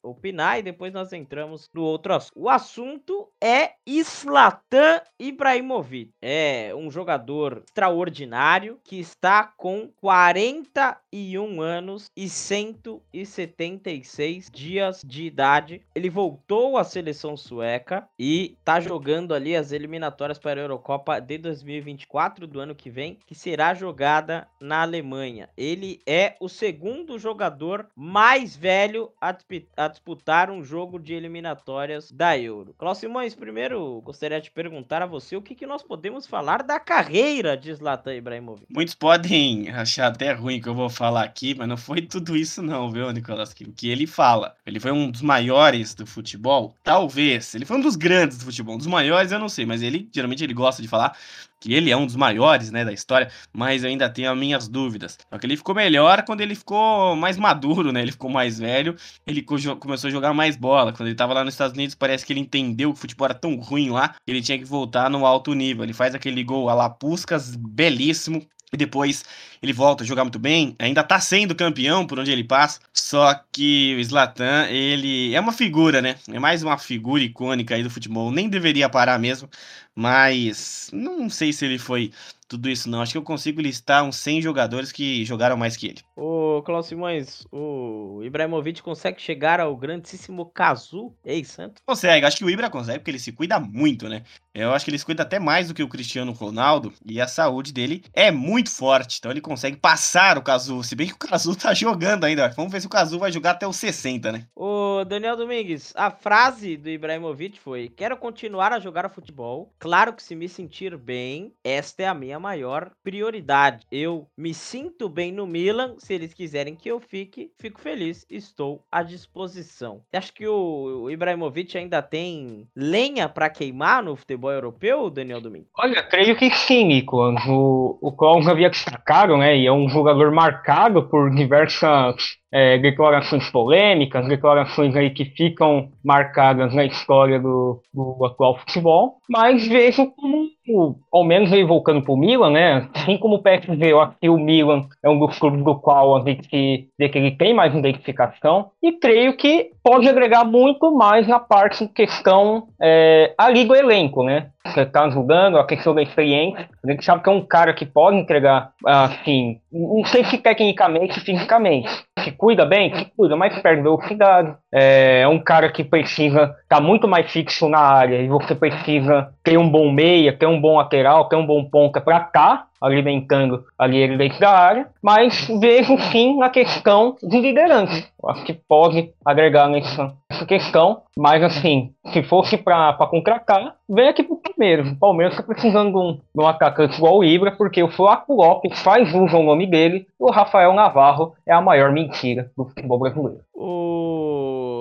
opinar, 0.03 0.59
e 0.59 0.63
depois 0.63 0.93
nós 0.93 1.13
entramos 1.13 1.69
no 1.73 1.83
outro 1.83 2.15
assunto. 2.15 2.33
O 2.35 2.49
assunto 2.49 3.29
é 3.41 3.73
Islatan 3.87 5.03
Ibrahimovic. 5.19 6.11
É 6.21 6.73
um 6.75 6.91
jogador 6.91 7.63
extraordinário 7.69 8.81
que 8.83 8.99
está 8.99 9.45
com 9.57 9.91
41 10.01 11.61
anos 11.61 12.07
e 12.17 12.29
176 12.39 14.51
dias 14.53 15.03
de 15.05 15.25
idade. 15.25 15.83
Ele 15.95 16.09
voltou 16.09 16.79
à 16.79 16.85
seleção 16.85 17.37
sueca 17.37 18.09
e 18.19 18.57
tá 18.65 18.81
jogando 18.81 19.35
ali 19.35 19.55
as 19.57 19.73
eliminatórias 19.73 20.39
para 20.39 20.61
a 20.61 20.65
Eurocopa 20.65 21.21
de 21.21 21.37
2024 21.39 22.47
do 22.47 22.61
ano 22.61 22.75
que 22.75 22.89
vem, 22.89 23.19
que 23.27 23.35
será 23.35 23.75
jogada 23.75 24.49
na 24.61 24.83
Alemanha. 24.83 25.49
Ele 25.57 26.01
é 26.07 26.37
o 26.41 26.49
segundo 26.49 27.19
jogador 27.19 27.87
mais 27.95 28.57
velho 28.57 29.11
a, 29.21 29.37
a 29.77 29.89
disputar 29.89 30.51
um 30.51 30.63
jogo 30.63 30.99
de 30.99 31.15
eliminatórias 31.15 32.13
da 32.13 32.39
Euro. 32.39 32.75
Cláudio 32.79 33.01
Simões, 33.01 33.35
primeiro 33.35 34.01
gostaria 34.03 34.41
de 34.41 34.51
perguntar 34.51 35.03
a 35.03 35.07
você 35.07 35.37
o 35.37 35.43
que, 35.43 35.55
que 35.55 35.67
nós 35.67 35.83
podemos 35.83 36.27
falar 36.27 36.63
da 36.63 36.79
carreira 36.79 37.57
de 37.57 37.75
Zlatan 37.75 38.15
Ibrahimovic. 38.15 38.73
Muitos 38.73 38.95
podem 38.95 39.69
achar 39.71 40.09
até 40.09 40.33
ruim 40.33 40.61
que 40.61 40.69
eu 40.69 40.75
vou 40.75 40.89
falar 40.89 41.25
aqui, 41.25 41.55
mas 41.55 41.69
não 41.69 41.77
foi 41.77 42.03
tudo 42.03 42.28
isso 42.37 42.63
não, 42.63 42.91
viu, 42.91 43.13
Nicolas? 43.13 43.51
O 43.51 43.55
que 43.55 43.89
ele 43.89 44.07
fala. 44.07 44.55
Ele 44.67 44.81
foi 44.81 44.93
um 44.93 45.11
dos 45.11 45.23
maiores 45.23 45.95
do 45.95 46.07
futebol? 46.07 46.75
Talvez. 46.83 47.55
Ele 47.55 47.65
foi 47.65 47.77
um 47.77 47.81
dos 47.81 47.97
grandes 47.97 48.39
do 48.39 48.45
futebol. 48.45 48.75
Um 48.75 48.79
dos 48.79 48.87
maiores 48.87 49.33
eu 49.33 49.39
não 49.39 49.49
sei, 49.49 49.67
mas 49.67 49.83
ele, 49.83 50.09
geralmente 50.13 50.43
ele 50.45 50.55
gosta 50.55 50.83
de 50.83 50.89
falar 50.89 51.17
que 51.61 51.75
ele 51.75 51.91
é 51.91 51.97
um 51.97 52.07
dos 52.07 52.17
maiores, 52.17 52.71
né, 52.71 52.85
da 52.85 52.93
história, 52.93 53.31
mas 53.53 53.83
eu 53.83 53.91
ainda 53.91 54.09
tenho 54.09 54.31
as 54.31 54.39
minhas 54.39 54.69
dúvidas. 54.69 55.19
Só 55.29 55.39
que 55.39 55.47
ele 55.47 55.57
ficou 55.57 55.75
melhor 55.75 56.23
quando 56.25 56.41
ele 56.41 56.55
ficou 56.55 57.17
mais 57.17 57.37
maduro, 57.37 57.93
né? 57.93 58.03
Ele 58.03 58.13
ficou 58.13 58.31
mais 58.31 58.59
velho, 58.59 58.95
ele 59.27 59.43
começou 59.43 60.09
a 60.09 60.11
jogar 60.11 60.33
mais 60.33 60.57
bola. 60.57 60.93
Quando 60.93 61.09
ele 61.09 61.17
tava 61.17 61.35
lá 61.35 61.45
nos 61.45 61.55
Estados 61.55 61.75
Unidos, 61.75 61.95
parece 61.95 62.25
que 62.25 62.33
ele 62.33 62.41
entendeu 62.41 62.93
que 62.93 62.99
o 62.99 63.01
futebol 63.01 63.25
era 63.27 63.35
tão 63.35 63.57
ruim 63.57 63.91
lá, 63.91 64.11
que 64.25 64.31
ele 64.31 64.43
tinha 64.43 64.59
que 64.59 64.65
voltar 64.65 65.11
no 65.11 65.27
alto 65.27 65.53
nível. 65.53 65.85
Ele 65.85 65.93
faz 65.93 66.15
aquele 66.15 66.43
gol 66.45 66.69
a 66.69 66.75
Lapuscas, 66.75 67.57
belíssimo, 67.57 68.47
e 68.73 68.77
depois 68.77 69.25
ele 69.63 69.73
volta 69.73 70.05
a 70.05 70.07
jogar 70.07 70.25
muito 70.25 70.39
bem, 70.39 70.75
ainda 70.79 71.03
tá 71.03 71.19
sendo 71.21 71.55
campeão 71.55 72.07
por 72.07 72.19
onde 72.19 72.31
ele 72.31 72.45
passa, 72.45 72.81
só 72.93 73.35
que 73.53 73.97
o 73.99 74.05
Zlatan, 74.05 74.67
ele 74.69 75.35
é 75.35 75.41
uma 75.41 75.53
figura, 75.53 76.03
né? 76.03 76.17
É 76.29 76.39
mais 76.39 76.63
uma 76.63 76.79
figura 76.79 77.23
icônica 77.23 77.75
aí 77.75 77.83
do 77.83 77.91
futebol, 77.91 78.31
nem 78.31 78.49
deveria 78.49 78.89
parar 78.89 79.19
mesmo, 79.19 79.49
mas 79.95 80.91
não 80.93 81.29
sei 81.31 81.53
se 81.53 81.65
ele 81.65 81.79
foi 81.79 82.13
tudo 82.49 82.69
isso 82.69 82.89
não. 82.89 83.03
Acho 83.03 83.13
que 83.13 83.19
eu 83.19 83.23
consigo 83.23 83.61
listar 83.61 84.03
uns 84.03 84.17
100 84.17 84.43
jogadores 84.43 84.91
que 84.91 85.25
jogaram 85.25 85.57
mais 85.57 85.77
que 85.77 85.89
ele. 85.89 86.01
Ô, 86.17 86.63
Klaus 86.63 86.87
Simões, 86.87 87.47
o 87.53 88.21
Ibrahimovic 88.25 88.83
consegue 88.83 89.21
chegar 89.21 89.61
ao 89.61 89.77
grandíssimo 89.77 90.47
Cazu, 90.47 91.15
ex-Santos? 91.25 91.83
Consegue, 91.87 92.27
acho 92.27 92.39
que 92.39 92.45
o 92.45 92.51
Ibra 92.51 92.71
consegue, 92.71 92.99
porque 92.99 93.11
ele 93.11 93.19
se 93.19 93.33
cuida 93.33 93.61
muito, 93.61 94.09
né? 94.09 94.23
Eu 94.55 94.73
acho 94.73 94.85
que 94.85 94.91
ele 94.91 94.99
se 94.99 95.05
cuida 95.05 95.23
até 95.23 95.39
mais 95.39 95.69
do 95.69 95.75
que 95.75 95.83
o 95.83 95.89
Cristiano 95.89 96.33
Ronaldo, 96.33 96.93
e 97.05 97.21
a 97.21 97.29
saúde 97.29 97.73
dele 97.73 98.03
é 98.13 98.31
muito 98.31 98.71
forte, 98.71 99.19
então 99.19 99.31
ele 99.31 99.41
consegue 99.41 99.77
passar 99.77 100.37
o 100.37 100.43
Cazu, 100.43 100.83
se 100.83 100.97
bem 100.97 101.07
que 101.07 101.15
o 101.15 101.19
Cazu 101.19 101.55
tá 101.55 101.73
jogando 101.75 102.25
ainda. 102.25 102.49
Vamos 102.49 102.73
ver 102.73 102.81
se 102.81 102.87
o 102.87 102.91
Cazu 102.91 103.19
vai 103.19 103.31
jogar 103.31 103.53
até 103.53 103.69
os 103.69 103.77
60, 103.77 104.33
né? 104.33 104.47
Ô, 104.57 105.05
Daniel 105.05 105.37
Domingues, 105.37 105.93
a 105.95 106.11
frase 106.11 106.77
do 106.77 106.89
Ibrahimovic 106.89 107.61
foi: 107.61 107.89
Quero 107.89 108.17
continuar 108.17 108.73
a 108.73 108.81
jogar 108.81 109.09
futebol. 109.09 109.73
Claro 109.79 110.13
que 110.13 110.23
se 110.23 110.35
me 110.35 110.49
sentir 110.49 110.97
bem, 110.97 111.53
esta 111.63 112.03
é 112.03 112.07
a 112.09 112.15
minha 112.15 112.38
maior 112.39 112.91
prioridade. 113.03 113.87
Eu 113.91 114.27
me 114.37 114.55
sinto 114.55 115.09
bem 115.09 115.33
no 115.33 115.47
Milan. 115.47 115.95
Se 115.99 116.15
eles 116.15 116.35
quiserem 116.35 116.75
que 116.75 116.91
eu 116.91 117.01
fique, 117.01 117.51
fico 117.59 117.81
feliz. 117.81 118.27
Estou 118.31 118.85
à 118.91 119.03
disposição. 119.03 120.03
Acho 120.13 120.33
que 120.33 120.47
o 120.47 121.11
Ibrahimovic 121.11 121.77
ainda 121.77 122.03
tem 122.03 122.67
lenha 122.75 123.29
para 123.29 123.51
queimar 123.51 124.03
no 124.03 124.17
futebol 124.17 124.51
europeu, 124.51 125.11
Daniel 125.11 125.41
Domingues? 125.41 125.69
Olha, 125.79 126.03
creio 126.03 126.37
que 126.37 126.51
sim, 126.51 126.85
Nicolas. 126.85 127.43
O, 127.47 127.99
o 128.01 128.13
Klaus 128.13 128.47
havia 128.47 128.71
destacado, 128.71 129.37
né? 129.37 129.57
E 129.57 129.67
é 129.67 129.73
um 129.73 129.89
jogador 129.89 130.31
marcado 130.31 131.09
por 131.09 131.31
diversas 131.35 132.39
é, 132.53 132.79
declarações 132.79 133.49
polêmicas, 133.51 134.27
declarações 134.27 134.97
aí 134.97 135.11
que 135.11 135.25
ficam 135.25 135.91
marcadas 136.05 136.75
na 136.75 136.85
história 136.85 137.39
do, 137.39 137.83
do 137.93 138.25
atual 138.25 138.59
futebol, 138.59 139.17
mas 139.29 139.67
vejo 139.67 140.11
como, 140.13 140.97
ao 141.13 141.25
menos 141.25 141.53
aí 141.53 141.63
voltando 141.63 142.03
para 142.03 142.13
o 142.13 142.17
Milan, 142.17 142.51
né, 142.51 142.89
assim 142.95 143.19
como 143.19 143.37
o 143.37 143.43
PSV, 143.43 143.93
eu 143.93 144.01
acho 144.01 144.17
que 144.21 144.29
o 144.29 144.39
Milan 144.39 144.87
é 145.05 145.09
um 145.11 145.19
dos 145.19 145.39
clubes 145.39 145.63
do 145.63 145.79
qual 145.79 146.17
a 146.17 146.21
gente 146.21 146.89
vê 146.99 147.09
que 147.09 147.19
ele 147.19 147.33
tem 147.33 147.53
mais 147.53 147.75
identificação, 147.75 148.71
e 148.83 148.93
creio 148.93 149.37
que 149.37 149.71
pode 149.83 150.09
agregar 150.09 150.45
muito 150.45 150.95
mais 150.95 151.27
na 151.27 151.39
parte 151.39 151.85
em 151.85 151.89
questão 151.89 152.69
é, 152.81 153.35
do 153.67 153.75
elenco, 153.75 154.23
né, 154.23 154.51
você 154.73 154.83
está 154.83 155.09
jogando, 155.11 155.59
a 155.59 155.67
questão 155.67 155.95
da 155.95 156.03
experiência, 156.03 156.69
a 156.85 156.91
gente 156.91 157.05
sabe 157.05 157.23
que 157.23 157.29
é 157.29 157.33
um 157.33 157.45
cara 157.45 157.73
que 157.75 157.87
pode 157.87 158.17
entregar, 158.17 158.71
assim, 158.85 159.59
não 159.73 160.05
sei 160.05 160.25
se 160.25 160.39
tecnicamente, 160.39 161.21
fisicamente, 161.21 161.89
se 162.19 162.33
cuida 162.33 162.65
bem, 162.65 162.95
se 162.95 163.05
cuida, 163.17 163.37
mas 163.37 163.59
perde 163.61 163.83
velocidade. 163.83 164.55
É, 164.73 165.21
é 165.23 165.29
um 165.29 165.39
cara 165.39 165.71
que 165.71 165.85
precisa 165.85 166.43
estar 166.63 166.77
tá 166.77 166.81
muito 166.81 167.07
mais 167.09 167.31
fixo 167.31 167.69
na 167.69 167.79
área 167.79 168.21
e 168.21 168.29
você 168.29 168.55
precisa 168.55 169.31
ter 169.43 169.59
um 169.59 169.69
bom 169.69 169.91
meia, 169.91 170.33
ter 170.33 170.47
um 170.47 170.61
bom 170.61 170.77
lateral, 170.77 171.29
ter 171.29 171.37
um 171.37 171.47
bom 171.47 171.65
ponta 171.65 172.01
para 172.01 172.19
estar 172.19 172.31
tá 172.31 172.68
alimentando 172.81 173.65
ali 173.79 173.97
ele 173.97 174.17
dentro 174.17 174.41
da 174.41 174.51
área, 174.51 174.89
mas 175.03 175.49
vejo 175.61 175.99
sim 176.11 176.39
na 176.39 176.49
questão 176.49 177.17
de 177.23 177.41
liderança. 177.41 178.07
Eu 178.23 178.31
acho 178.31 178.45
que 178.45 178.53
pode 178.53 179.11
agregar 179.25 179.69
nessa, 179.69 180.13
nessa 180.31 180.45
questão, 180.45 181.03
mas 181.17 181.43
assim, 181.43 181.93
se 182.13 182.23
fosse 182.23 182.57
para 182.57 182.93
contratar, 183.07 183.75
vem 183.89 184.09
aqui 184.09 184.23
pro 184.23 184.37
Palmeiras. 184.37 184.91
O 184.91 184.99
Palmeiras 184.99 185.35
está 185.35 185.45
precisando 185.45 185.91
de 185.91 185.97
um, 185.97 186.13
de 186.15 186.45
um 186.45 186.47
atacante 186.47 186.97
igual 186.97 187.19
o 187.19 187.25
Ibra, 187.25 187.53
porque 187.53 187.83
o 187.83 187.91
Flaco 187.91 188.35
Lopes 188.35 188.81
faz 188.83 189.13
uso 189.15 189.37
ao 189.37 189.43
nome 189.43 189.67
dele 189.67 190.07
e 190.21 190.25
o 190.25 190.31
Rafael 190.31 190.73
Navarro 190.73 191.35
é 191.47 191.53
a 191.53 191.61
maior 191.61 191.93
mentira 191.93 192.51
do 192.57 192.65
futebol 192.65 192.99
brasileiro. 192.99 193.41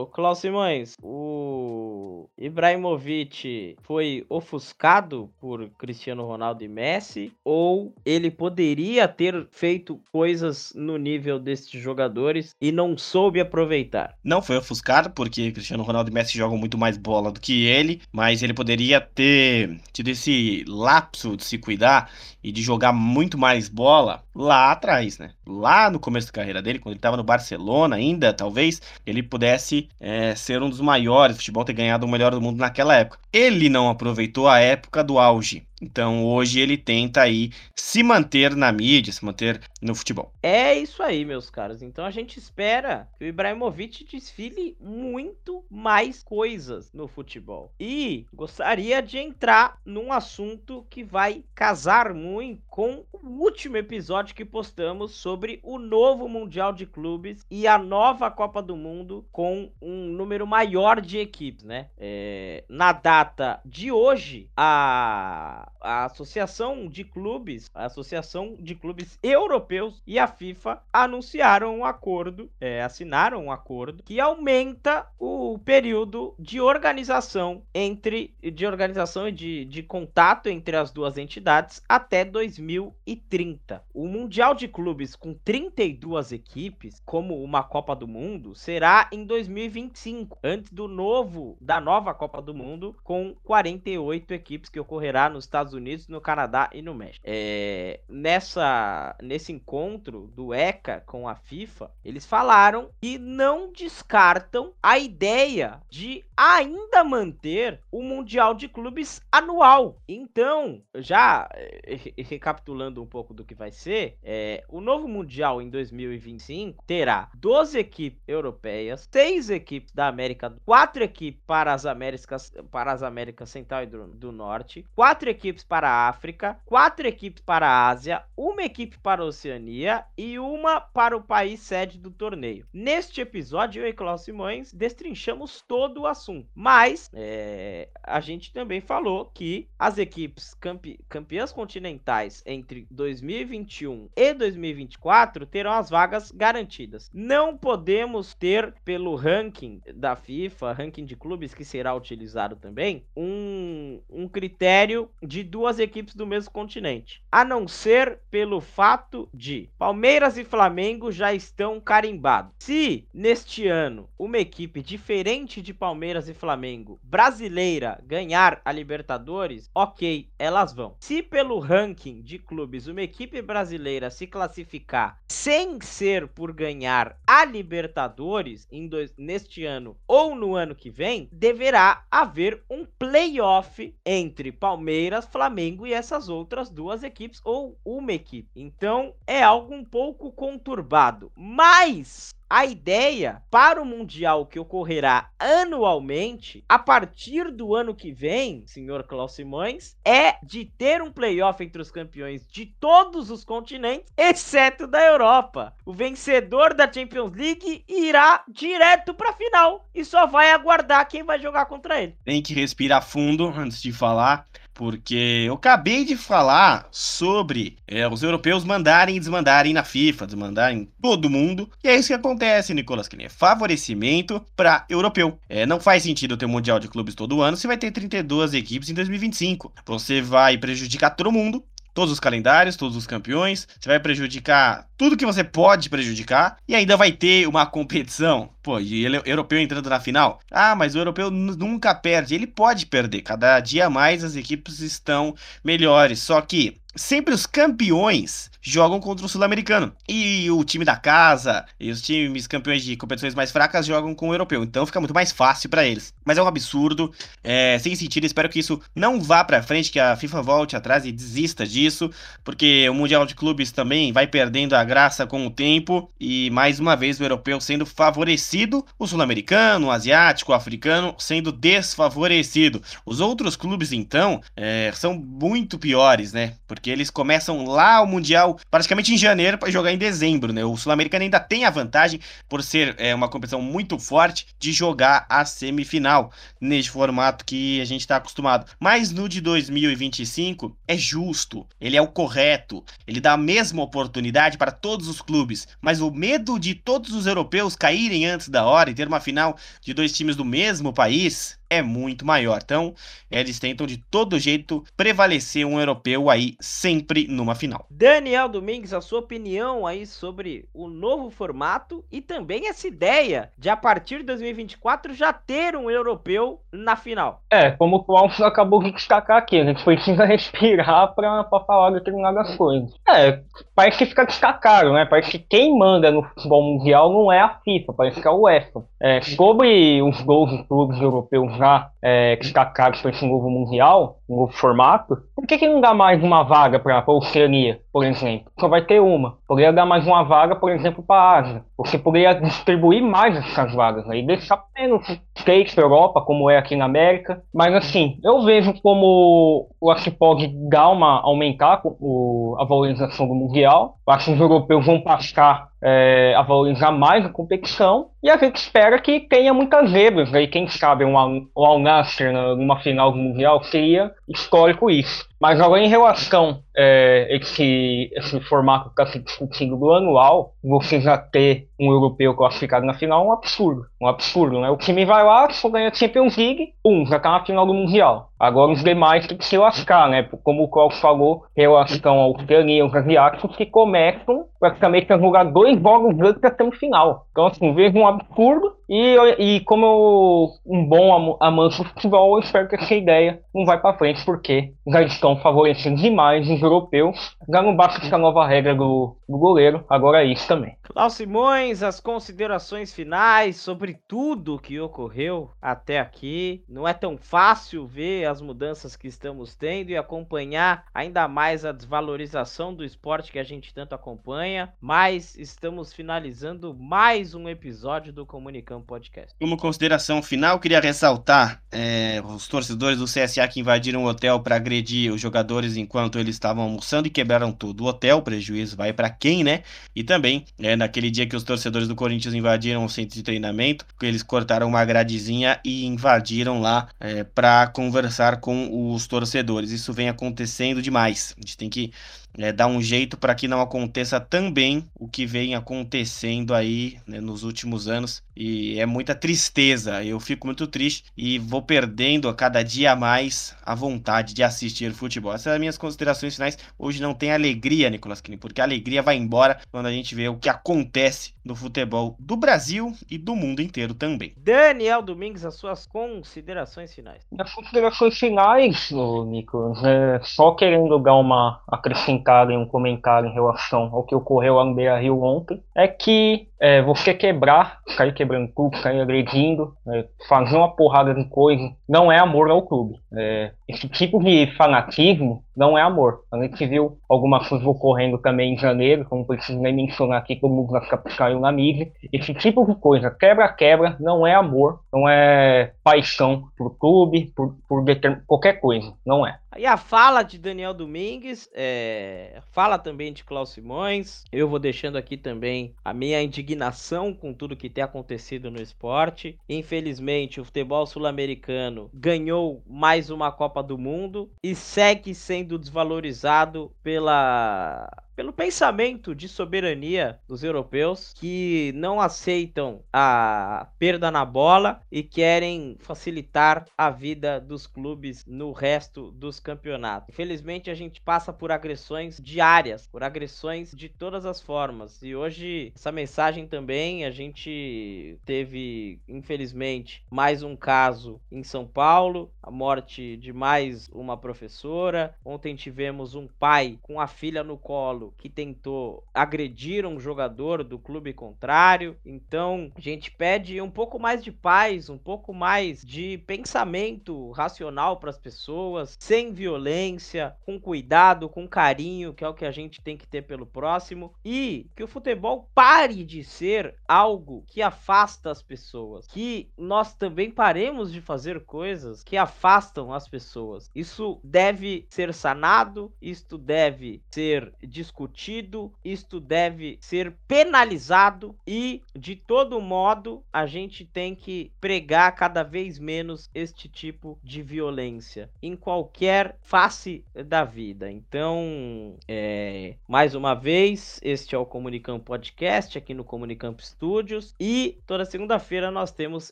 Klaus 0.05 0.39
Simões, 0.39 0.93
o 1.01 2.29
Ibrahimovic 2.37 3.75
foi 3.81 4.25
ofuscado 4.29 5.29
por 5.39 5.69
Cristiano 5.71 6.25
Ronaldo 6.25 6.63
e 6.63 6.67
Messi 6.67 7.33
ou 7.43 7.93
ele 8.05 8.29
poderia 8.29 9.07
ter 9.07 9.47
feito 9.51 9.99
coisas 10.11 10.73
no 10.75 10.97
nível 10.97 11.39
destes 11.39 11.81
jogadores 11.81 12.55
e 12.61 12.71
não 12.71 12.97
soube 12.97 13.39
aproveitar? 13.39 14.15
Não 14.23 14.41
foi 14.41 14.57
ofuscado 14.57 15.09
porque 15.09 15.51
Cristiano 15.51 15.83
Ronaldo 15.83 16.09
e 16.09 16.13
Messi 16.13 16.37
jogam 16.37 16.57
muito 16.57 16.77
mais 16.77 16.97
bola 16.97 17.31
do 17.31 17.39
que 17.39 17.65
ele, 17.65 18.01
mas 18.11 18.43
ele 18.43 18.53
poderia 18.53 19.01
ter 19.01 19.79
tido 19.91 20.09
esse 20.09 20.63
lapso 20.67 21.35
de 21.35 21.43
se 21.43 21.57
cuidar 21.57 22.11
e 22.43 22.51
de 22.51 22.61
jogar 22.61 22.93
muito 22.93 23.37
mais 23.37 23.67
bola 23.67 24.23
lá 24.37 24.71
atrás, 24.71 25.17
né? 25.17 25.31
Lá 25.45 25.89
no 25.89 25.99
começo 25.99 26.27
da 26.27 26.33
carreira 26.33 26.61
dele, 26.61 26.77
quando 26.77 26.93
ele 26.93 26.99
estava 26.99 27.17
no 27.17 27.23
Barcelona 27.23 27.95
ainda, 27.95 28.31
talvez 28.31 28.79
ele 29.05 29.23
pudesse 29.23 29.89
é, 29.99 30.35
ser 30.35 30.61
um 30.61 30.69
dos 30.69 30.79
maiores, 30.79 31.37
futebol 31.37 31.65
ter 31.65 31.73
ganhado 31.73 32.05
o 32.05 32.09
melhor 32.09 32.31
do 32.31 32.41
mundo 32.41 32.59
naquela 32.59 32.95
época. 32.95 33.17
Ele 33.33 33.67
não 33.67 33.89
aproveitou 33.89 34.47
a 34.47 34.59
época 34.59 35.03
do 35.03 35.17
auge. 35.17 35.66
Então 35.81 36.25
hoje 36.25 36.59
ele 36.59 36.77
tenta 36.77 37.21
aí 37.21 37.51
se 37.75 38.01
manter 38.01 38.55
na 38.55 38.71
mídia, 38.71 39.13
se 39.13 39.23
manter 39.23 39.61
no 39.81 39.93
futebol. 39.93 40.33
É 40.41 40.73
isso 40.77 41.03
aí, 41.03 41.23
meus 41.23 41.49
caros. 41.49 41.81
Então 41.81 42.05
a 42.05 42.11
gente 42.11 42.37
espera 42.37 43.07
que 43.17 43.25
o 43.25 43.27
Ibrahimovic 43.27 44.05
desfile 44.05 44.75
muito 44.79 45.63
mais 45.69 46.23
coisas 46.23 46.91
no 46.93 47.07
futebol. 47.07 47.71
E 47.79 48.25
gostaria 48.33 49.01
de 49.01 49.17
entrar 49.17 49.79
num 49.85 50.11
assunto 50.11 50.85
que 50.89 51.03
vai 51.03 51.43
casar 51.53 52.13
muito 52.13 52.61
com 52.67 53.03
o 53.11 53.27
último 53.41 53.77
episódio 53.77 54.35
que 54.35 54.45
postamos 54.45 55.11
sobre 55.15 55.59
o 55.63 55.79
novo 55.79 56.27
Mundial 56.27 56.73
de 56.73 56.85
Clubes 56.85 57.45
e 57.49 57.67
a 57.67 57.77
nova 57.77 58.29
Copa 58.29 58.61
do 58.61 58.75
Mundo 58.75 59.25
com 59.31 59.71
um 59.81 60.07
número 60.07 60.45
maior 60.45 61.01
de 61.01 61.17
equipes, 61.17 61.63
né? 61.63 61.89
É, 61.97 62.63
na 62.69 62.91
data 62.91 63.59
de 63.65 63.91
hoje, 63.91 64.49
a 64.55 65.66
a 65.79 66.05
Associação 66.05 66.87
de 66.87 67.03
Clubes, 67.03 67.69
a 67.73 67.85
Associação 67.85 68.55
de 68.59 68.75
Clubes 68.75 69.17
Europeus 69.21 70.01
e 70.05 70.19
a 70.19 70.27
FIFA 70.27 70.81
anunciaram 70.91 71.77
um 71.77 71.85
acordo, 71.85 72.49
é, 72.59 72.81
assinaram 72.81 73.45
um 73.45 73.51
acordo 73.51 74.03
que 74.03 74.19
aumenta 74.19 75.07
o 75.19 75.59
período 75.59 76.33
de 76.37 76.59
organização 76.59 77.61
entre 77.73 78.35
de 78.41 78.65
organização 78.65 79.27
e 79.27 79.31
de, 79.31 79.65
de 79.65 79.83
contato 79.83 80.47
entre 80.47 80.75
as 80.75 80.91
duas 80.91 81.17
entidades 81.17 81.81
até 81.87 82.23
2030. 82.25 83.83
O 83.93 84.07
Mundial 84.07 84.53
de 84.53 84.67
Clubes 84.67 85.15
com 85.15 85.33
32 85.33 86.31
equipes, 86.31 87.01
como 87.05 87.41
uma 87.43 87.63
Copa 87.63 87.95
do 87.95 88.07
Mundo, 88.07 88.55
será 88.55 89.09
em 89.11 89.25
2025, 89.25 90.37
antes 90.43 90.71
do 90.71 90.87
novo 90.87 91.57
da 91.61 91.79
nova 91.79 92.13
Copa 92.13 92.41
do 92.41 92.53
Mundo 92.53 92.95
com 93.03 93.35
48 93.43 94.33
equipes 94.33 94.69
que 94.69 94.79
ocorrerá 94.79 95.29
nos 95.29 95.47
Unidos, 95.73 96.07
no 96.07 96.21
Canadá 96.21 96.69
e 96.73 96.81
no 96.81 96.93
México. 96.93 97.23
É, 97.23 98.01
nessa, 98.07 99.15
nesse 99.21 99.51
encontro 99.51 100.31
do 100.35 100.53
ECA 100.53 101.03
com 101.05 101.27
a 101.27 101.35
FIFA, 101.35 101.91
eles 102.03 102.25
falaram 102.25 102.89
que 103.01 103.17
não 103.17 103.71
descartam 103.71 104.73
a 104.81 104.97
ideia 104.97 105.81
de 105.89 106.23
ainda 106.35 107.03
manter 107.03 107.81
o 107.91 108.03
Mundial 108.03 108.53
de 108.53 108.67
Clubes 108.67 109.21
anual. 109.31 110.01
Então, 110.07 110.81
já 110.95 111.49
é, 111.53 111.99
recapitulando 112.23 113.01
um 113.01 113.07
pouco 113.07 113.33
do 113.33 113.45
que 113.45 113.55
vai 113.55 113.71
ser, 113.71 114.17
é, 114.23 114.63
o 114.69 114.79
novo 114.79 115.07
Mundial 115.07 115.61
em 115.61 115.69
2025 115.69 116.83
terá 116.85 117.29
12 117.35 117.79
equipes 117.79 118.21
europeias, 118.27 119.07
6 119.11 119.49
equipes 119.49 119.91
da 119.93 120.07
América, 120.07 120.55
4 120.65 121.03
equipes 121.03 121.41
para 121.45 121.73
as 121.73 121.85
Américas, 121.85 122.53
para 122.71 122.91
as 122.91 123.03
Américas 123.03 123.49
Central 123.49 123.83
e 123.83 123.87
do, 123.87 124.07
do 124.07 124.31
Norte, 124.31 124.85
4 124.95 125.29
equipes 125.29 125.46
equipes 125.47 125.63
para 125.63 125.89
a 125.89 126.09
África, 126.09 126.59
quatro 126.65 127.07
equipes 127.07 127.41
para 127.43 127.67
a 127.67 127.87
Ásia, 127.87 128.23
uma 128.35 128.63
equipe 128.63 128.97
para 128.99 129.21
a 129.21 129.25
Oceania 129.25 130.03
e 130.17 130.37
uma 130.37 130.81
para 130.81 131.15
o 131.15 131.23
país 131.23 131.61
sede 131.61 131.97
do 131.97 132.11
torneio. 132.11 132.65
Neste 132.73 133.21
episódio, 133.21 133.81
eu 133.81 133.87
e 133.87 133.93
Cláudio 133.93 134.25
Simões 134.25 134.73
destrinchamos 134.73 135.61
todo 135.61 136.01
o 136.01 136.07
assunto, 136.07 136.49
mas 136.53 137.09
é, 137.13 137.87
a 138.03 138.19
gente 138.19 138.51
também 138.51 138.81
falou 138.81 139.31
que 139.33 139.69
as 139.79 139.97
equipes 139.97 140.53
campe 140.53 140.99
campeãs 141.07 141.51
continentais 141.51 142.43
entre 142.45 142.87
2021 142.91 144.09
e 144.15 144.33
2024 144.33 145.45
terão 145.45 145.71
as 145.71 145.89
vagas 145.89 146.31
garantidas. 146.31 147.09
Não 147.13 147.57
podemos 147.57 148.33
ter, 148.33 148.73
pelo 148.83 149.15
ranking 149.15 149.81
da 149.95 150.15
FIFA, 150.15 150.73
ranking 150.73 151.05
de 151.05 151.15
clubes 151.15 151.53
que 151.53 151.63
será 151.63 151.95
utilizado 151.95 152.55
também, 152.55 153.05
um, 153.15 154.01
um 154.09 154.27
critério 154.27 155.09
de 155.21 155.36
duas 155.43 155.79
equipes 155.79 156.15
do 156.15 156.25
mesmo 156.25 156.51
continente. 156.51 157.21
A 157.31 157.43
não 157.43 157.67
ser 157.67 158.19
pelo 158.29 158.61
fato 158.61 159.29
de 159.33 159.69
Palmeiras 159.77 160.37
e 160.37 160.43
Flamengo 160.43 161.11
já 161.11 161.33
estão 161.33 161.79
carimbados. 161.79 162.51
Se 162.59 163.07
neste 163.13 163.67
ano 163.67 164.09
uma 164.17 164.37
equipe 164.37 164.81
diferente 164.81 165.61
de 165.61 165.73
Palmeiras 165.73 166.27
e 166.29 166.33
Flamengo, 166.33 166.99
brasileira, 167.03 167.99
ganhar 168.05 168.61
a 168.63 168.71
Libertadores, 168.71 169.69
ok, 169.73 170.29
elas 170.37 170.73
vão. 170.73 170.95
Se 170.99 171.21
pelo 171.21 171.59
ranking 171.59 172.21
de 172.21 172.39
clubes 172.39 172.87
uma 172.87 173.01
equipe 173.01 173.41
brasileira 173.41 174.09
se 174.09 174.27
classificar 174.27 175.19
sem 175.27 175.79
ser 175.81 176.27
por 176.27 176.51
ganhar 176.51 177.17
a 177.25 177.45
Libertadores 177.45 178.67
em 178.71 178.87
dois, 178.87 179.13
neste 179.17 179.65
ano 179.65 179.97
ou 180.07 180.35
no 180.35 180.55
ano 180.55 180.75
que 180.75 180.89
vem, 180.89 181.29
deverá 181.31 182.05
haver 182.09 182.63
um 182.69 182.85
playoff 182.85 183.95
entre 184.05 184.51
Palmeiras, 184.51 185.26
Flamengo 185.27 185.85
e 185.85 185.93
essas 185.93 186.29
outras 186.29 186.69
duas 186.69 187.03
equipes 187.03 187.41
ou 187.43 187.77
uma 187.85 188.13
equipe. 188.13 188.49
Então 188.55 189.13
é 189.25 189.43
algo 189.43 189.73
um 189.73 189.83
pouco 189.83 190.31
conturbado, 190.31 191.31
mas 191.35 192.33
a 192.49 192.65
ideia 192.65 193.41
para 193.51 193.81
o 193.81 193.85
Mundial 193.85 194.45
que 194.45 194.59
ocorrerá 194.59 195.29
anualmente, 195.37 196.63
a 196.67 196.79
partir 196.79 197.51
do 197.51 197.75
ano 197.75 197.93
que 197.93 198.11
vem, 198.11 198.63
senhor 198.65 199.03
Klaus 199.03 199.33
Simões, 199.33 199.97
é 200.03 200.37
de 200.41 200.63
ter 200.63 201.01
um 201.01 201.11
playoff 201.11 201.61
entre 201.61 201.81
os 201.81 201.91
campeões 201.91 202.47
de 202.47 202.65
todos 202.65 203.29
os 203.29 203.43
continentes, 203.43 204.13
exceto 204.15 204.87
da 204.87 205.03
Europa. 205.03 205.75
O 205.85 205.91
vencedor 205.91 206.73
da 206.73 206.91
Champions 206.91 207.33
League 207.33 207.83
irá 207.87 208.43
direto 208.47 209.13
para 209.13 209.31
a 209.31 209.35
final 209.35 209.85
e 209.93 210.05
só 210.05 210.25
vai 210.25 210.51
aguardar 210.51 211.07
quem 211.07 211.23
vai 211.23 211.39
jogar 211.39 211.65
contra 211.65 212.01
ele. 212.01 212.15
Tem 212.23 212.41
que 212.41 212.53
respirar 212.53 213.03
fundo 213.05 213.47
antes 213.47 213.81
de 213.81 213.91
falar 213.91 214.47
porque 214.77 215.43
eu 215.47 215.55
acabei 215.55 216.05
de 216.05 216.15
falar 216.15 216.87
sobre 216.91 217.77
é, 217.87 218.07
os 218.07 218.21
europeus 218.21 218.63
mandarem 218.63 219.17
e 219.17 219.19
desmandarem 219.19 219.73
na 219.73 219.83
FIFA, 219.83 220.27
desmandarem 220.27 220.87
todo 221.01 221.31
mundo, 221.31 221.67
e 221.83 221.87
é 221.87 221.95
isso 221.95 222.09
que 222.09 222.13
acontece, 222.13 222.75
Nicolas 222.75 223.07
Klein, 223.07 223.25
é 223.25 223.29
favorecimento 223.29 224.39
para 224.55 224.85
europeu. 224.87 225.39
É, 225.49 225.65
não 225.65 225.79
faz 225.79 226.03
sentido 226.03 226.37
ter 226.37 226.45
um 226.45 226.49
Mundial 226.49 226.79
de 226.79 226.87
Clubes 226.87 227.15
todo 227.15 227.41
ano, 227.41 227.57
você 227.57 227.65
vai 227.65 227.77
ter 227.77 227.89
32 227.89 228.53
equipes 228.53 228.87
em 228.89 228.93
2025. 228.93 229.73
Você 229.83 230.21
vai 230.21 230.57
prejudicar 230.59 231.09
todo 231.09 231.31
mundo, 231.31 231.63
todos 231.97 232.13
os 232.13 232.19
calendários, 232.19 232.75
todos 232.75 232.95
os 232.95 233.07
campeões, 233.07 233.67
você 233.79 233.89
vai 233.89 233.99
prejudicar 233.99 234.85
tudo 234.95 235.17
que 235.17 235.25
você 235.25 235.43
pode 235.43 235.89
prejudicar 235.89 236.57
e 236.67 236.75
ainda 236.75 236.95
vai 236.95 237.11
ter 237.11 237.47
uma 237.47 237.65
competição. 237.65 238.51
Pô, 238.61 238.79
e 238.79 239.03
ele, 239.03 239.19
europeu 239.25 239.59
entrando 239.59 239.89
na 239.89 239.99
final. 239.99 240.39
Ah, 240.51 240.75
mas 240.75 240.93
o 240.93 240.99
europeu 240.99 241.31
nunca 241.31 241.95
perde. 241.95 242.35
Ele 242.35 242.45
pode 242.45 242.85
perder. 242.85 243.21
Cada 243.21 243.59
dia 243.59 243.89
mais 243.89 244.23
as 244.23 244.35
equipes 244.35 244.79
estão 244.79 245.33
melhores. 245.63 246.19
Só 246.19 246.39
que 246.39 246.77
sempre 246.95 247.33
os 247.33 247.47
campeões 247.47 248.51
jogam 248.61 248.99
contra 248.99 249.25
o 249.25 249.29
sul-americano. 249.29 249.93
E 250.07 250.51
o 250.51 250.63
time 250.63 250.83
da 250.83 250.97
casa 250.97 251.65
e 251.79 251.89
os 251.89 252.01
times 252.01 252.45
campeões 252.45 252.83
de 252.83 252.95
competições 252.95 253.33
mais 253.33 253.51
fracas 253.51 253.85
jogam 253.85 254.13
com 254.13 254.29
o 254.29 254.33
europeu. 254.33 254.63
Então 254.63 254.85
fica 254.85 254.99
muito 254.99 255.13
mais 255.13 255.31
fácil 255.31 255.69
para 255.69 255.85
eles. 255.85 256.13
Mas 256.27 256.37
é 256.37 256.43
um 256.43 256.47
absurdo, 256.47 257.13
é, 257.41 257.79
sem 257.79 257.95
sentido. 257.95 258.25
Espero 258.25 258.49
que 258.49 258.59
isso 258.59 258.81
não 258.93 259.21
vá 259.21 259.45
para 259.45 259.63
frente, 259.63 259.89
que 259.89 259.97
a 259.97 260.13
FIFA 260.17 260.41
volte 260.41 260.75
atrás 260.75 261.05
e 261.05 261.11
desista 261.11 261.65
disso, 261.65 262.11
porque 262.43 262.89
o 262.89 262.93
Mundial 262.93 263.25
de 263.25 263.33
Clubes 263.33 263.71
também 263.71 264.11
vai 264.11 264.27
perdendo 264.27 264.75
a 264.75 264.83
graça 264.83 265.25
com 265.25 265.47
o 265.47 265.49
tempo. 265.49 266.11
E 266.19 266.49
mais 266.49 266.81
uma 266.81 266.97
vez 266.97 267.17
o 267.17 267.23
europeu 267.23 267.61
sendo 267.61 267.85
favorecido, 267.85 268.85
o 268.99 269.07
sul-americano, 269.07 269.87
o 269.87 269.91
asiático, 269.91 270.51
o 270.51 270.55
africano 270.55 271.15
sendo 271.17 271.49
desfavorecido. 271.49 272.83
Os 273.05 273.21
outros 273.21 273.55
clubes, 273.55 273.93
então, 273.93 274.41
é, 274.53 274.91
são 274.93 275.13
muito 275.13 275.79
piores, 275.79 276.33
né? 276.33 276.55
Porque 276.67 276.89
eles 276.89 277.09
começam 277.09 277.63
lá 277.63 278.01
o 278.01 278.07
Mundial 278.07 278.59
praticamente 278.69 279.13
em 279.13 279.17
janeiro 279.17 279.57
para 279.57 279.71
jogar 279.71 279.93
em 279.93 279.97
dezembro, 279.97 280.51
né? 280.51 280.65
O 280.65 280.75
Sul-Americano 280.75 281.23
ainda 281.23 281.39
tem 281.39 281.63
a 281.63 281.69
vantagem, 281.69 282.19
por 282.49 282.61
ser 282.61 282.95
é, 282.97 283.15
uma 283.15 283.29
competição 283.29 283.61
muito 283.61 283.97
forte, 283.97 284.47
de 284.59 284.73
jogar 284.73 285.25
a 285.29 285.45
semifinal 285.45 286.16
neste 286.59 286.91
formato 286.91 287.45
que 287.45 287.81
a 287.81 287.85
gente 287.85 288.01
está 288.01 288.17
acostumado. 288.17 288.65
Mas 288.79 289.11
no 289.11 289.27
de 289.27 289.41
2025 289.41 290.75
é 290.87 290.97
justo, 290.97 291.65
ele 291.79 291.97
é 291.97 292.01
o 292.01 292.07
correto, 292.07 292.83
ele 293.05 293.19
dá 293.19 293.33
a 293.33 293.37
mesma 293.37 293.81
oportunidade 293.83 294.57
para 294.57 294.71
todos 294.71 295.07
os 295.07 295.21
clubes, 295.21 295.67
mas 295.81 296.01
o 296.01 296.11
medo 296.11 296.59
de 296.59 296.75
todos 296.75 297.13
os 297.13 297.25
europeus 297.25 297.75
caírem 297.75 298.25
antes 298.25 298.49
da 298.49 298.65
hora 298.65 298.89
e 298.89 298.93
ter 298.93 299.07
uma 299.07 299.19
final 299.19 299.57
de 299.81 299.93
dois 299.93 300.11
times 300.11 300.35
do 300.35 300.45
mesmo 300.45 300.93
país 300.93 301.57
é 301.69 301.81
muito 301.81 302.25
maior. 302.25 302.59
Então, 302.63 302.93
eles 303.29 303.59
tentam 303.59 303.85
de 303.85 303.97
todo 303.97 304.39
jeito 304.39 304.83
prevalecer 304.95 305.65
um 305.65 305.79
europeu 305.79 306.29
aí 306.29 306.55
sempre 306.59 307.27
numa 307.27 307.55
final. 307.55 307.85
Daniel 307.89 308.47
Domingues, 308.47 308.93
a 308.93 309.01
sua 309.01 309.19
opinião 309.19 309.85
aí 309.85 310.05
sobre 310.05 310.67
o 310.73 310.87
novo 310.87 311.29
formato 311.29 312.03
e 312.11 312.21
também 312.21 312.67
essa 312.67 312.87
ideia 312.87 313.51
de 313.57 313.69
a 313.69 313.77
partir 313.77 314.19
de 314.19 314.23
2024 314.23 315.13
já 315.13 315.33
ter 315.33 315.75
um 315.75 315.89
europeu 315.89 316.61
na 316.71 316.95
final. 316.95 317.41
É, 317.51 317.71
como 317.71 317.97
o 317.97 318.03
Klaus 318.03 318.39
acabou 318.41 318.81
de 318.83 318.91
destacar 318.91 319.37
aqui, 319.37 319.59
a 319.59 319.65
gente 319.65 319.83
precisa 319.83 320.25
respirar 320.25 321.13
para 321.15 321.43
falar 321.65 321.91
determinadas 321.91 322.55
coisas. 322.55 322.93
É, 323.07 323.41
parece 323.75 323.97
que 323.97 324.05
fica 324.05 324.25
destacado, 324.25 324.93
né? 324.93 325.05
Parece 325.05 325.31
que 325.31 325.39
quem 325.39 325.77
manda 325.77 326.11
no 326.11 326.23
futebol 326.23 326.63
mundial 326.63 327.11
não 327.11 327.31
é 327.31 327.39
a 327.39 327.49
FIFA, 327.63 327.93
parece 327.93 328.21
que 328.21 328.27
é 328.27 328.31
o 328.31 328.41
UEFA. 328.41 328.83
É, 328.99 329.21
sobre 329.21 330.01
os 330.01 330.21
gols 330.21 330.51
dos 330.51 330.67
clubes 330.67 330.99
europeus 331.01 331.56
já 331.57 331.89
é, 332.01 332.35
destacados 332.37 333.01
para 333.01 333.11
esse 333.11 333.25
novo 333.25 333.49
Mundial, 333.49 334.16
novo 334.29 334.51
formato, 334.53 335.17
por 335.35 335.45
que, 335.45 335.57
que 335.57 335.67
não 335.67 335.79
dá 335.79 335.93
mais 335.93 336.21
uma 336.21 336.43
vaga 336.43 336.79
para 336.79 337.03
a 337.05 337.11
Oceania, 337.11 337.79
por 337.91 338.05
exemplo? 338.05 338.51
Só 338.59 338.67
vai 338.67 338.83
ter 338.83 338.99
uma. 338.99 339.37
Poderia 339.47 339.71
dar 339.71 339.85
mais 339.85 340.05
uma 340.05 340.23
vaga, 340.23 340.55
por 340.55 340.71
exemplo, 340.71 341.03
para 341.03 341.21
a 341.21 341.39
Ásia. 341.39 341.65
Você 341.77 341.97
poderia 341.97 342.33
distribuir 342.33 343.01
mais 343.01 343.35
essas 343.35 343.73
vagas 343.73 344.05
né? 344.05 344.17
e 344.19 344.25
deixar 344.25 344.61
menos 344.77 345.05
três 345.45 345.73
para 345.73 345.83
Europa, 345.83 346.21
como 346.21 346.49
é 346.49 346.57
aqui 346.57 346.75
na 346.75 346.85
América. 346.85 347.41
Mas 347.53 347.73
assim, 347.73 348.19
eu 348.23 348.43
vejo 348.43 348.73
como 348.81 349.69
o 349.79 349.95
que 349.95 350.11
pode 350.11 350.47
dar 350.69 350.89
uma, 350.89 351.21
aumentar 351.21 351.81
o, 351.83 352.55
a 352.59 352.65
valorização 352.65 353.27
do 353.27 353.35
Mundial. 353.35 353.95
Acho 354.07 354.25
que 354.25 354.31
os 354.33 354.39
europeus 354.39 354.85
vão 354.85 355.01
passar 355.01 355.67
é, 355.81 356.33
a 356.35 356.41
valorizar 356.41 356.91
mais 356.91 357.25
a 357.25 357.29
competição 357.29 358.07
e 358.23 358.29
a 358.29 358.37
gente 358.37 358.55
espera 358.55 358.99
que 358.99 359.19
tenha 359.19 359.53
muitas 359.53 359.89
zebras. 359.91 360.33
Aí, 360.33 360.47
quem 360.47 360.67
sabe 360.67 361.05
um, 361.05 361.15
um 361.15 361.65
Al 361.65 361.79
Nasser 361.79 362.33
numa 362.33 362.79
final 362.79 363.11
do 363.11 363.17
Mundial 363.17 363.63
seria 363.63 364.11
histórico 364.27 364.89
isso. 364.89 365.27
Mas 365.39 365.59
agora 365.59 365.81
em 365.81 365.87
relação 365.87 366.61
é, 366.77 367.27
esse, 367.35 368.11
esse 368.13 368.39
formato 368.41 368.85
que 368.85 369.01
está 369.01 369.07
se 369.07 369.19
discutindo 369.19 369.75
do 369.75 369.91
anual, 369.91 370.53
você 370.63 371.01
já 371.01 371.17
ter 371.17 371.67
um 371.79 371.91
europeu 371.91 372.35
classificado 372.35 372.85
na 372.85 372.93
final 372.93 373.23
é 373.23 373.27
um 373.27 373.31
absurdo. 373.33 373.85
Um 373.99 374.07
absurdo, 374.07 374.59
né? 374.61 374.69
O 374.69 374.77
time 374.77 375.03
vai 375.03 375.23
lá, 375.23 375.49
só 375.49 375.69
ganha 375.69 375.89
a 375.89 375.93
Champions 375.93 376.37
League, 376.37 376.73
um, 376.85 377.05
já 377.07 377.17
está 377.17 377.31
na 377.31 377.45
final 377.45 377.65
do 377.65 377.73
Mundial. 377.73 378.29
Agora 378.39 378.71
os 378.71 378.83
demais 378.83 379.25
têm 379.25 379.37
que 379.37 379.45
se 379.45 379.57
lascar, 379.57 380.07
né? 380.09 380.27
Como 380.43 380.63
o 380.63 380.67
Klaus 380.67 380.99
falou, 380.99 381.45
relação 381.55 382.19
aos 382.19 382.37
os 382.37 382.95
asiáticos 382.95 383.55
que 383.55 383.65
começam 383.65 384.45
praticamente 384.59 385.11
a 385.11 385.17
jogar 385.17 385.45
dois 385.45 385.79
jogos 385.81 386.15
antes 386.19 386.41
da 386.41 386.53
semifinal. 386.53 387.25
Então, 387.31 387.47
assim, 387.47 387.73
vejo 387.73 387.97
um 387.97 388.07
absurdo 388.07 388.73
e, 388.87 389.17
e 389.39 389.59
como 389.61 389.85
eu, 389.85 390.49
um 390.65 390.85
bom 390.85 391.37
amante 391.39 391.77
do 391.77 391.89
futebol, 391.89 392.35
eu 392.35 392.39
espero 392.39 392.67
que 392.67 392.75
essa 392.75 392.93
ideia 392.93 393.39
não 393.53 393.65
vai 393.65 393.79
para 393.79 393.97
frente, 393.97 394.23
porque 394.23 394.71
já 394.87 395.01
estão 395.01 395.26
favorecendo 395.35 396.01
demais 396.01 396.49
os 396.49 396.61
europeus. 396.61 397.35
Já 397.49 397.61
não 397.61 397.75
basta 397.75 398.05
essa 398.05 398.17
nova 398.17 398.47
regra 398.47 398.73
do, 398.73 399.15
do 399.27 399.37
goleiro, 399.37 399.83
agora 399.89 400.23
é 400.23 400.25
isso 400.25 400.47
também. 400.47 400.77
Cláudio 400.83 401.17
Simões, 401.17 401.83
as 401.83 401.99
considerações 401.99 402.93
finais 402.93 403.57
sobre 403.57 403.99
tudo 404.07 404.59
que 404.59 404.79
ocorreu 404.79 405.51
até 405.61 405.99
aqui. 405.99 406.63
Não 406.67 406.87
é 406.87 406.93
tão 406.93 407.17
fácil 407.17 407.85
ver 407.85 408.25
as 408.25 408.41
mudanças 408.41 408.95
que 408.95 409.07
estamos 409.07 409.55
tendo 409.55 409.89
e 409.89 409.97
acompanhar 409.97 410.85
ainda 410.93 411.27
mais 411.27 411.65
a 411.65 411.71
desvalorização 411.71 412.73
do 412.73 412.83
esporte 412.83 413.31
que 413.31 413.39
a 413.39 413.43
gente 413.43 413.73
tanto 413.73 413.93
acompanha, 413.93 414.73
mas 414.79 415.35
estamos 415.37 415.93
finalizando 415.93 416.73
mais 416.73 417.35
um 417.35 417.49
episódio 417.49 418.13
do 418.13 418.25
Comunicão 418.25 418.81
Podcast. 418.81 419.35
Como 419.39 419.57
consideração 419.57 420.21
final, 420.21 420.59
queria 420.59 420.79
ressaltar 420.79 421.61
é, 421.71 422.21
os 422.23 422.47
torcedores 422.47 422.99
do 422.99 423.05
CSA 423.05 423.47
que 423.47 423.59
invadiram 423.59 424.03
o 424.03 424.07
hotel 424.07 424.39
para 424.39 424.55
agredir 424.55 425.11
os 425.17 425.21
jogadores 425.21 425.75
enquanto 425.75 426.17
eles 426.17 426.35
estavam 426.35 426.63
almoçando 426.63 427.07
e 427.07 427.11
quebraram 427.11 427.51
tudo. 427.51 427.83
O 427.83 427.87
hotel, 427.87 428.21
prejuízo 428.21 428.77
vai 428.77 428.93
para 428.93 429.09
quem, 429.09 429.43
né? 429.43 429.63
E 429.95 430.03
também, 430.03 430.45
é, 430.59 430.75
naquele 430.75 431.11
dia 431.11 431.27
que 431.27 431.35
os 431.35 431.43
torcedores 431.43 431.87
do 431.87 431.95
Corinthians 431.95 432.33
invadiram 432.33 432.85
o 432.85 432.89
centro 432.89 433.15
de 433.15 433.23
treinamento, 433.23 433.85
eles 434.01 434.23
cortaram 434.23 434.67
uma 434.67 434.85
gradezinha 434.85 435.59
e 435.63 435.85
invadiram 435.85 436.61
lá 436.61 436.87
é, 436.99 437.23
para 437.23 437.67
conversar 437.67 438.39
com 438.39 438.93
os 438.93 439.05
torcedores. 439.07 439.71
Isso 439.71 439.91
vem 439.91 440.07
acontecendo 440.07 440.81
demais. 440.81 441.35
A 441.37 441.41
gente 441.41 441.57
tem 441.57 441.69
que 441.69 441.91
é, 442.37 442.51
dar 442.51 442.67
um 442.67 442.81
jeito 442.81 443.17
para 443.17 443.35
que 443.35 443.47
não 443.47 443.61
aconteça 443.61 444.19
também 444.19 444.85
o 444.95 445.07
que 445.07 445.25
vem 445.25 445.55
acontecendo 445.55 446.53
aí 446.53 446.97
né, 447.05 447.19
nos 447.19 447.43
últimos 447.43 447.87
anos. 447.87 448.23
E 448.35 448.79
é 448.79 448.85
muita 448.85 449.15
tristeza. 449.15 450.03
Eu 450.03 450.19
fico 450.19 450.45
muito 450.45 450.67
triste 450.67 451.05
e 451.17 451.39
vou 451.39 451.61
perdendo 451.61 452.29
a 452.29 452.35
cada 452.35 452.63
dia 452.63 452.95
mais 452.95 453.55
a 453.65 453.73
vontade 453.73 454.33
de 454.33 454.43
assistir 454.43 454.93
futebol. 454.93 455.31
Essas 455.31 455.43
são 455.43 455.53
as 455.53 455.59
minhas 455.59 455.77
considerações 455.77 456.35
finais. 456.35 456.57
Hoje 456.77 457.01
não 457.01 457.13
tem 457.13 457.31
alegria, 457.31 457.89
Nicolas 457.89 458.21
Kine, 458.21 458.37
porque 458.37 458.61
a 458.61 458.63
alegria 458.63 459.01
vai 459.01 459.15
embora 459.15 459.59
quando 459.71 459.87
a 459.87 459.91
gente 459.91 460.13
vê 460.13 460.29
o 460.29 460.37
que 460.37 460.49
acontece 460.49 461.33
no 461.43 461.55
futebol 461.55 462.15
do 462.19 462.35
Brasil 462.35 462.93
e 463.09 463.17
do 463.17 463.35
mundo 463.35 463.61
inteiro 463.61 463.93
também. 463.93 464.33
Daniel 464.37 465.01
Domingues, 465.01 465.45
as 465.45 465.55
suas 465.55 465.85
considerações 465.87 466.93
finais. 466.93 467.25
As 467.39 467.53
considerações 467.53 468.19
finais, 468.19 468.91
Nicolas, 469.27 469.83
é 469.83 470.19
só 470.23 470.51
querendo 470.51 470.99
dar 470.99 471.15
uma 471.15 471.61
acrescentada 471.67 472.26
em 472.51 472.57
um 472.57 472.65
comentário 472.65 473.29
em 473.29 473.33
relação 473.33 473.89
ao 473.93 474.03
que 474.03 474.15
ocorreu 474.15 474.55
lá 474.55 474.65
no 474.65 474.75
Beira 474.75 474.99
Rio 474.99 475.21
ontem, 475.23 475.61
é 475.75 475.87
que 475.87 476.47
é, 476.59 476.81
você 476.81 477.13
quebrar, 477.13 477.79
sair 477.95 478.13
quebrando 478.13 478.51
tudo, 478.55 478.77
sair 478.77 478.99
agredindo, 478.99 479.73
é, 479.87 480.05
fazer 480.27 480.55
uma 480.55 480.75
porrada 480.75 481.13
de 481.13 481.25
coisa, 481.29 481.63
não 481.87 482.11
é 482.11 482.19
amor 482.19 482.49
ao 482.49 482.61
clube. 482.61 482.95
É, 483.13 483.51
esse 483.67 483.87
tipo 483.89 484.23
de 484.23 484.47
fanatismo 484.55 485.43
não 485.55 485.77
é 485.77 485.81
amor. 485.81 486.23
A 486.31 486.41
gente 486.43 486.65
viu 486.65 486.99
algumas 487.09 487.47
coisas 487.49 487.67
ocorrendo 487.67 488.19
também 488.19 488.53
em 488.53 488.57
janeiro, 488.57 489.05
como 489.05 489.25
preciso 489.25 489.59
nem 489.59 489.73
mencionar 489.73 490.19
aqui, 490.19 490.35
como 490.35 490.61
o 490.61 491.07
caiu 491.17 491.39
na 491.39 491.51
mídia. 491.51 491.91
Esse 492.13 492.33
tipo 492.33 492.63
de 492.65 492.75
coisa, 492.75 493.09
quebra-quebra, 493.09 493.97
não 493.99 494.25
é 494.25 494.35
amor, 494.35 494.81
não 494.93 495.09
é 495.09 495.73
paixão 495.83 496.43
por 496.55 496.77
clube, 496.77 497.31
por, 497.35 497.55
por 497.67 497.83
qualquer 498.27 498.59
coisa, 498.59 498.93
não 499.05 499.25
é. 499.25 499.39
E 499.57 499.65
a 499.65 499.75
fala 499.75 500.21
de 500.21 500.37
Daniel 500.37 500.73
Domingues, 500.73 501.49
é... 501.51 502.39
fala 502.51 502.77
também 502.77 503.11
de 503.11 503.23
Klaus 503.23 503.49
Simões. 503.49 504.23
Eu 504.31 504.47
vou 504.47 504.59
deixando 504.59 504.97
aqui 504.97 505.17
também 505.17 505.73
a 505.83 505.93
minha 505.93 506.21
indignação 506.21 507.11
com 507.11 507.33
tudo 507.33 507.55
que 507.55 507.69
tem 507.69 507.83
acontecido 507.83 508.51
no 508.51 508.61
esporte. 508.61 509.39
Infelizmente, 509.49 510.39
o 510.39 510.45
futebol 510.45 510.85
sul-americano 510.85 511.89
ganhou 511.91 512.61
mais 512.67 513.09
uma 513.09 513.31
Copa 513.31 513.56
do 513.61 513.77
Mundo 513.77 514.31
e 514.43 514.55
segue 514.55 515.13
sendo 515.13 515.57
desvalorizado 515.57 516.71
pela 516.83 517.89
pelo 518.17 518.33
pensamento 518.33 519.13
de 519.13 519.29
soberania 519.29 520.19
dos 520.27 520.43
europeus 520.43 521.13
que 521.13 521.71
não 521.75 522.01
aceitam 522.01 522.81
a 522.91 523.67
perda 523.77 524.09
na 524.09 524.25
bola 524.25 524.81
e 524.91 525.03
querem 525.03 525.77
facilitar 525.81 526.65
a 526.75 526.89
vida 526.89 527.39
dos 527.39 527.67
clubes 527.67 528.25
no 528.25 528.51
resto 528.51 529.11
dos 529.11 529.39
campeonatos. 529.39 530.09
Infelizmente 530.09 530.71
a 530.71 530.73
gente 530.73 530.99
passa 530.99 531.31
por 531.31 531.51
agressões 531.51 532.19
diárias, 532.19 532.87
por 532.87 533.03
agressões 533.03 533.71
de 533.71 533.87
todas 533.87 534.25
as 534.25 534.41
formas. 534.41 534.99
E 535.03 535.15
hoje 535.15 535.71
essa 535.75 535.91
mensagem 535.91 536.47
também 536.47 537.05
a 537.05 537.11
gente 537.11 538.17
teve, 538.25 538.99
infelizmente, 539.07 540.03
mais 540.09 540.41
um 540.41 540.55
caso 540.55 541.21
em 541.31 541.43
São 541.43 541.67
Paulo, 541.67 542.31
a 542.41 542.49
morte 542.49 543.15
de 543.17 543.31
mais 543.31 543.87
uma 543.89 544.17
professora. 544.17 545.13
Ontem 545.23 545.55
tivemos 545.55 546.15
um 546.15 546.27
pai 546.27 546.79
com 546.81 546.99
a 546.99 547.05
filha 547.05 547.43
no 547.43 547.59
colo 547.59 548.06
que 548.17 548.29
tentou 548.29 549.03
agredir 549.13 549.85
um 549.85 549.99
jogador 549.99 550.63
do 550.63 550.79
clube 550.79 551.13
contrário. 551.13 551.97
Então, 552.05 552.71
a 552.75 552.79
gente 552.79 553.11
pede 553.11 553.59
um 553.61 553.69
pouco 553.69 553.99
mais 553.99 554.23
de 554.23 554.31
paz, 554.31 554.89
um 554.89 554.97
pouco 554.97 555.33
mais 555.33 555.83
de 555.83 556.17
pensamento 556.19 557.31
racional 557.31 557.97
para 557.97 558.09
as 558.09 558.17
pessoas, 558.17 558.95
sem 558.99 559.33
violência, 559.33 560.35
com 560.45 560.59
cuidado, 560.59 561.27
com 561.27 561.47
carinho, 561.47 562.13
que 562.13 562.23
é 562.23 562.29
o 562.29 562.33
que 562.33 562.45
a 562.45 562.51
gente 562.51 562.81
tem 562.81 562.97
que 562.97 563.07
ter 563.07 563.23
pelo 563.23 563.45
próximo, 563.45 564.13
e 564.23 564.69
que 564.75 564.83
o 564.83 564.87
futebol 564.87 565.49
pare 565.53 566.03
de 566.03 566.23
ser 566.23 566.75
algo 566.87 567.43
que 567.47 567.61
afasta 567.61 568.31
as 568.31 568.41
pessoas, 568.41 569.07
que 569.07 569.49
nós 569.57 569.93
também 569.93 570.31
paremos 570.31 570.91
de 570.91 571.01
fazer 571.01 571.43
coisas 571.45 572.03
que 572.03 572.17
afastam 572.17 572.93
as 572.93 573.07
pessoas. 573.07 573.69
Isso 573.75 574.19
deve 574.23 574.85
ser 574.89 575.13
sanado, 575.13 575.91
isto 576.01 576.37
deve 576.37 577.01
ser 577.11 577.53
discutido 577.61 577.96
discutido, 577.97 578.71
isto 578.85 579.19
deve 579.19 579.79
ser 579.81 580.15
penalizado 580.27 581.35
e, 581.47 581.81
de 581.95 582.15
todo 582.15 582.61
modo, 582.61 583.23
a 583.33 583.47
gente 583.47 583.85
tem 583.85 584.13
que 584.13 584.51
pregar 584.61 585.15
cada 585.15 585.41
vez 585.41 585.79
menos 585.79 586.29
este 586.33 586.69
tipo 586.69 587.17
de 587.23 587.41
violência 587.41 588.29
em 588.41 588.55
qualquer 588.55 589.35
face 589.41 590.05
da 590.13 590.43
vida. 590.43 590.91
Então, 590.91 591.95
é, 592.07 592.75
mais 592.87 593.15
uma 593.15 593.33
vez, 593.33 593.99
este 594.03 594.35
é 594.35 594.37
o 594.37 594.45
Comunicampo 594.45 595.05
Podcast 595.05 595.77
aqui 595.77 595.93
no 595.93 596.03
Comunicampo 596.03 596.61
Studios 596.61 597.33
e 597.39 597.79
toda 597.87 598.05
segunda-feira 598.05 598.69
nós 598.69 598.91
temos 598.91 599.31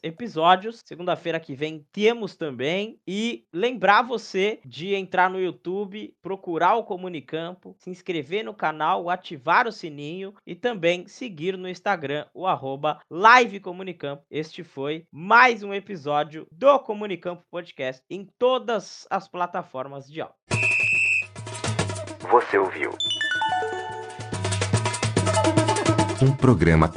episódios. 0.01 0.81
Segunda-feira 0.85 1.39
que 1.39 1.53
vem 1.53 1.85
temos 1.91 2.35
também 2.35 2.97
e 3.07 3.45
lembrar 3.53 4.01
você 4.01 4.59
de 4.65 4.95
entrar 4.95 5.29
no 5.29 5.39
YouTube, 5.39 6.13
procurar 6.21 6.75
o 6.75 6.83
Comunicampo, 6.83 7.75
se 7.77 7.89
inscrever 7.89 8.43
no 8.43 8.54
canal, 8.55 9.09
ativar 9.09 9.67
o 9.67 9.71
sininho 9.71 10.33
e 10.47 10.55
também 10.55 11.07
seguir 11.07 11.57
no 11.57 11.69
Instagram 11.69 12.25
o 12.33 12.47
arroba 12.47 12.99
livecomunicampo. 13.11 14.23
Este 14.31 14.63
foi 14.63 15.05
mais 15.11 15.61
um 15.61 15.73
episódio 15.73 16.47
do 16.51 16.79
Comunicampo 16.79 17.43
Podcast 17.51 18.01
em 18.09 18.27
todas 18.39 19.05
as 19.09 19.27
plataformas 19.27 20.09
de 20.09 20.21
áudio. 20.21 20.35
Você 22.31 22.57
ouviu 22.57 22.91
um 26.21 26.35
programa 26.35 26.91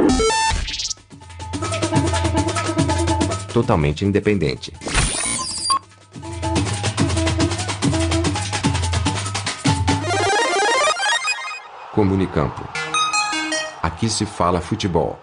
totalmente 3.52 4.04
independente. 4.04 4.72
Comunicampo. 11.98 12.62
Aqui 13.82 14.08
se 14.08 14.24
fala 14.24 14.60
futebol. 14.60 15.18